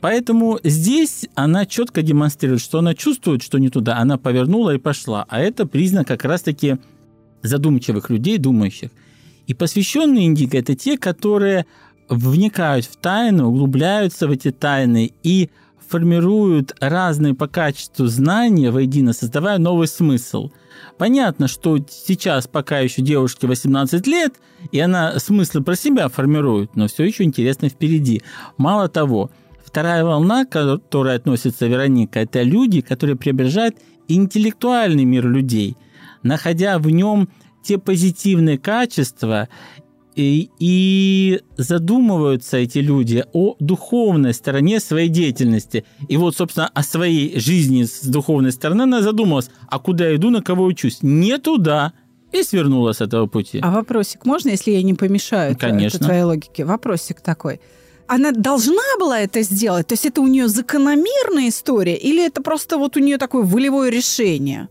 Поэтому 0.00 0.58
здесь 0.64 1.26
она 1.34 1.66
четко 1.66 2.02
демонстрирует, 2.02 2.62
что 2.62 2.78
она 2.78 2.94
чувствует, 2.94 3.42
что 3.42 3.58
не 3.58 3.68
туда, 3.68 3.98
она 3.98 4.16
повернула 4.16 4.74
и 4.74 4.78
пошла. 4.78 5.26
А 5.28 5.40
это 5.40 5.66
признак 5.66 6.08
как 6.08 6.24
раз-таки 6.24 6.78
задумчивых 7.42 8.08
людей, 8.10 8.38
думающих. 8.38 8.90
И 9.46 9.54
посвященные 9.54 10.26
индиго– 10.26 10.58
это 10.58 10.74
те, 10.74 10.96
которые 10.96 11.66
вникают 12.08 12.86
в 12.86 12.96
тайну, 12.96 13.48
углубляются 13.48 14.26
в 14.26 14.30
эти 14.30 14.50
тайны 14.50 15.12
и 15.22 15.50
формируют 15.88 16.74
разные 16.80 17.34
по 17.34 17.48
качеству 17.48 18.06
знания 18.06 18.70
воедино, 18.70 19.12
создавая 19.12 19.58
новый 19.58 19.88
смысл. 19.88 20.50
Понятно, 20.98 21.48
что 21.48 21.78
сейчас 21.88 22.46
пока 22.46 22.78
еще 22.80 23.02
девушке 23.02 23.46
18 23.46 24.06
лет, 24.06 24.34
и 24.72 24.80
она 24.80 25.18
смысл 25.18 25.62
про 25.62 25.76
себя 25.76 26.08
формирует, 26.08 26.76
но 26.76 26.88
все 26.88 27.04
еще 27.04 27.24
интересно 27.24 27.68
впереди. 27.68 28.22
Мало 28.56 28.88
того, 28.88 29.30
вторая 29.64 30.04
волна, 30.04 30.44
к 30.44 30.50
которой 30.50 31.16
относится 31.16 31.66
Вероника, 31.66 32.20
это 32.20 32.42
люди, 32.42 32.80
которые 32.80 33.16
преображают 33.16 33.76
интеллектуальный 34.08 35.04
мир 35.04 35.26
людей, 35.26 35.76
находя 36.22 36.78
в 36.78 36.90
нем 36.90 37.28
те 37.62 37.78
позитивные 37.78 38.58
качества, 38.58 39.48
и, 40.20 40.50
и 40.58 41.40
задумываются 41.56 42.58
эти 42.58 42.78
люди 42.78 43.24
о 43.32 43.56
духовной 43.58 44.34
стороне 44.34 44.80
своей 44.80 45.08
деятельности. 45.08 45.84
И 46.08 46.16
вот, 46.16 46.36
собственно, 46.36 46.68
о 46.68 46.82
своей 46.82 47.38
жизни 47.38 47.84
с 47.84 48.02
духовной 48.04 48.52
стороны 48.52 48.82
она 48.82 49.02
задумалась, 49.02 49.50
а 49.68 49.78
куда 49.78 50.08
я 50.08 50.16
иду, 50.16 50.30
на 50.30 50.42
кого 50.42 50.64
учусь? 50.64 50.98
Не 51.02 51.38
туда. 51.38 51.92
И 52.32 52.42
свернула 52.42 52.92
с 52.92 53.00
этого 53.00 53.26
пути. 53.26 53.60
А 53.62 53.70
вопросик 53.70 54.24
можно, 54.24 54.50
если 54.50 54.70
я 54.70 54.82
не 54.82 54.94
помешаю 54.94 55.56
Конечно. 55.56 55.96
это 55.96 56.04
твоей 56.04 56.22
логике? 56.22 56.64
Вопросик 56.64 57.20
такой. 57.20 57.60
Она 58.06 58.32
должна 58.32 58.82
была 58.98 59.20
это 59.20 59.42
сделать? 59.42 59.86
То 59.86 59.94
есть 59.94 60.04
это 60.04 60.20
у 60.20 60.26
нее 60.26 60.48
закономерная 60.48 61.48
история? 61.48 61.96
Или 61.96 62.24
это 62.26 62.42
просто 62.42 62.76
вот 62.76 62.96
у 62.96 63.00
нее 63.00 63.18
такое 63.18 63.44
волевое 63.44 63.90
решение? 63.90 64.68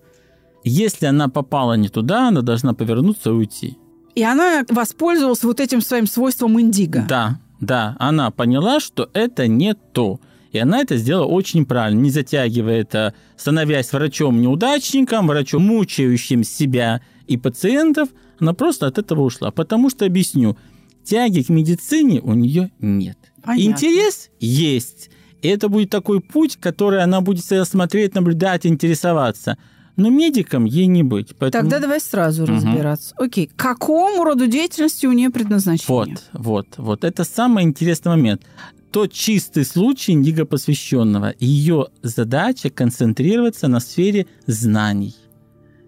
Если 0.64 1.06
она 1.06 1.28
попала 1.28 1.74
не 1.74 1.90
туда, 1.90 2.28
она 2.28 2.42
должна 2.42 2.74
повернуться 2.74 3.30
и 3.30 3.34
уйти. 3.34 3.78
И 4.20 4.24
она 4.24 4.66
воспользовалась 4.68 5.44
вот 5.44 5.62
этим 5.62 5.80
своим 5.80 6.06
свойством 6.06 6.60
индиго. 6.60 7.06
Да, 7.08 7.40
да, 7.62 7.96
она 8.00 8.32
поняла, 8.32 8.82
что 8.82 9.10
это 9.14 9.48
не 9.48 9.74
то. 9.74 10.20
И 10.52 10.58
она 10.58 10.82
это 10.82 10.98
сделала 10.98 11.26
очень 11.26 11.66
правильно, 11.66 12.02
не 12.02 12.10
затягивая 12.10 12.82
это, 12.82 13.14
становясь 13.38 13.94
врачом-неудачником, 13.94 15.28
врачом, 15.28 15.64
мучающим 15.64 16.44
себя 16.44 17.00
и 17.28 17.38
пациентов, 17.38 18.10
она 18.40 18.54
просто 18.54 18.88
от 18.88 18.98
этого 18.98 19.22
ушла. 19.22 19.52
Потому 19.52 19.90
что, 19.90 20.06
объясню, 20.06 20.58
тяги 21.06 21.42
к 21.42 21.48
медицине 21.48 22.20
у 22.20 22.34
нее 22.34 22.72
нет. 22.80 23.18
Понятно. 23.42 23.72
Интерес 23.72 24.32
есть. 24.42 25.12
И 25.42 25.48
это 25.48 25.70
будет 25.70 25.92
такой 25.92 26.20
путь, 26.20 26.58
который 26.58 27.02
она 27.02 27.22
будет 27.22 27.46
смотреть, 27.66 28.16
наблюдать, 28.16 28.66
интересоваться. 28.66 29.58
Но 30.00 30.10
медиком 30.10 30.66
ей 30.66 30.88
не 30.88 31.04
быть. 31.04 31.36
Поэтому... 31.38 31.64
Тогда 31.64 31.80
давай 31.80 32.00
сразу 32.00 32.46
разбираться. 32.46 33.14
Окей, 33.18 33.48
к 33.48 33.56
какому 33.56 34.24
роду 34.24 34.48
деятельности 34.48 35.06
у 35.06 35.12
нее 35.12 35.30
предназначение? 35.30 35.88
Вот, 35.88 36.24
вот, 36.34 36.68
вот. 36.78 37.04
Это 37.04 37.24
самый 37.24 37.64
интересный 37.64 38.10
момент. 38.10 38.44
Тот 38.92 39.12
чистый 39.12 39.66
случай 39.66 40.14
индиго 40.14 40.46
посвященного. 40.46 41.36
Ее 41.40 41.88
задача 42.02 42.70
концентрироваться 42.70 43.68
на 43.68 43.80
сфере 43.80 44.26
знаний. 44.48 45.16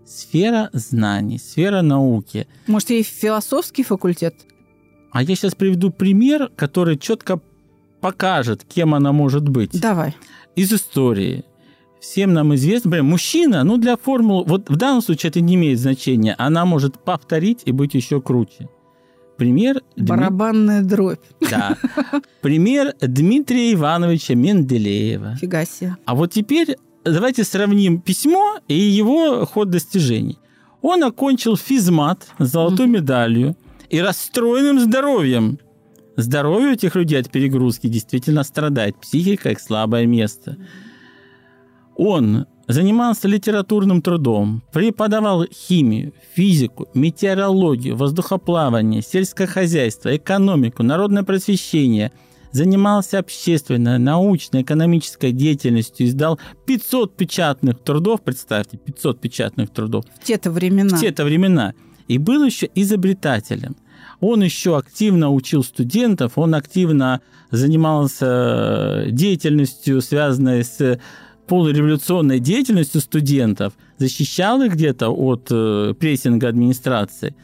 Сфера 0.06 0.70
знаний, 0.74 1.40
сфера 1.40 1.82
науки. 1.82 2.48
Может, 2.68 2.90
ей 2.90 3.04
философский 3.04 3.84
факультет? 3.84 4.36
А 5.12 5.24
я 5.24 5.36
сейчас 5.36 5.56
приведу 5.56 5.90
пример, 5.90 6.52
который 6.56 6.98
четко 6.98 7.40
покажет, 8.02 8.66
кем 8.66 8.94
она 8.94 9.14
может 9.14 9.48
быть. 9.48 9.80
Давай. 9.80 10.16
Из 10.56 10.74
истории. 10.74 11.46
Всем 12.02 12.34
нам 12.34 12.56
известно, 12.56 12.90
например, 12.90 13.04
мужчина, 13.04 13.64
ну 13.64 13.78
для 13.78 13.96
формул, 13.96 14.44
вот 14.44 14.70
в 14.70 14.76
данном 14.76 15.04
случае 15.04 15.30
это 15.30 15.40
не 15.40 15.54
имеет 15.54 15.80
значения, 15.80 16.34
она 16.40 16.66
может 16.66 17.00
повторить 17.00 17.62
и 17.66 17.72
быть 17.72 17.94
еще 17.94 18.20
круче. 18.20 18.70
Пример... 19.38 19.82
Дми- 19.96 20.08
Барабанная 20.08 20.82
дробь. 20.82 21.22
Да. 21.50 21.78
Пример 22.42 22.96
Дмитрия 23.00 23.74
Ивановича 23.74 24.34
Менделеева. 24.34 25.36
Фига 25.36 25.64
себе. 25.66 25.96
А 26.06 26.16
вот 26.16 26.32
теперь 26.32 26.76
давайте 27.04 27.44
сравним 27.44 28.02
письмо 28.02 28.58
и 28.68 28.74
его 28.74 29.46
ход 29.46 29.70
достижений. 29.70 30.40
Он 30.82 31.04
окончил 31.04 31.56
физмат 31.56 32.28
с 32.40 32.48
золотой 32.48 32.88
медалью 32.88 33.56
и 33.90 34.00
расстроенным 34.00 34.80
здоровьем. 34.80 35.60
Здоровье 36.18 36.70
у 36.70 36.74
этих 36.74 36.96
людей 36.96 37.20
от 37.20 37.30
перегрузки 37.30 37.88
действительно 37.88 38.44
страдает. 38.44 38.96
Психика– 39.00 39.50
их 39.52 39.60
слабое 39.60 40.08
место. 40.08 40.58
Он 41.96 42.46
занимался 42.68 43.28
литературным 43.28 44.02
трудом, 44.02 44.64
преподавал 44.72 45.46
химию, 45.52 46.14
физику, 46.34 46.88
метеорологию, 46.94 47.96
воздухоплавание, 47.96 49.02
сельское 49.02 49.48
хозяйство, 49.48 50.16
экономику, 50.16 50.84
народное 50.84 51.24
просвещение, 51.24 52.12
занимался 52.52 53.20
общественной, 53.20 53.98
научной, 54.00 54.62
экономической 54.62 55.32
деятельностью, 55.32 56.08
издал 56.08 56.40
500 56.66 57.16
печатных 57.16 57.80
трудов, 57.80 58.22
представьте, 58.22 58.78
500 58.78 59.20
печатных 59.22 59.70
трудов 59.72 60.06
В 60.22 60.26
те-то 60.26 60.52
времена. 60.52 60.96
в 60.98 61.00
те-то 61.00 61.24
времена. 61.24 61.74
И 62.08 62.18
был 62.18 62.44
еще 62.44 62.70
изобретателем. 62.76 63.76
Он 64.20 64.44
еще 64.44 64.78
активно 64.78 65.32
учил 65.32 65.64
студентов, 65.64 66.34
он 66.36 66.54
активно 66.56 67.22
занимался 67.52 69.06
деятельностью, 69.10 70.02
связанной 70.02 70.64
с 70.64 71.00
полуреволюционной 71.52 72.40
деятельностью 72.40 73.02
студентов, 73.02 73.74
защищал 73.98 74.62
их 74.62 74.72
где-то 74.72 75.10
от 75.10 75.48
э, 75.52 75.94
прессинга 76.00 76.48
администрации. 76.48 77.36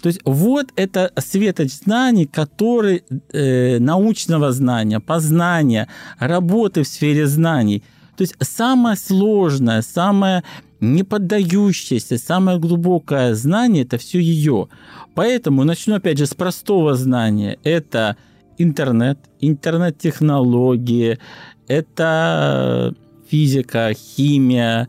То 0.00 0.06
есть 0.06 0.20
вот 0.24 0.66
это 0.76 1.10
светоч 1.16 1.72
знаний, 1.72 2.26
который 2.26 3.02
э, 3.32 3.80
научного 3.80 4.52
знания, 4.52 5.00
познания, 5.00 5.88
работы 6.20 6.84
в 6.84 6.86
сфере 6.86 7.26
знаний. 7.26 7.82
То 8.16 8.22
есть 8.22 8.36
самое 8.40 8.96
сложное, 8.96 9.82
самое 9.82 10.44
не 10.78 11.02
поддающееся, 11.02 12.16
самое 12.16 12.60
глубокое 12.60 13.34
знание– 13.34 13.82
это 13.84 13.98
все 13.98 14.20
ее. 14.20 14.68
Поэтому 15.14 15.64
начну 15.64 15.96
опять 15.96 16.18
же 16.18 16.26
с 16.26 16.34
простого 16.34 16.94
знания. 16.94 17.58
Это 17.64 18.16
интернет, 18.56 19.18
интернет-технологии, 19.40 21.18
это 21.66 22.94
физика, 23.30 23.92
химия, 23.94 24.88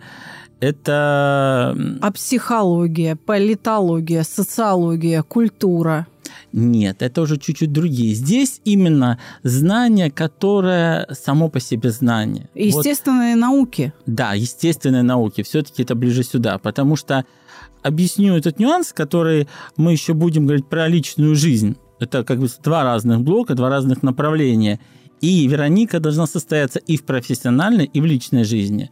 это... 0.60 1.76
А 2.02 2.12
психология, 2.12 3.16
политология, 3.16 4.24
социология, 4.24 5.24
культура. 5.24 6.08
Нет, 6.52 7.02
это 7.02 7.22
уже 7.22 7.38
чуть-чуть 7.38 7.72
другие. 7.72 8.14
Здесь 8.14 8.60
именно 8.66 9.20
знание, 9.44 10.12
которое 10.12 11.08
само 11.12 11.50
по 11.50 11.60
себе 11.60 11.92
знание. 11.92 12.50
Вот 12.54 12.62
Естественные 12.62 13.36
науки. 13.36 13.94
Да, 14.06 14.34
естественные 14.34 15.04
науки. 15.04 15.44
Все-таки 15.44 15.84
это 15.84 15.96
ближе 15.96 16.24
сюда, 16.24 16.58
потому 16.58 16.96
что 16.96 17.26
объясню 17.84 18.36
этот 18.36 18.60
нюанс, 18.60 18.94
который 18.94 19.48
мы 19.78 19.92
еще 19.92 20.14
будем 20.14 20.46
говорить 20.46 20.68
про 20.68 20.88
личную 20.88 21.36
жизнь. 21.36 21.78
Это 22.00 22.24
как 22.24 22.40
бы 22.40 22.48
два 22.64 22.84
разных 22.84 23.22
блока, 23.22 23.56
два 23.56 23.70
разных 23.70 24.04
направления. 24.04 24.80
И 25.22 25.48
Вероника 25.48 26.00
должна 26.00 26.28
состояться 26.28 26.80
и 26.80 26.98
в 26.98 27.04
профессиональной, 27.04 27.86
и 27.86 28.02
в 28.02 28.06
личной 28.06 28.44
жизни. 28.44 28.90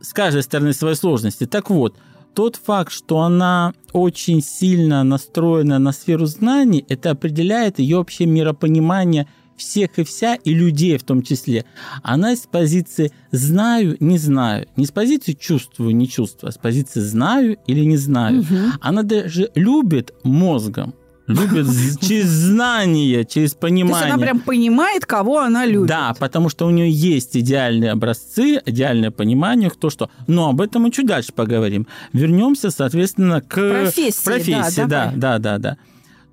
С 0.00 0.12
каждой 0.12 0.42
стороны 0.42 0.72
своей 0.72 0.96
сложности. 0.96 1.46
Так 1.46 1.70
вот, 1.70 1.96
тот 2.34 2.56
факт, 2.56 2.92
что 2.92 3.20
она 3.20 3.72
очень 3.92 4.42
сильно 4.42 5.02
настроена 5.04 5.78
на 5.78 5.92
сферу 5.92 6.26
знаний, 6.26 6.84
это 6.88 7.10
определяет 7.10 7.78
ее 7.78 7.96
общее 7.98 8.28
миропонимание 8.28 9.26
всех 9.56 9.98
и 9.98 10.04
вся, 10.04 10.34
и 10.34 10.52
людей 10.52 10.98
в 10.98 11.02
том 11.02 11.22
числе. 11.22 11.64
Она 12.02 12.36
с 12.36 12.40
позиции 12.40 13.10
«знаю, 13.30 13.96
не 14.00 14.18
знаю», 14.18 14.66
не 14.76 14.84
с 14.84 14.90
позиции 14.90 15.32
«чувствую, 15.32 15.96
не 15.96 16.06
чувствую», 16.08 16.50
а 16.50 16.52
с 16.52 16.58
позиции 16.58 17.00
«знаю 17.00 17.56
или 17.66 17.84
не 17.84 17.96
знаю». 17.96 18.44
Она 18.82 19.02
даже 19.02 19.50
любит 19.54 20.12
мозгом, 20.24 20.94
любит 21.26 21.66
через 22.00 22.26
знание, 22.26 23.24
через 23.24 23.52
То 23.52 23.58
понимание. 23.60 23.96
есть 23.98 24.14
она 24.14 24.18
прям 24.18 24.40
понимает, 24.40 25.06
кого 25.06 25.40
она 25.40 25.64
любит. 25.66 25.88
Да, 25.88 26.14
потому 26.18 26.48
что 26.48 26.66
у 26.66 26.70
нее 26.70 26.90
есть 26.90 27.36
идеальные 27.36 27.90
образцы, 27.92 28.60
идеальное 28.64 29.10
понимание, 29.10 29.70
кто 29.70 29.90
что. 29.90 30.10
Но 30.26 30.48
об 30.50 30.60
этом 30.60 30.82
мы 30.82 30.90
чуть 30.90 31.06
дальше 31.06 31.32
поговорим. 31.32 31.86
Вернемся, 32.12 32.70
соответственно, 32.70 33.40
к 33.40 33.54
Профессии, 33.54 34.24
да, 34.24 34.30
профессии, 34.30 34.76
да, 34.80 34.86
давай. 34.86 35.16
да, 35.16 35.38
да, 35.38 35.58
да. 35.58 35.76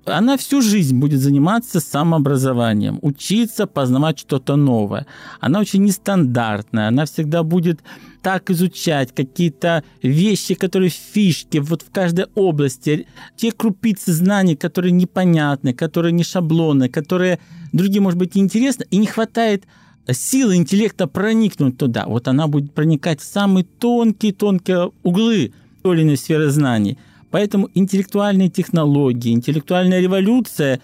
Она 0.06 0.36
всю 0.36 0.60
жизнь 0.60 0.98
будет 0.98 1.20
заниматься 1.20 1.80
самообразованием, 1.80 2.98
учиться 3.02 3.66
познавать 3.66 4.18
что-то 4.18 4.56
новое. 4.56 5.06
Она 5.40 5.60
очень 5.60 5.82
нестандартная, 5.84 6.88
она 6.88 7.06
всегда 7.06 7.42
будет 7.42 7.80
так 8.22 8.50
изучать 8.50 9.14
какие-то 9.14 9.82
вещи, 10.02 10.54
которые 10.54 10.90
фишки 10.90 11.58
вот 11.58 11.82
в 11.82 11.90
каждой 11.90 12.26
области, 12.34 13.06
те 13.36 13.52
крупицы 13.52 14.12
знаний, 14.12 14.56
которые 14.56 14.92
непонятны, 14.92 15.72
которые 15.72 16.12
не 16.12 16.24
шаблоны, 16.24 16.88
которые 16.88 17.38
другим, 17.72 18.04
может 18.04 18.18
быть, 18.18 18.34
неинтересны, 18.34 18.86
и 18.90 18.96
не 18.96 19.06
хватает 19.06 19.64
силы 20.10 20.56
интеллекта 20.56 21.06
проникнуть 21.06 21.78
туда. 21.78 22.06
Вот 22.06 22.28
она 22.28 22.46
будет 22.46 22.72
проникать 22.74 23.20
в 23.20 23.24
самые 23.24 23.64
тонкие-тонкие 23.64 24.90
углы 25.02 25.52
той 25.82 25.96
или 25.96 26.02
иной 26.02 26.16
сферы 26.16 26.50
знаний. 26.50 26.98
Поэтому 27.34 27.68
интеллектуальные 27.74 28.48
технологии, 28.48 29.32
интеллектуальная 29.32 30.00
революция, 30.00 30.80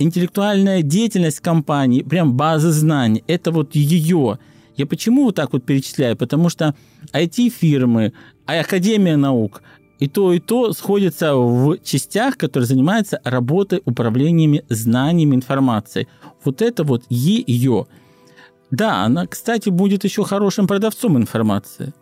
интеллектуальная 0.00 0.82
деятельность 0.82 1.38
компании, 1.38 2.02
прям 2.02 2.36
база 2.36 2.72
знаний, 2.72 3.22
это 3.28 3.52
вот 3.52 3.76
ее. 3.76 4.40
Я 4.76 4.86
почему 4.86 5.26
вот 5.26 5.36
так 5.36 5.52
вот 5.52 5.64
перечисляю? 5.64 6.16
Потому 6.16 6.48
что 6.48 6.74
IT-фирмы, 7.12 8.14
а 8.46 8.58
Академия 8.58 9.16
наук, 9.16 9.62
и 10.00 10.08
то, 10.08 10.32
и 10.32 10.40
то 10.40 10.72
сходятся 10.72 11.36
в 11.36 11.78
частях, 11.84 12.36
которые 12.36 12.66
занимаются 12.66 13.20
работой, 13.22 13.80
управлениями 13.84 14.64
знаниями, 14.68 15.36
информацией. 15.36 16.08
Вот 16.42 16.62
это 16.62 16.82
вот 16.82 17.04
ее. 17.10 17.86
Да, 18.72 19.04
она, 19.04 19.28
кстати, 19.28 19.68
будет 19.68 20.02
еще 20.02 20.24
хорошим 20.24 20.66
продавцом 20.66 21.16
информации. 21.16 21.92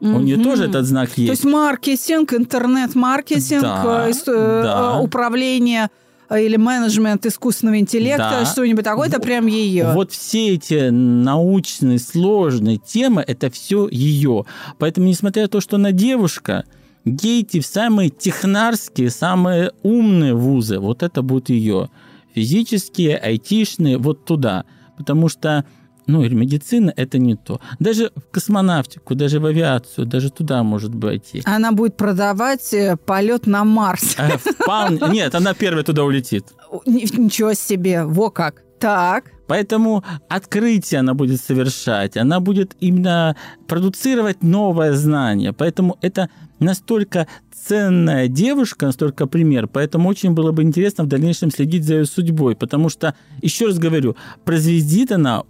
У 0.00 0.18
нее 0.20 0.36
тоже 0.42 0.64
этот 0.64 0.86
знак 0.86 1.10
есть. 1.16 1.26
То 1.26 1.32
есть 1.32 1.44
маркетинг, 1.44 2.32
интернет-маркетинг, 2.32 3.62
Да, 3.62 4.06
э, 4.08 4.12
э, 4.12 4.62
да. 4.62 4.98
управление 5.00 5.90
э, 6.30 6.44
или 6.44 6.56
менеджмент 6.56 7.26
искусственного 7.26 7.78
интеллекта, 7.78 8.38
Да. 8.40 8.46
что-нибудь 8.46 8.84
такое, 8.84 9.08
это 9.08 9.20
прям 9.20 9.46
ее. 9.46 9.92
Вот 9.94 10.12
все 10.12 10.54
эти 10.54 10.90
научные, 10.90 11.98
сложные 11.98 12.76
темы, 12.78 13.24
это 13.26 13.50
все 13.50 13.88
ее. 13.90 14.44
Поэтому, 14.78 15.08
несмотря 15.08 15.42
на 15.42 15.48
то, 15.48 15.60
что 15.60 15.76
она 15.76 15.90
девушка, 15.90 16.64
ей 17.04 17.42
идти 17.42 17.60
в 17.60 17.66
самые 17.66 18.10
технарские, 18.10 19.10
самые 19.10 19.72
умные 19.82 20.34
вузы, 20.34 20.78
вот 20.78 21.02
это 21.02 21.22
будет 21.22 21.48
ее. 21.48 21.88
Физические, 22.34 23.16
айтишные, 23.16 23.98
вот 23.98 24.24
туда. 24.24 24.64
Потому 24.96 25.28
что 25.28 25.64
ну, 26.08 26.24
или 26.24 26.34
медицина– 26.34 26.92
это 26.96 27.18
не 27.18 27.36
то. 27.36 27.60
Даже 27.78 28.10
в 28.16 28.32
космонавтику, 28.32 29.14
даже 29.14 29.38
в 29.38 29.46
авиацию, 29.46 30.06
даже 30.06 30.30
туда 30.30 30.62
может 30.62 30.98
пойти. 31.00 31.42
Она 31.44 31.70
будет 31.72 31.96
продавать 31.96 32.72
э, 32.74 32.96
полет 32.96 33.46
на 33.46 33.64
Марс. 33.64 34.16
А, 34.18 34.38
вполне- 34.38 35.00
Нет, 35.12 35.34
она 35.34 35.54
первая 35.54 35.84
туда 35.84 36.02
улетит. 36.04 36.46
Ни- 36.86 37.16
Ничего 37.20 37.54
себе, 37.54 38.04
во 38.04 38.30
как. 38.30 38.62
Так, 38.80 39.24
Поэтому 39.48 40.04
открытие 40.28 41.00
она 41.00 41.14
будет 41.14 41.40
совершать, 41.40 42.16
она 42.18 42.38
будет 42.38 42.76
именно 42.80 43.34
продуцировать 43.66 44.42
новое 44.42 44.92
знание. 44.92 45.52
Поэтому 45.52 45.96
это 46.02 46.28
настолько 46.60 47.26
ценная 47.66 48.28
девушка, 48.28 48.86
настолько 48.86 49.26
пример. 49.26 49.66
Поэтому 49.66 50.08
очень 50.08 50.32
было 50.32 50.52
бы 50.52 50.62
интересно 50.62 51.04
в 51.04 51.08
дальнейшем 51.08 51.50
следить 51.50 51.84
за 51.84 51.94
ее 51.94 52.04
судьбой. 52.04 52.54
Потому 52.56 52.90
что, 52.90 53.14
еще 53.42 53.66
раз 53.66 53.78
говорю, 53.78 54.16
произведит 54.44 55.12
она 55.12 55.42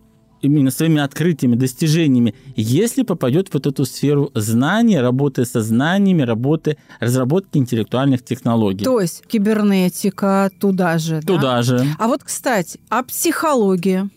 именно 0.42 0.70
своими 0.70 1.00
открытиями, 1.00 1.54
достижениями, 1.56 2.34
если 2.56 3.02
попадет 3.02 3.48
в 3.48 3.54
вот 3.54 3.66
эту 3.66 3.84
сферу 3.84 4.30
знаний, 4.34 4.98
работы 5.00 5.44
со 5.44 5.60
знаниями, 5.60 6.22
работы, 6.22 6.76
разработки 7.00 7.58
интеллектуальных 7.58 8.24
технологий. 8.24 8.84
то 8.84 9.00
есть 9.00 9.24
кибернетика 9.26 10.50
туда 10.60 10.98
же. 10.98 11.20
да? 11.22 11.26
Туда 11.26 11.62
же. 11.62 11.84
А 11.98 12.06
вот, 12.08 12.22
кстати, 12.24 12.78
а 12.88 13.02
психология? 13.02 14.08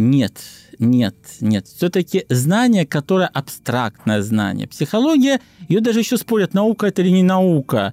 Нет, 0.00 0.40
нет, 0.78 1.14
нет. 1.42 1.66
Все-таки 1.66 2.24
знание, 2.30 2.86
которое 2.86 3.26
абстрактное 3.28 4.22
знание. 4.22 4.66
Психология, 4.66 5.40
ее 5.68 5.80
даже 5.82 5.98
еще 5.98 6.16
спорят, 6.16 6.54
наука 6.54 6.86
это 6.86 7.02
или 7.02 7.10
не 7.10 7.22
наука. 7.22 7.92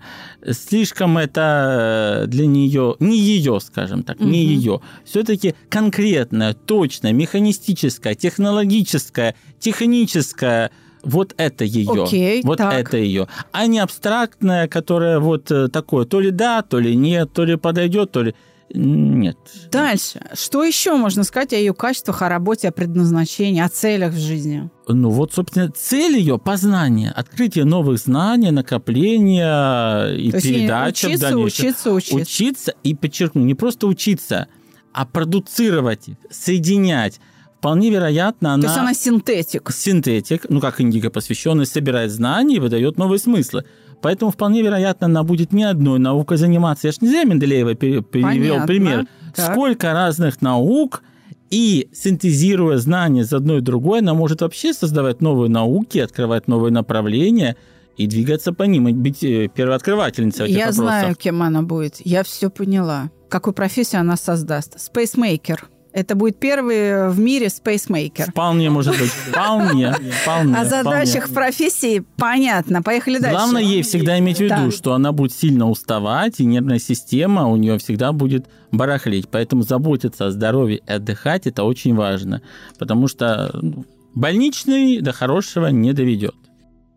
Слишком 0.49 1.18
это 1.18 2.24
э, 2.24 2.28
для 2.28 2.47
нее, 2.47 2.95
не 3.01 3.20
ее, 3.20 3.60
скажем 3.60 4.03
так, 4.03 4.22
не 4.22 4.26
Мгм. 4.26 4.32
ее. 4.34 4.82
Все-таки 5.03 5.53
конкретное, 5.68 6.53
точное, 6.53 7.12
механистическое, 7.12 8.16
технологическое, 8.16 9.36
техническое. 9.60 10.72
Вот 11.03 11.34
это 11.38 11.66
ее. 11.66 12.05
Окей, 12.05 12.41
вот 12.43 12.58
так. 12.58 12.74
это 12.74 12.95
ее. 12.97 13.28
А 13.51 13.68
не 13.68 13.80
абстрактное, 13.80 14.70
которое 14.70 15.20
вот 15.20 15.51
э, 15.51 15.68
такое, 15.68 16.05
то 16.05 16.22
ли 16.22 16.32
да, 16.32 16.62
то 16.62 16.80
ли 16.80 16.95
нет, 16.95 17.34
то 17.34 17.43
ли 17.43 17.58
подойдет, 17.58 18.12
то 18.12 18.24
ли 18.24 18.34
нет. 18.74 19.38
Дальше. 19.72 20.22
Что 20.34 20.63
еще 20.63 20.95
можно 20.95 21.24
сказать 21.24 21.53
о 21.53 21.55
ее 21.55 21.74
качествах, 21.74 22.22
о 22.22 22.30
работе, 22.30 22.68
о 22.68 22.72
предназначении, 22.72 23.61
о 23.61 23.70
целях 23.70 24.13
в 24.13 24.20
жизни? 24.20 24.70
Ну 24.88 25.09
вот, 25.09 25.34
собственно, 25.34 25.70
цель 25.72 26.18
ее 26.18 26.38
познание, 26.38 27.11
открытие 27.11 27.65
новых 27.65 27.97
знаний, 27.99 28.51
накопление 28.51 30.18
и 30.20 30.32
То 30.32 30.41
передача 30.41 31.07
в 31.07 31.09
учиться, 31.09 31.30
дальнейшем. 31.30 31.65
учиться, 31.65 31.91
учиться. 31.91 32.15
Учиться 32.15 32.74
и, 32.84 32.95
подчеркну, 32.95 33.43
не 33.43 33.53
просто 33.53 33.88
учиться, 33.88 34.47
а 34.93 35.05
продуцировать 35.05 36.05
соединять. 36.30 37.20
Вполне 37.68 37.89
вероятно, 37.89 38.53
она... 38.53 38.61
То 38.61 38.68
есть 38.70 38.80
она 38.80 38.93
синтетик. 38.93 39.72
синтетик, 39.72 40.45
ну 40.49 40.61
как 40.61 40.80
индиго 40.80 41.09
посвященный, 41.09 41.65
собирает 41.65 42.11
знания 42.11 42.55
и 42.55 42.59
выдает 42.59 42.97
новые 42.97 43.20
смыслы. 43.20 43.65
Поэтому 44.01 44.32
вполне 44.32 44.61
вероятно, 44.61 45.07
она 45.07 45.24
будет 45.24 45.51
не 45.51 45.63
одной 45.63 45.99
наукой 45.99 46.38
заниматься. 46.38 46.88
Я 46.88 46.93
ж 46.93 46.97
не 47.01 47.09
зря 47.09 47.24
Менделеева 47.26 47.76
перевел 47.76 48.03
Понятно. 48.03 48.68
пример. 48.68 49.07
Так. 49.36 49.51
Сколько 49.51 49.91
разных 49.91 50.41
наук, 50.41 51.03
и 51.49 51.89
синтезируя 51.93 52.78
знания 52.78 53.22
из 53.22 53.34
одной 53.34 53.57
и 53.57 53.61
другой, 53.61 53.99
она 53.99 54.13
может 54.13 54.41
вообще 54.41 54.74
создавать 54.74 55.22
новые 55.22 55.49
науки, 55.49 55.97
открывать 55.97 56.47
новые 56.47 56.72
направления 56.72 57.57
и 57.97 58.07
двигаться 58.07 58.53
по 58.53 58.63
ним, 58.63 58.88
и 58.88 58.93
быть 58.93 59.24
э, 59.24 59.49
первооткрывательницей 59.53 60.45
этих 60.45 60.55
Я 60.55 60.68
вопросов. 60.68 60.86
знаю, 60.86 61.15
кем 61.15 61.41
она 61.41 61.63
будет. 61.63 61.95
Я 62.05 62.24
все 62.24 62.49
поняла. 62.49 63.09
Какую 63.30 63.53
профессию 63.53 64.01
она 64.01 64.15
создаст? 64.15 64.80
Spacemaker. 64.80 65.68
Это 65.98 66.14
будет 66.14 66.38
первый 66.39 67.10
в 67.10 67.20
мире 67.20 67.50
spacemaker. 67.49 68.30
Вполне 68.30 68.70
может 68.70 69.00
быть. 69.00 69.10
Вполне. 69.10 69.95
вполне 70.22 70.56
О 70.56 70.64
задачах 70.64 71.24
вполне. 71.26 71.34
профессии 71.34 72.04
понятно. 72.18 72.84
Поехали 72.84 73.18
дальше. 73.18 73.36
Главное 73.36 73.64
ей 73.64 73.82
всегда 73.82 74.20
иметь 74.20 74.38
в 74.38 74.41
виду, 74.41 74.66
Да. 74.66 74.72
что 74.72 74.93
она 74.93 75.12
будет 75.12 75.34
сильно 75.34 75.68
уставать, 75.68 76.39
и 76.39 76.45
нервная 76.45 76.78
система 76.78 77.48
у 77.48 77.56
нее 77.56 77.80
всегда 77.80 78.12
будет 78.12 78.45
барахлить. 78.72 79.28
Поэтому 79.28 79.64
заботиться 79.64 80.28
о 80.28 80.32
здоровье 80.32 80.78
и 80.78 80.88
отдыхать– 80.88 81.41
это 81.48 81.64
очень 81.64 81.95
важно. 81.95 82.43
Потому 82.78 83.08
что 83.08 83.50
ну, 83.60 83.84
больничный 84.14 85.02
до 85.02 85.14
хорошего 85.14 85.66
не 85.70 85.93
доведет. 85.93 86.36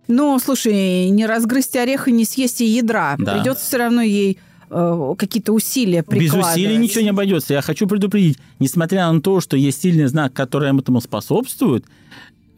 Ну, 0.08 0.38
слушай, 0.40 1.08
не 1.08 1.24
разгрызть 1.24 1.74
орех 1.74 2.06
и 2.06 2.12
не 2.12 2.26
съесть 2.26 2.60
и 2.60 2.66
ядра. 2.66 3.14
Да. 3.18 3.36
Придется 3.36 3.64
все 3.64 3.78
равно 3.78 4.02
ей 4.02 4.38
э, 4.70 5.14
какие-то 5.18 5.52
усилия 5.52 6.02
Без 6.02 6.06
прикладывать. 6.06 6.56
усилий 6.56 6.76
ничего 6.76 7.02
не 7.02 7.10
обойдется. 7.10 7.54
Я 7.54 7.62
хочу 7.62 7.86
предупредить, 7.86 8.38
несмотря 8.58 9.10
на 9.10 9.20
то, 9.20 9.40
что 9.40 9.56
есть 9.56 9.82
сильный 9.82 10.06
знак, 10.06 10.32
который 10.32 10.70
этому 10.78 11.00
способствует, 11.00 11.84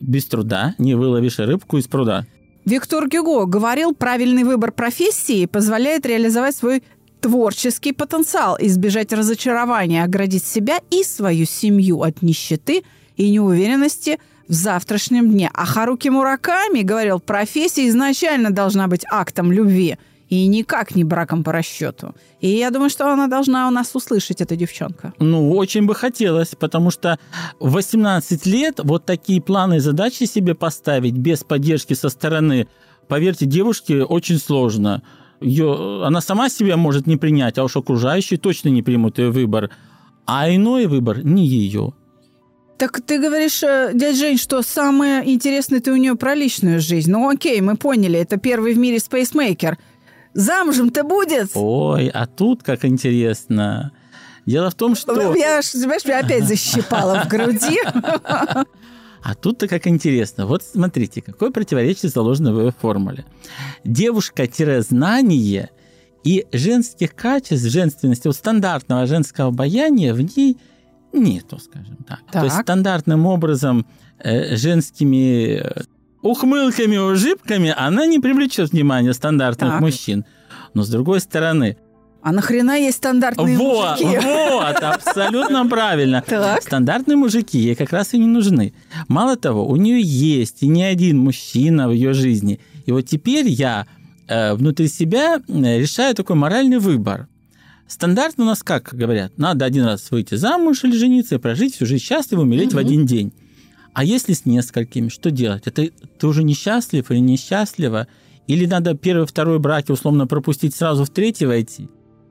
без 0.00 0.26
труда 0.26 0.74
не 0.78 0.94
выловишь 0.94 1.38
рыбку 1.38 1.78
из 1.78 1.86
пруда. 1.86 2.26
Виктор 2.64 3.08
Гюго 3.08 3.46
говорил, 3.46 3.94
правильный 3.94 4.44
выбор 4.44 4.70
профессии 4.72 5.46
позволяет 5.46 6.06
реализовать 6.06 6.54
свой 6.54 6.82
творческий 7.20 7.92
потенциал, 7.92 8.56
избежать 8.60 9.12
разочарования, 9.12 10.04
оградить 10.04 10.44
себя 10.44 10.78
и 10.90 11.02
свою 11.04 11.46
семью 11.46 12.02
от 12.02 12.22
нищеты 12.22 12.82
и 13.16 13.30
неуверенности 13.30 14.18
в 14.48 14.52
завтрашнем 14.52 15.30
дне. 15.30 15.50
А 15.54 15.64
Харуки 15.64 16.08
Мураками 16.08 16.82
говорил, 16.82 17.20
профессия 17.20 17.88
изначально 17.88 18.50
должна 18.50 18.88
быть 18.88 19.04
актом 19.10 19.50
любви 19.52 19.96
и 20.32 20.46
никак 20.46 20.94
не 20.94 21.04
браком 21.04 21.44
по 21.44 21.52
расчету. 21.52 22.14
И 22.40 22.48
я 22.48 22.70
думаю, 22.70 22.88
что 22.88 23.12
она 23.12 23.26
должна 23.26 23.68
у 23.68 23.70
нас 23.70 23.94
услышать, 23.94 24.40
эта 24.40 24.56
девчонка. 24.56 25.12
Ну, 25.18 25.50
очень 25.50 25.84
бы 25.84 25.94
хотелось, 25.94 26.54
потому 26.58 26.90
что 26.90 27.18
в 27.60 27.72
18 27.72 28.46
лет 28.46 28.80
вот 28.82 29.04
такие 29.04 29.42
планы 29.42 29.76
и 29.76 29.80
задачи 29.80 30.24
себе 30.24 30.54
поставить 30.54 31.18
без 31.18 31.44
поддержки 31.44 31.92
со 31.92 32.08
стороны, 32.08 32.66
поверьте, 33.08 33.44
девушке 33.44 34.04
очень 34.04 34.38
сложно. 34.38 35.02
Ее, 35.42 36.02
она 36.06 36.22
сама 36.22 36.48
себя 36.48 36.78
может 36.78 37.06
не 37.06 37.18
принять, 37.18 37.58
а 37.58 37.64
уж 37.64 37.76
окружающие 37.76 38.38
точно 38.38 38.70
не 38.70 38.82
примут 38.82 39.18
ее 39.18 39.30
выбор. 39.30 39.68
А 40.24 40.48
иной 40.48 40.86
выбор 40.86 41.22
не 41.22 41.46
ее. 41.46 41.92
Так 42.78 43.00
ты 43.02 43.20
говоришь, 43.20 43.62
э, 43.62 43.90
дядя 43.94 44.16
Жень, 44.16 44.38
что 44.38 44.62
самое 44.62 45.30
интересное 45.30 45.80
ты 45.80 45.92
у 45.92 45.96
нее 45.96 46.16
про 46.16 46.34
личную 46.34 46.80
жизнь. 46.80 47.12
Ну 47.12 47.28
окей, 47.28 47.60
мы 47.60 47.76
поняли, 47.76 48.18
это 48.18 48.38
первый 48.38 48.72
в 48.72 48.78
мире 48.78 48.98
спейсмейкер. 48.98 49.78
Замужем-то 50.34 51.04
будет? 51.04 51.50
Ой, 51.54 52.08
а 52.08 52.26
тут 52.26 52.62
как 52.62 52.84
интересно. 52.84 53.92
Дело 54.46 54.70
в 54.70 54.74
том, 54.74 54.96
что... 54.96 55.12
Я, 55.34 55.60
знаешь, 55.62 56.04
меня 56.04 56.20
опять 56.20 56.48
защипала 56.48 57.22
в 57.24 57.28
груди. 57.28 57.78
А 59.24 59.34
тут-то 59.40 59.68
как 59.68 59.86
интересно. 59.86 60.46
Вот 60.46 60.64
смотрите, 60.64 61.22
какое 61.22 61.50
противоречие 61.50 62.10
заложено 62.10 62.52
в 62.52 62.60
ее 62.60 62.72
формуле. 62.72 63.24
Девушка-знание 63.84 65.70
и 66.24 66.46
женских 66.52 67.14
качеств, 67.14 67.66
женственности, 67.66 68.26
вот 68.26 68.36
стандартного 68.36 69.06
женского 69.06 69.48
обаяния 69.48 70.14
в 70.14 70.20
ней 70.20 70.58
нету, 71.12 71.58
скажем 71.58 71.98
так. 72.06 72.20
То 72.32 72.44
есть 72.44 72.56
Так. 72.56 72.64
стандартным 72.64 73.26
образом 73.26 73.86
э, 74.18 74.56
женскими 74.56 75.58
э, 75.58 75.82
ухмылками, 76.22 76.96
ужибками 76.96 77.74
она 77.76 78.06
не 78.06 78.18
привлечет 78.18 78.70
внимание 78.72 79.12
стандартных 79.12 79.70
Так. 79.72 79.80
мужчин. 79.80 80.24
Но 80.74 80.82
с 80.82 80.88
другой 80.88 81.20
стороны, 81.20 81.76
А 82.22 82.32
нахрена 82.32 82.78
есть 82.78 82.98
стандартные 82.98 83.58
вот, 83.58 84.00
мужики? 84.00 84.18
вот, 84.22 84.76
абсолютно 84.82 85.66
правильно. 85.68 86.22
Так. 86.26 86.62
Стандартные 86.62 87.16
мужики 87.16 87.58
ей 87.58 87.74
как 87.74 87.92
раз 87.92 88.14
и 88.14 88.18
не 88.18 88.26
нужны. 88.28 88.72
Мало 89.08 89.36
того, 89.36 89.66
у 89.68 89.76
нее 89.76 90.00
есть 90.00 90.62
и 90.62 90.68
не 90.68 90.84
один 90.84 91.18
мужчина 91.18 91.88
в 91.88 91.92
ее 91.92 92.12
жизни. 92.14 92.60
И 92.86 92.92
вот 92.92 93.02
теперь 93.02 93.48
я 93.48 93.86
э, 94.28 94.54
внутри 94.54 94.86
себя 94.88 95.40
э, 95.46 95.78
решаю 95.80 96.14
такой 96.14 96.36
моральный 96.36 96.78
выбор. 96.78 97.26
Стандартно 97.88 98.44
у 98.44 98.46
нас 98.46 98.62
как 98.62 98.90
говорят, 98.94 99.36
надо 99.36 99.64
один 99.64 99.84
раз 99.84 100.10
выйти 100.10 100.36
замуж 100.36 100.84
или 100.84 100.96
жениться 100.96 101.34
и 101.34 101.38
прожить 101.38 101.74
всю 101.74 101.84
жизнь 101.86 102.02
счастливо, 102.04 102.40
умереть 102.42 102.72
в 102.72 102.78
один 102.78 103.04
день. 103.04 103.32
А 103.94 104.04
если 104.04 104.32
с 104.32 104.46
несколькими, 104.46 105.08
что 105.08 105.30
делать? 105.30 105.64
Это 105.66 105.88
ты 106.18 106.26
уже 106.26 106.42
несчастлив 106.44 107.10
или 107.10 107.18
несчастлива? 107.18 108.06
Или 108.46 108.66
надо 108.66 108.94
первый, 108.94 109.26
второй 109.26 109.58
браки 109.58 109.92
условно 109.92 110.26
пропустить 110.26 110.74
сразу 110.74 111.04
в 111.04 111.10
третий 111.10 111.46
войти? 111.46 111.88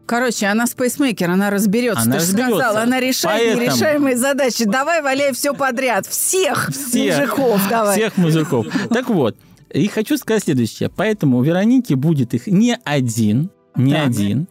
Короче, 0.07 0.47
она 0.47 0.67
спейсмейкер, 0.67 1.29
она 1.29 1.49
разберется. 1.51 2.01
Она 2.01 2.15
Ты 2.15 2.19
же 2.21 2.25
разберется. 2.27 2.55
сказала, 2.57 2.81
она 2.81 2.99
решает 2.99 3.41
Поэтому- 3.55 3.61
нерешаемые 3.63 4.17
задачи. 4.17 4.65
Давай 4.65 5.01
валяй 5.01 5.31
все 5.33 5.53
подряд. 5.53 6.05
Всех, 6.05 6.69
Всех. 6.73 7.37
мужиков 7.37 7.61
давай. 7.69 7.95
Всех 7.97 8.17
мужиков. 8.17 8.65
Так 8.89 9.09
вот, 9.09 9.37
и 9.73 9.87
хочу 9.87 10.17
сказать 10.17 10.43
следующее. 10.43 10.89
Поэтому 10.89 11.37
у 11.37 11.43
Вероники 11.43 11.93
будет 11.93 12.33
их 12.33 12.47
не 12.47 12.77
один, 12.83 13.51
не 13.75 13.93
Так. 13.93 14.07
один, 14.07 14.47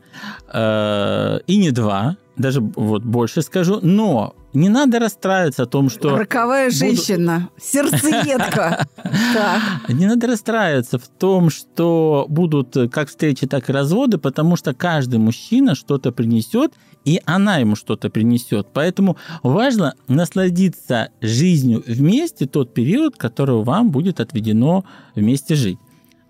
э, 0.53 1.41
и 1.47 1.57
не 1.59 1.71
два, 1.73 2.17
даже 2.37 2.61
вот 2.61 3.05
больше 3.05 3.43
скажу, 3.43 3.81
но 3.83 4.35
не 4.53 4.69
надо 4.69 4.99
расстраиваться 4.99 5.63
о 5.63 5.67
том, 5.67 5.91
что... 5.91 6.17
Роковая 6.17 6.67
буду- 6.67 6.77
женщина, 6.77 7.49
сердцеедка. 7.61 8.87
Так. 9.33 9.89
Не 9.89 10.07
надо 10.07 10.27
расстраиваться 10.27 10.99
в 10.99 11.07
том, 11.09 11.51
что 11.51 12.27
будут 12.29 12.77
э, 12.77 12.89
как 12.89 13.09
встречи, 13.09 13.47
так 13.47 13.69
и 13.69 13.73
разводы, 13.73 14.19
потому 14.19 14.57
что 14.57 14.75
каждый 14.75 15.19
мужчина 15.19 15.75
что-то 15.75 16.11
принесет, 16.13 16.73
и 17.05 17.21
она 17.25 17.59
ему 17.59 17.77
что-то 17.77 18.11
принесет. 18.11 18.69
Поэтому 18.73 19.17
важно 19.43 19.95
насладиться 20.09 21.11
жизнью 21.21 21.83
вместе 21.87 22.47
тот 22.47 22.75
период, 22.75 23.17
который 23.17 23.63
вам 23.63 23.91
будет 23.91 24.21
отведено 24.21 24.85
вместе 25.15 25.55
жить. 25.55 25.79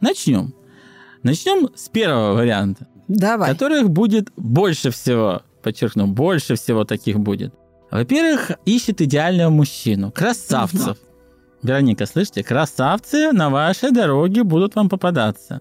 Начнем. 0.00 0.54
Начнем 1.22 1.68
с 1.74 1.88
первого 1.88 2.34
варианта, 2.34 2.86
Давай. 3.08 3.50
которых 3.50 3.90
будет 3.90 4.30
больше 4.36 4.90
всего, 4.90 5.42
подчеркну, 5.62 6.06
больше 6.06 6.54
всего 6.54 6.84
таких 6.84 7.18
будет. 7.18 7.54
Во-первых, 7.90 8.52
ищет 8.64 9.00
идеального 9.00 9.50
мужчину, 9.50 10.12
красавцев. 10.12 10.96
Вероника, 11.62 12.06
слышите, 12.06 12.42
красавцы 12.42 13.32
на 13.32 13.50
вашей 13.50 13.90
дороге 13.90 14.44
будут 14.44 14.76
вам 14.76 14.88
попадаться. 14.88 15.60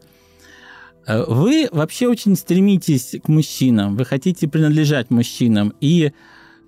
Э, 1.06 1.24
Вы 1.28 1.68
вообще 1.72 2.08
очень 2.08 2.36
стремитесь 2.36 3.16
к 3.22 3.28
мужчинам, 3.28 3.98
вы 3.98 4.06
хотите 4.06 4.48
принадлежать 4.48 5.10
мужчинам 5.10 5.74
и 5.82 6.14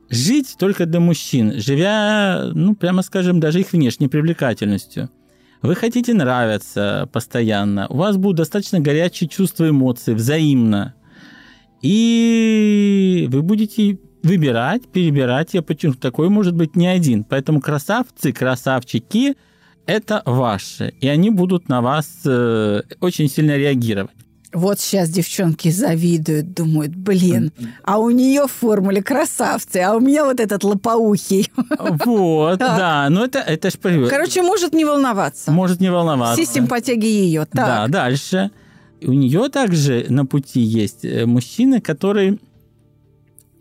жить 0.09 0.55
только 0.57 0.85
для 0.85 0.99
мужчин, 0.99 1.53
живя, 1.55 2.51
ну, 2.53 2.75
прямо 2.75 3.03
скажем, 3.03 3.39
даже 3.39 3.61
их 3.61 3.71
внешней 3.71 4.09
привлекательностью. 4.09 5.09
Вы 5.61 5.75
хотите 5.75 6.13
нравиться 6.13 7.07
постоянно, 7.13 7.87
у 7.87 7.97
вас 7.97 8.17
будут 8.17 8.37
достаточно 8.37 8.79
горячие 8.79 9.29
чувства, 9.29 9.69
эмоции, 9.69 10.13
взаимно. 10.13 10.95
И 11.81 13.27
вы 13.31 13.43
будете 13.43 13.99
выбирать, 14.23 14.87
перебирать, 14.87 15.53
я 15.53 15.61
подчеркну, 15.61 15.99
такой 15.99 16.29
может 16.29 16.55
быть 16.55 16.75
не 16.75 16.87
один. 16.87 17.23
Поэтому 17.23 17.61
красавцы, 17.61 18.31
красавчики– 18.31 19.35
это 19.85 20.21
ваши, 20.25 20.93
и 21.01 21.07
они 21.07 21.29
будут 21.29 21.69
на 21.69 21.81
вас 21.81 22.07
э, 22.25 22.81
очень 22.99 23.29
сильно 23.29 23.57
реагировать. 23.57 24.11
Вот 24.53 24.81
сейчас 24.81 25.09
девчонки 25.09 25.71
завидуют, 25.71 26.53
думают, 26.53 26.93
блин, 26.93 27.53
а 27.83 27.99
у 27.99 28.09
нее 28.09 28.47
в 28.47 28.51
формуле 28.51 29.01
красавцы, 29.01 29.77
а 29.77 29.95
у 29.95 30.01
меня 30.01 30.25
вот 30.25 30.39
этот 30.39 30.63
лопоухий. 30.63 31.49
Вот, 32.05 32.59
да, 32.59 33.07
но 33.09 33.23
это, 33.25 33.39
это 33.39 33.69
ж 33.69 33.73
Короче, 34.09 34.41
может 34.41 34.73
не 34.73 34.83
волноваться. 34.83 35.51
может 35.51 35.79
не 35.79 35.89
волноваться. 35.89 36.43
Все 36.43 36.53
симпатяги 36.53 37.05
ее. 37.05 37.47
Да, 37.53 37.65
Так. 37.83 37.91
дальше. 37.91 38.51
У 39.03 39.13
нее 39.13 39.49
также 39.49 40.05
на 40.09 40.25
пути 40.25 40.59
есть 40.59 41.05
э, 41.05 41.25
мужчины, 41.25 41.79
которые 41.81 42.37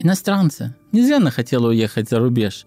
иностранцы. 0.01 0.75
Не 0.93 1.03
зря 1.03 1.17
она 1.19 1.31
хотела 1.31 1.69
уехать 1.69 2.09
за 2.09 2.19
рубеж. 2.19 2.67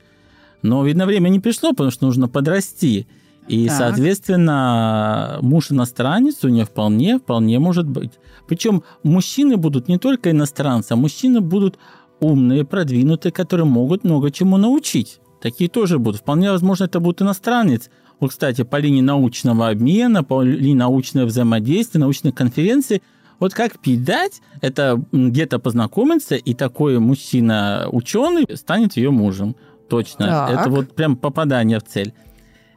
Но, 0.62 0.86
видно, 0.86 1.06
время 1.06 1.30
не 1.30 1.40
пришло, 1.40 1.72
потому 1.72 1.92
что 1.92 2.06
нужно 2.06 2.28
подрасти. 2.28 3.08
И, 3.50 3.68
Так. 3.68 3.78
соответственно, 3.78 5.40
муж 5.42 5.72
иностранец 5.72 6.44
у 6.44 6.48
нее 6.48 6.66
вполне, 6.66 7.20
вполне 7.20 7.60
может 7.60 7.88
быть. 7.88 8.12
Причем 8.48 8.84
мужчины 9.04 9.58
будут 9.58 9.90
не 9.90 9.98
только 9.98 10.32
иностранцы, 10.32 10.94
а 10.94 10.96
мужчины 10.96 11.42
будут 11.42 11.78
умные, 12.22 12.64
продвинутые, 12.64 13.34
которые 13.34 13.66
могут 13.66 14.06
много 14.06 14.32
чему 14.32 14.56
научить. 14.56 15.20
Такие 15.42 15.70
тоже 15.70 16.00
будут. 16.00 16.22
Вполне 16.22 16.52
возможно, 16.52 16.86
это 16.86 17.02
будет 17.02 17.22
иностранец. 17.22 17.90
Вот, 18.22 18.30
кстати, 18.30 18.64
по 18.64 18.78
линии 18.78 19.02
научного 19.02 19.68
обмена, 19.68 20.24
по 20.24 20.42
линии 20.42 20.76
научного 20.76 21.26
взаимодействия, 21.26 22.00
научных 22.00 22.34
конференций, 22.34 23.02
вот 23.44 23.54
как 23.54 23.78
пить 23.78 24.06
дать, 24.06 24.41
это 24.62 25.04
где-то 25.12 25.60
познакомиться, 25.60 26.36
и 26.36 26.54
такой 26.54 27.00
мужчина-ученый 27.00 28.48
станет 28.56 28.96
ее 28.96 29.12
мужем. 29.12 29.58
Точно. 29.89 30.28
Так. 30.28 30.62
Это 30.62 30.70
вот 30.70 30.96
прям 30.96 31.18
попадание 31.18 31.80
в 31.80 31.84
цель. 31.84 32.14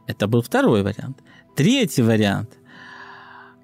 Это 0.07 0.27
был 0.27 0.41
второй 0.41 0.83
вариант. 0.83 1.19
Третий 1.55 2.01
вариант. 2.01 2.49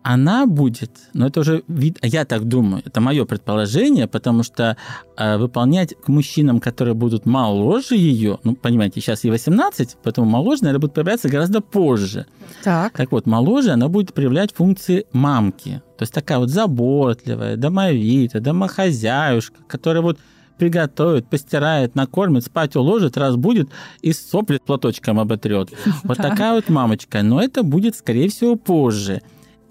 Она 0.04 0.45
будет, 0.45 0.91
но 1.14 1.28
это 1.28 1.39
уже 1.39 1.64
вид, 1.70 1.97
я 2.01 2.26
так 2.26 2.43
думаю, 2.45 2.84
это 2.86 2.99
мое 2.99 3.24
предположение, 3.26 4.06
потому 4.08 4.43
что 4.43 4.76
э, 5.18 5.38
выполнять 5.38 5.95
к 5.95 6.10
мужчинам, 6.10 6.60
которые 6.60 6.93
будут 6.93 7.26
моложе 7.26 7.95
ее, 7.95 8.38
ну, 8.43 8.54
понимаете, 8.56 8.99
сейчас 8.99 9.24
ей 9.24 9.32
18, 9.32 9.97
поэтому 10.04 10.30
моложе, 10.30 10.64
наверное, 10.64 10.82
будет 10.82 10.93
появляться 10.93 11.30
гораздо 11.30 11.62
позже. 11.62 12.26
Так. 12.64 12.91
Так 12.97 13.12
вот, 13.14 13.26
моложе 13.26 13.72
она 13.72 13.88
будет 13.88 14.14
проявлять 14.14 14.54
функции 14.54 15.06
мамки. 15.14 15.82
То 15.97 16.04
есть 16.04 16.14
такая 16.14 16.38
вот 16.39 16.49
заботливая, 16.49 17.56
домовитая, 17.56 18.41
домохозяюшка, 18.41 19.64
которая 19.68 20.04
вот 20.04 20.20
приготовит, 20.58 21.28
постирает, 21.30 21.95
накормит, 21.95 22.43
спать 22.45 22.76
уложит, 22.76 23.18
разбудит 23.18 23.70
и 24.01 24.12
сопли 24.14 24.60
платочком 24.66 25.20
оботрет. 25.20 25.70
Вот 26.04 26.18
Так. 26.18 26.32
такая 26.32 26.54
вот 26.54 26.70
мамочка. 26.70 27.24
Но 27.24 27.41
это 27.41 27.64
будет, 27.64 27.95
скорее 27.95 28.30
всего, 28.30 28.56
позже. 28.56 29.22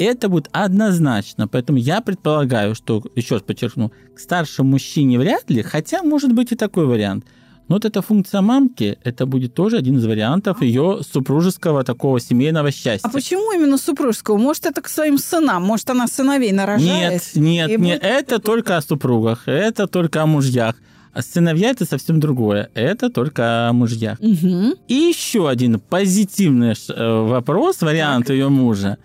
Это 0.05 0.28
будет 0.28 0.48
однозначно. 0.53 1.48
Поэтому 1.48 1.78
я 1.78 2.00
предполагаю, 2.00 2.74
что, 2.74 3.03
еще 3.14 3.34
раз 3.34 3.42
подчеркну, 3.42 3.92
к 4.14 4.18
старшему 4.18 4.70
мужчине 4.70 5.18
вряд 5.18 5.50
ли, 5.50 5.62
хотя 5.62 6.03
может 6.03 6.32
быть 6.32 6.53
и 6.53 6.57
такой 6.57 6.86
вариант. 6.86 7.24
Но 7.68 7.76
вот 7.76 7.84
эта 7.84 8.03
функция 8.03 8.40
мамки, 8.40 8.98
это 9.05 9.24
будет 9.24 9.55
тоже 9.55 9.78
один 9.78 9.96
из 9.98 10.05
вариантов 10.05 10.61
ее 10.62 11.00
супружеского 11.11 11.84
такого 11.84 12.20
семейного 12.20 12.70
счастья. 12.72 13.09
А 13.09 13.11
почему 13.11 13.53
именно 13.53 13.78
супружеского? 13.78 14.36
Может, 14.36 14.66
это 14.66 14.82
к 14.82 14.88
своим 14.88 15.16
сынам? 15.16 15.62
Может, 15.62 15.88
она 15.90 16.07
сыновей 16.09 16.53
нарожает? 16.53 17.12
Нет, 17.12 17.22
нет, 17.34 17.68
нет, 17.70 17.80
будет- 17.80 18.03
это 18.03 18.38
только 18.40 18.76
о 18.76 18.82
супругах, 18.82 19.46
это 19.46 19.86
только 19.86 20.22
о 20.22 20.26
мужьях. 20.26 20.74
А 21.14 21.22
сыновья 21.22 21.70
это 21.70 21.84
совсем 21.84 22.20
другое. 22.20 22.70
Это 22.74 23.11
только 23.11 23.68
о 23.68 23.72
мужьях. 23.72 24.18
Мгм. 24.20 24.74
И 24.88 24.94
еще 24.94 25.48
один 25.48 25.78
позитивный 25.78 26.72
э, 26.72 27.20
вопрос, 27.28 27.82
вариант 27.82 28.30
ее 28.30 28.48
мужа, 28.48 28.96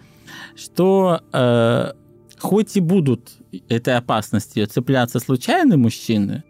что 0.56 1.22
э, 1.34 1.92
хоть 2.40 2.78
и 2.78 2.80
будут 2.80 3.32
этой 3.70 3.96
опасностью 3.96 4.68
цепляться 4.68 5.20
случайные 5.20 5.78
мужчины, 5.78 6.44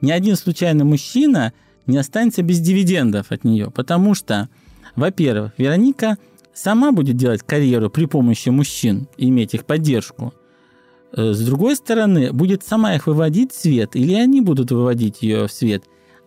ни 0.00 0.10
один 0.10 0.36
случайный 0.36 0.84
мужчина 0.84 1.52
не 1.86 1.96
останется 1.96 2.42
без 2.42 2.60
дивидендов 2.60 3.32
от 3.32 3.44
нее, 3.44 3.70
потому 3.70 4.14
что, 4.14 4.48
во-первых, 4.94 5.52
Вероника 5.58 6.18
сама 6.54 6.92
будет 6.92 7.16
делать 7.16 7.42
карьеру 7.42 7.90
при 7.90 8.06
помощи 8.06 8.50
мужчин, 8.50 9.08
иметь 9.16 9.54
их 9.54 9.64
поддержку. 9.64 10.34
Э, 11.12 11.32
С 11.32 11.40
другой 11.44 11.76
стороны, 11.76 12.32
будет 12.32 12.62
сама 12.62 12.94
их 12.94 13.06
выводить 13.06 13.52
в 13.52 13.60
свет, 13.60 13.96
или 13.96 14.14
они 14.14 14.40
будут 14.40 14.70
выводить 14.70 15.22
ее 15.22 15.46
в 15.46 15.52
свет. 15.52 15.84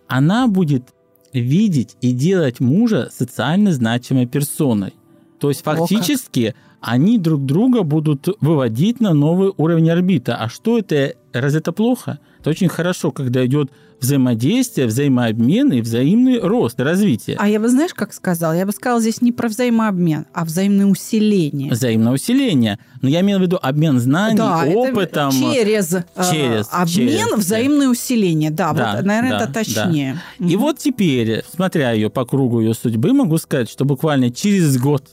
Она 0.08 0.48
будет 0.48 0.90
видеть 1.32 1.96
и 2.02 2.12
делать 2.12 2.60
мужа 2.60 3.10
социально 3.12 3.72
значимой 3.72 4.26
персоной. 4.26 4.94
То 5.40 5.50
есть 5.50 5.64
как. 6.00 6.52
Они 6.82 7.18
друг 7.20 7.46
друга 7.46 7.84
будут 7.84 8.28
выводить 8.42 9.00
на 9.00 9.14
новый 9.14 9.52
уровень 9.58 9.90
орбита. 9.92 10.36
А 10.36 10.50
что 10.50 10.80
это? 10.80 11.14
Разве 11.32 11.60
это 11.60 11.72
плохо? 11.72 12.20
Это 12.40 12.50
очень 12.50 12.68
хорошо, 12.70 13.12
когда 13.12 13.46
идет 13.46 13.72
взаимодействие, 14.02 14.88
взаимообмен 14.88 15.72
и 15.74 15.82
взаимный 15.82 16.40
рост 16.40 16.80
развитие. 16.80 17.38
А 17.40 17.48
я 17.48 17.60
бы, 17.60 17.70
знаешь, 17.70 17.94
как 17.94 18.14
сказала? 18.14 18.54
Я 18.54 18.66
бы 18.66 18.72
сказала 18.72 19.00
здесь 19.00 19.22
не 19.22 19.32
про 19.32 19.48
взаимообмен, 19.48 20.26
а 20.34 20.44
взаимное 20.44 20.88
усиление. 20.88 21.72
Взаимное 21.72 22.12
усиление. 22.14 22.80
Но 23.04 23.10
я 23.10 23.22
имею 23.22 23.38
в 23.38 23.44
виду 23.44 23.60
обмен 23.62 24.00
знаний, 24.00 24.38
Да, 24.38 24.64
опытом. 24.66 25.32
через, 25.32 25.94
э, 25.94 26.04
через- 26.32 26.68
обмен, 26.72 26.88
через, 26.88 27.38
взаимное 27.38 27.90
усиление. 27.90 28.50
Да, 28.50 28.74
Да, 28.74 28.96
вот, 28.96 29.06
наверное, 29.06 29.38
да, 29.38 29.44
это 29.46 29.54
точнее. 29.54 30.20
И 30.40 30.56
вот 30.56 30.80
теперь, 30.80 31.44
смотря 31.56 31.92
ее 31.92 32.10
по 32.10 32.26
кругу 32.26 32.60
ее 32.60 32.74
судьбы, 32.74 33.14
могу 33.14 33.38
сказать, 33.38 33.70
что 33.70 33.86
буквально 33.86 34.32
через 34.32 34.80
год, 34.80 35.04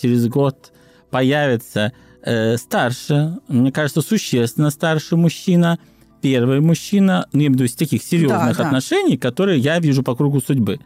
через 0.00 0.28
год 0.28 0.70
появится 1.10 1.92
э, 2.22 2.56
старше, 2.56 3.38
мне 3.48 3.72
кажется, 3.72 4.00
существенно 4.02 4.70
старше 4.70 5.16
мужчина, 5.16 5.78
первый 6.20 6.60
мужчина, 6.60 7.26
ну, 7.32 7.40
я 7.40 7.46
имею 7.46 7.52
в 7.52 7.54
виду 7.54 7.64
из 7.64 7.74
таких 7.74 8.02
серьезных 8.02 8.56
Да, 8.56 8.62
да. 8.62 8.66
отношений, 8.68 9.16
которые 9.16 9.58
я 9.60 9.78
вижу 9.78 10.02
по 10.02 10.14
кругу 10.16 10.40
судьбы, 10.40 10.80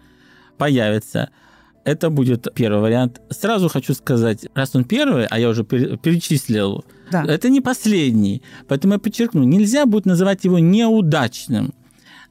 появится. 0.59 1.31
Это 1.85 2.11
будет 2.11 2.47
первый 2.55 2.81
вариант. 2.83 3.21
Сразу 3.31 3.69
хочу 3.69 3.95
сказать, 3.95 4.47
раз 4.55 4.75
он 4.77 4.85
первый, 4.85 5.25
а 5.27 5.39
я 5.39 5.49
уже 5.49 5.65
пере- 5.65 5.97
перечислил, 5.97 6.85
Да. 7.11 7.25
это 7.27 7.49
не 7.49 7.63
последний. 7.63 8.43
Поэтому 8.69 8.95
я 8.95 8.99
подчеркну, 8.99 9.45
нельзя 9.45 9.87
будет 9.87 10.05
называть 10.05 10.45
его 10.45 10.59
неудачным. 10.59 11.73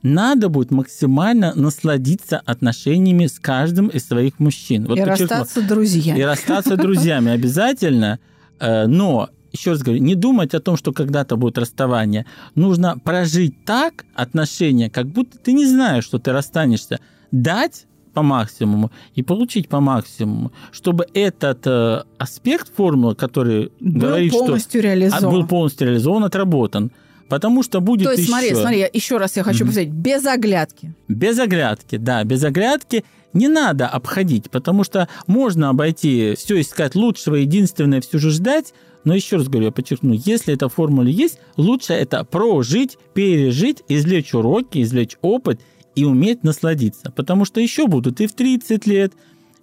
Надо 0.01 0.49
будет 0.49 0.71
максимально 0.71 1.53
насладиться 1.55 2.39
отношениями 2.45 3.27
с 3.27 3.39
каждым 3.39 3.87
из 3.87 4.07
своих 4.07 4.39
мужчин. 4.39 4.85
Вот 4.85 4.97
и 4.97 5.01
подчеркну, 5.01 5.27
расстаться 5.27 5.61
друзьями. 5.61 6.19
и 6.19 6.23
расстаться 6.23 6.77
друзьями 6.77 7.31
обязательно. 7.31 8.19
Э, 8.59 8.87
Но, 8.87 9.29
еще 9.51 9.71
раз 9.71 9.81
говорю, 9.81 10.01
не 10.01 10.15
думать 10.15 10.53
о 10.53 10.59
том, 10.61 10.77
что 10.77 10.93
когда-то 10.93 11.35
будет 11.35 11.57
расставание. 11.57 12.25
Нужно 12.55 12.97
прожить 13.03 13.65
так 13.65 14.05
отношения, 14.13 14.89
как 14.89 15.07
будто 15.07 15.37
ты 15.37 15.51
не 15.53 15.65
знаешь, 15.65 16.05
что 16.05 16.17
ты 16.19 16.31
расстанешься. 16.31 16.99
Дать 17.31 17.85
по 18.13 18.23
максимуму 18.23 18.91
и 19.15 19.21
получить 19.21 19.69
по 19.69 19.79
максимуму, 19.81 20.51
чтобы 20.71 21.05
этот 21.13 21.67
э, 21.67 22.03
аспект 22.17 22.73
формулы, 22.75 23.15
который 23.15 23.71
Был 23.79 24.01
говорит, 24.01 24.31
полностью 24.31 24.81
что 24.81 24.87
реализован. 24.89 25.31
был 25.31 25.47
полностью 25.47 25.87
реализован, 25.87 26.23
отработан. 26.23 26.91
Потому 27.29 27.63
что 27.63 27.79
будет 27.79 28.05
То 28.05 28.11
есть, 28.11 28.23
еще... 28.23 28.31
смотри, 28.31 28.55
смотри, 28.55 28.79
я- 28.79 28.89
еще 28.91 29.17
раз 29.17 29.37
я 29.37 29.43
хочу 29.43 29.59
Мгм. 29.59 29.67
повторить, 29.67 29.89
без 29.91 30.25
оглядки. 30.25 30.93
Без 31.07 31.39
оглядки, 31.39 31.97
да, 31.97 32.23
без 32.23 32.43
оглядки 32.43 33.05
не 33.33 33.47
надо 33.47 33.87
обходить, 33.87 34.49
потому 34.49 34.83
что 34.83 35.07
можно 35.27 35.69
обойти, 35.69 36.33
все 36.35 36.59
искать 36.59 36.95
лучшего, 36.95 37.35
единственное, 37.35 38.01
все 38.01 38.17
же 38.17 38.31
ждать. 38.31 38.73
Но 39.05 39.13
еще 39.15 39.37
раз 39.37 39.47
говорю, 39.47 39.67
я 39.67 39.71
подчеркну, 39.71 40.13
если 40.13 40.53
эта 40.53 40.67
формула 40.67 41.05
есть, 41.07 41.39
лучше 41.55 41.93
это 41.93 42.25
прожить, 42.25 42.97
пережить, 43.13 43.83
извлечь 43.87 44.33
уроки, 44.33 44.81
извлечь 44.81 45.15
опыт 45.21 45.61
и 45.95 46.03
уметь 46.03 46.43
насладиться. 46.43 47.11
Потому 47.15 47.45
что 47.45 47.61
еще 47.61 47.87
будут 47.87 48.19
и 48.19 48.27
в 48.27 48.33
30 48.33 48.85
лет, 48.87 49.13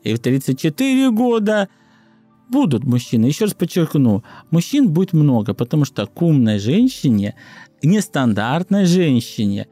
и 0.05 0.15
в 0.15 0.21
34 0.21 1.11
года 1.11 1.69
будут 2.49 2.85
мужчины. 2.85 3.27
Еще 3.27 3.45
раз 3.45 3.55
подчеркну, 3.55 4.25
мужчин 4.51 4.91
будет 4.91 5.13
много, 5.13 5.55
потому 5.55 5.85
что 5.85 6.07
к 6.07 6.23
умной 6.23 6.59
женщине, 6.59 7.35
нестандартной 7.83 8.87
женщине, 8.87 9.69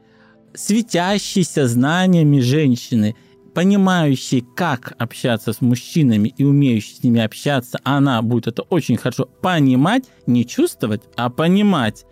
светящейся 0.53 1.67
знаниями 1.67 2.39
женщины, 2.39 3.15
понимающей, 3.53 4.45
как 4.55 4.93
общаться 4.97 5.53
с 5.53 5.61
мужчинами 5.61 6.33
и 6.37 6.43
умеющей 6.43 6.95
с 6.95 7.03
ними 7.03 7.21
общаться, 7.21 7.79
она 7.83 8.21
будет 8.21 8.47
это 8.47 8.63
очень 8.63 8.97
хорошо 8.97 9.29
понимать, 9.41 10.03
не 10.27 10.45
чувствовать, 10.45 11.01
а 11.15 11.29
понимать. 11.29 12.05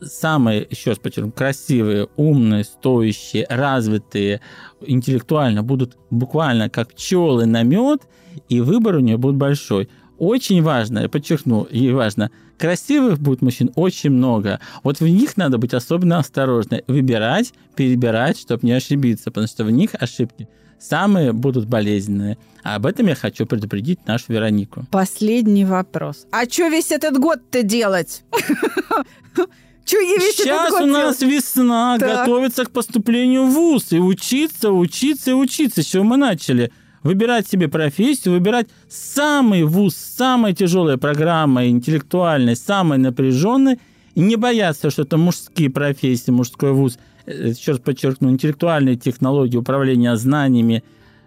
Самые, 0.00 0.66
еще 0.68 0.90
раз 0.90 0.98
подчеркну, 0.98 1.32
красивые, 1.32 2.08
умные, 2.16 2.64
стоящие, 2.64 3.46
развитые, 3.48 4.40
интеллектуально 4.80 5.62
будут 5.62 5.96
буквально 6.10 6.70
как 6.70 6.92
пчелы 6.92 7.46
на 7.46 7.62
мед, 7.62 8.02
и 8.48 8.60
выбор 8.60 8.96
у 8.96 9.00
нее 9.00 9.16
будет 9.16 9.36
большой. 9.36 9.88
Очень 10.18 10.62
важно, 10.62 11.00
я 11.00 11.08
подчеркну, 11.08 11.62
и 11.62 11.90
важно, 11.90 12.30
красивых 12.58 13.18
будет 13.20 13.40
мужчин 13.40 13.70
очень 13.76 14.10
много. 14.10 14.60
Вот 14.82 15.00
в 15.00 15.06
них 15.06 15.36
надо 15.36 15.58
быть 15.58 15.74
особенно 15.74 16.18
осторожны. 16.18 16.82
Выбирать, 16.88 17.52
перебирать, 17.76 18.38
чтобы 18.38 18.66
не 18.66 18.72
ошибиться, 18.72 19.30
потому 19.30 19.46
что 19.46 19.64
в 19.64 19.70
них 19.70 19.90
ошибки 19.94 20.48
самые 20.80 21.32
будут 21.32 21.66
болезненные. 21.66 22.38
А 22.62 22.76
об 22.76 22.86
этом 22.86 23.06
я 23.06 23.14
хочу 23.14 23.46
предупредить 23.46 24.06
нашу 24.06 24.32
Веронику. 24.32 24.86
Последний 24.90 25.64
вопрос. 25.64 26.26
А 26.32 26.44
что 26.44 26.68
весь 26.68 26.90
этот 26.90 27.18
год-то 27.18 27.62
делать? 27.62 28.24
Что 29.88 29.98
ей 30.00 30.18
весь 30.18 30.36
Сейчас 30.36 30.68
этот 30.68 30.82
у 30.82 30.86
нас 30.86 31.18
делать? 31.18 31.34
весна, 31.34 31.98
Так. 31.98 32.26
готовиться 32.26 32.64
к 32.66 32.70
поступлению 32.70 33.46
в 33.46 33.52
ВУЗ. 33.54 33.92
И 33.92 33.98
учиться, 33.98 34.70
учиться 34.70 35.34
учиться. 35.34 35.82
С 35.82 35.86
чего 35.86 36.04
мы 36.04 36.16
начали? 36.18 36.70
Выбирать 37.02 37.48
себе 37.48 37.68
профессию, 37.68 38.34
выбирать 38.34 38.68
самый 38.90 39.62
вуз, 39.64 39.94
самая 39.96 40.52
тяжелая 40.52 40.98
программа, 40.98 41.66
интеллектуальная, 41.68 42.54
самая 42.54 42.98
напряженная, 42.98 43.78
и 44.14 44.20
не 44.20 44.36
бояться, 44.36 44.90
что 44.90 45.02
это 45.02 45.16
мужские 45.16 45.70
профессии, 45.70 46.30
мужской 46.32 46.72
вуз. 46.72 46.98
Э, 47.24 47.48
Еще 47.56 47.72
раз 47.72 47.80
подчеркну, 47.80 48.30
интеллектуальные 48.30 48.96
технологии 48.96 49.56
управления 49.56 50.14
знаниями, 50.16 50.82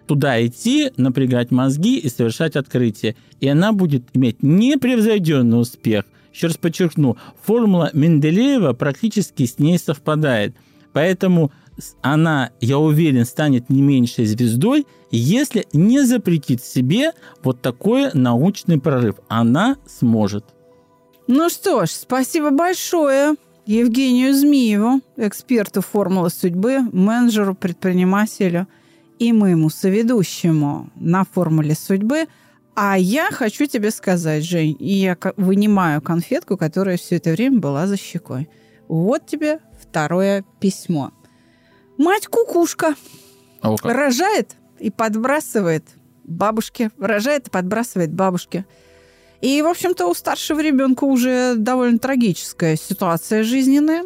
туда 0.06 0.44
идти, 0.46 0.92
напрягать 0.98 1.50
мозги 1.50 1.96
и 1.98 2.08
совершать 2.08 2.54
открытие. 2.54 3.16
И 3.40 3.48
она 3.48 3.72
будет 3.72 4.04
иметь 4.12 4.42
непревзойденный 4.42 5.58
успех. 5.60 6.04
Еще 6.32 6.46
раз 6.46 6.56
подчеркну, 6.56 7.16
формула 7.42 7.90
Менделеева 7.92 8.72
практически 8.72 9.46
с 9.46 9.58
ней 9.58 9.78
совпадает. 9.78 10.56
Поэтому 10.92 11.52
она, 12.00 12.50
я 12.60 12.78
уверен, 12.78 13.24
станет 13.24 13.70
не 13.70 13.82
меньшей 13.82 14.26
звездой, 14.26 14.86
если 15.10 15.66
не 15.72 16.04
запретит 16.04 16.62
себе 16.62 17.12
вот 17.42 17.60
такой 17.62 18.10
научный 18.12 18.80
прорыв. 18.80 19.16
Она 19.28 19.76
сможет. 19.86 20.44
Ну 21.26 21.48
что 21.48 21.86
ж, 21.86 21.90
спасибо 21.90 22.50
большое 22.50 23.36
Евгению 23.66 24.34
Змееву, 24.34 25.00
эксперту 25.16 25.82
формулы 25.82 26.30
судьбы, 26.30 26.80
менеджеру, 26.92 27.54
предпринимателю 27.54 28.66
и 29.18 29.32
моему 29.32 29.70
соведущему 29.70 30.90
на 30.96 31.24
формуле 31.24 31.74
судьбы. 31.74 32.26
А 32.74 32.96
я 32.96 33.30
хочу 33.30 33.66
тебе 33.66 33.90
сказать, 33.90 34.44
Жень, 34.44 34.76
и 34.78 34.94
я 34.94 35.16
вынимаю 35.36 36.00
конфетку, 36.00 36.56
которая 36.56 36.96
все 36.96 37.16
это 37.16 37.30
время 37.30 37.60
была 37.60 37.86
за 37.86 37.96
щекой. 37.96 38.48
Вот 38.88 39.26
тебе 39.26 39.58
второе 39.78 40.44
письмо. 40.58 41.12
Мать 41.98 42.26
кукушка 42.26 42.94
О, 43.60 43.76
как. 43.76 43.92
рожает 43.92 44.56
и 44.78 44.90
подбрасывает 44.90 45.84
бабушке, 46.24 46.90
рожает 46.98 47.48
и 47.48 47.50
подбрасывает 47.50 48.12
бабушке. 48.12 48.64
И, 49.42 49.60
в 49.60 49.66
общем-то, 49.66 50.06
у 50.06 50.14
старшего 50.14 50.60
ребенка 50.60 51.04
уже 51.04 51.56
довольно 51.56 51.98
трагическая 51.98 52.76
ситуация 52.76 53.42
жизненная. 53.42 54.04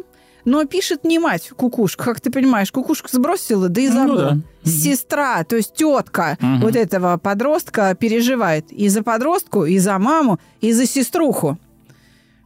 Но 0.49 0.63
пишет 0.63 1.03
не 1.03 1.19
мать 1.19 1.49
кукушка, 1.57 2.05
как 2.05 2.21
ты 2.21 2.31
понимаешь, 2.31 2.71
кукушку 2.71 3.09
сбросила, 3.11 3.67
да 3.67 3.81
и 3.81 3.89
Ну 3.89 3.93
забыла. 3.93 4.17
да. 4.21 4.31
Мгм. 4.35 4.43
Сестра, 4.63 5.43
то 5.43 5.57
есть 5.57 5.73
тетка 5.75 6.37
Мгм. 6.39 6.61
вот 6.61 6.77
этого 6.77 7.17
подростка 7.17 7.93
переживает 7.95 8.71
и 8.71 8.87
за 8.87 9.03
подростку, 9.03 9.65
и 9.65 9.77
за 9.77 9.99
маму, 9.99 10.39
и 10.61 10.71
за 10.71 10.85
сеструху. 10.87 11.57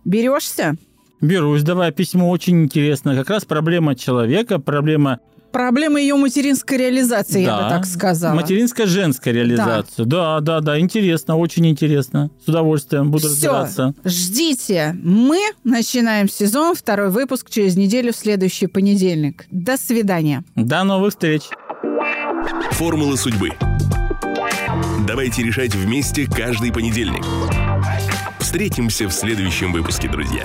Берешься? 0.03 0.77
Берусь, 1.21 1.61
давай 1.61 1.91
письмо 1.91 2.31
очень 2.31 2.63
интересно. 2.63 3.15
Как 3.15 3.29
раз 3.29 3.45
проблема 3.45 3.93
человека, 3.93 4.57
проблема 4.57 5.19
Проблема 5.51 5.99
ее 5.99 6.15
материнской 6.15 6.77
реализации, 6.77 7.41
я 7.41 7.47
Да. 7.57 7.63
бы 7.63 7.69
так 7.69 7.85
сказала. 7.85 8.33
материнская 8.35 8.85
женская 8.87 9.31
реализация. 9.33 10.05
Да. 10.05 10.39
да, 10.39 10.59
да, 10.61 10.79
интересно, 10.79 11.37
очень 11.37 11.67
интересно. 11.67 12.29
С 12.45 12.47
удовольствием 12.49 13.11
буду 13.11 13.27
Всё, 13.27 13.51
разбираться. 13.51 13.93
ждите. 14.05 14.95
Мы 15.03 15.39
начинаем 15.63 16.29
сезон, 16.29 16.75
второй 16.75 17.09
выпуск 17.09 17.49
через 17.49 17.75
неделю 17.75 18.13
в 18.13 18.15
следующий 18.15 18.67
понедельник. 18.67 19.45
До 19.51 19.77
свидания. 19.77 20.43
До 20.55 20.83
новых 20.83 21.11
встреч. 21.11 21.43
Формула 22.71 23.15
судьбы. 23.15 23.51
Давайте 25.07 25.43
решать 25.43 25.75
вместе 25.75 26.25
каждый 26.27 26.71
понедельник. 26.71 27.23
Встретимся 28.39 29.07
в 29.07 29.11
следующем 29.13 29.71
выпуске, 29.73 30.07
друзья. 30.09 30.43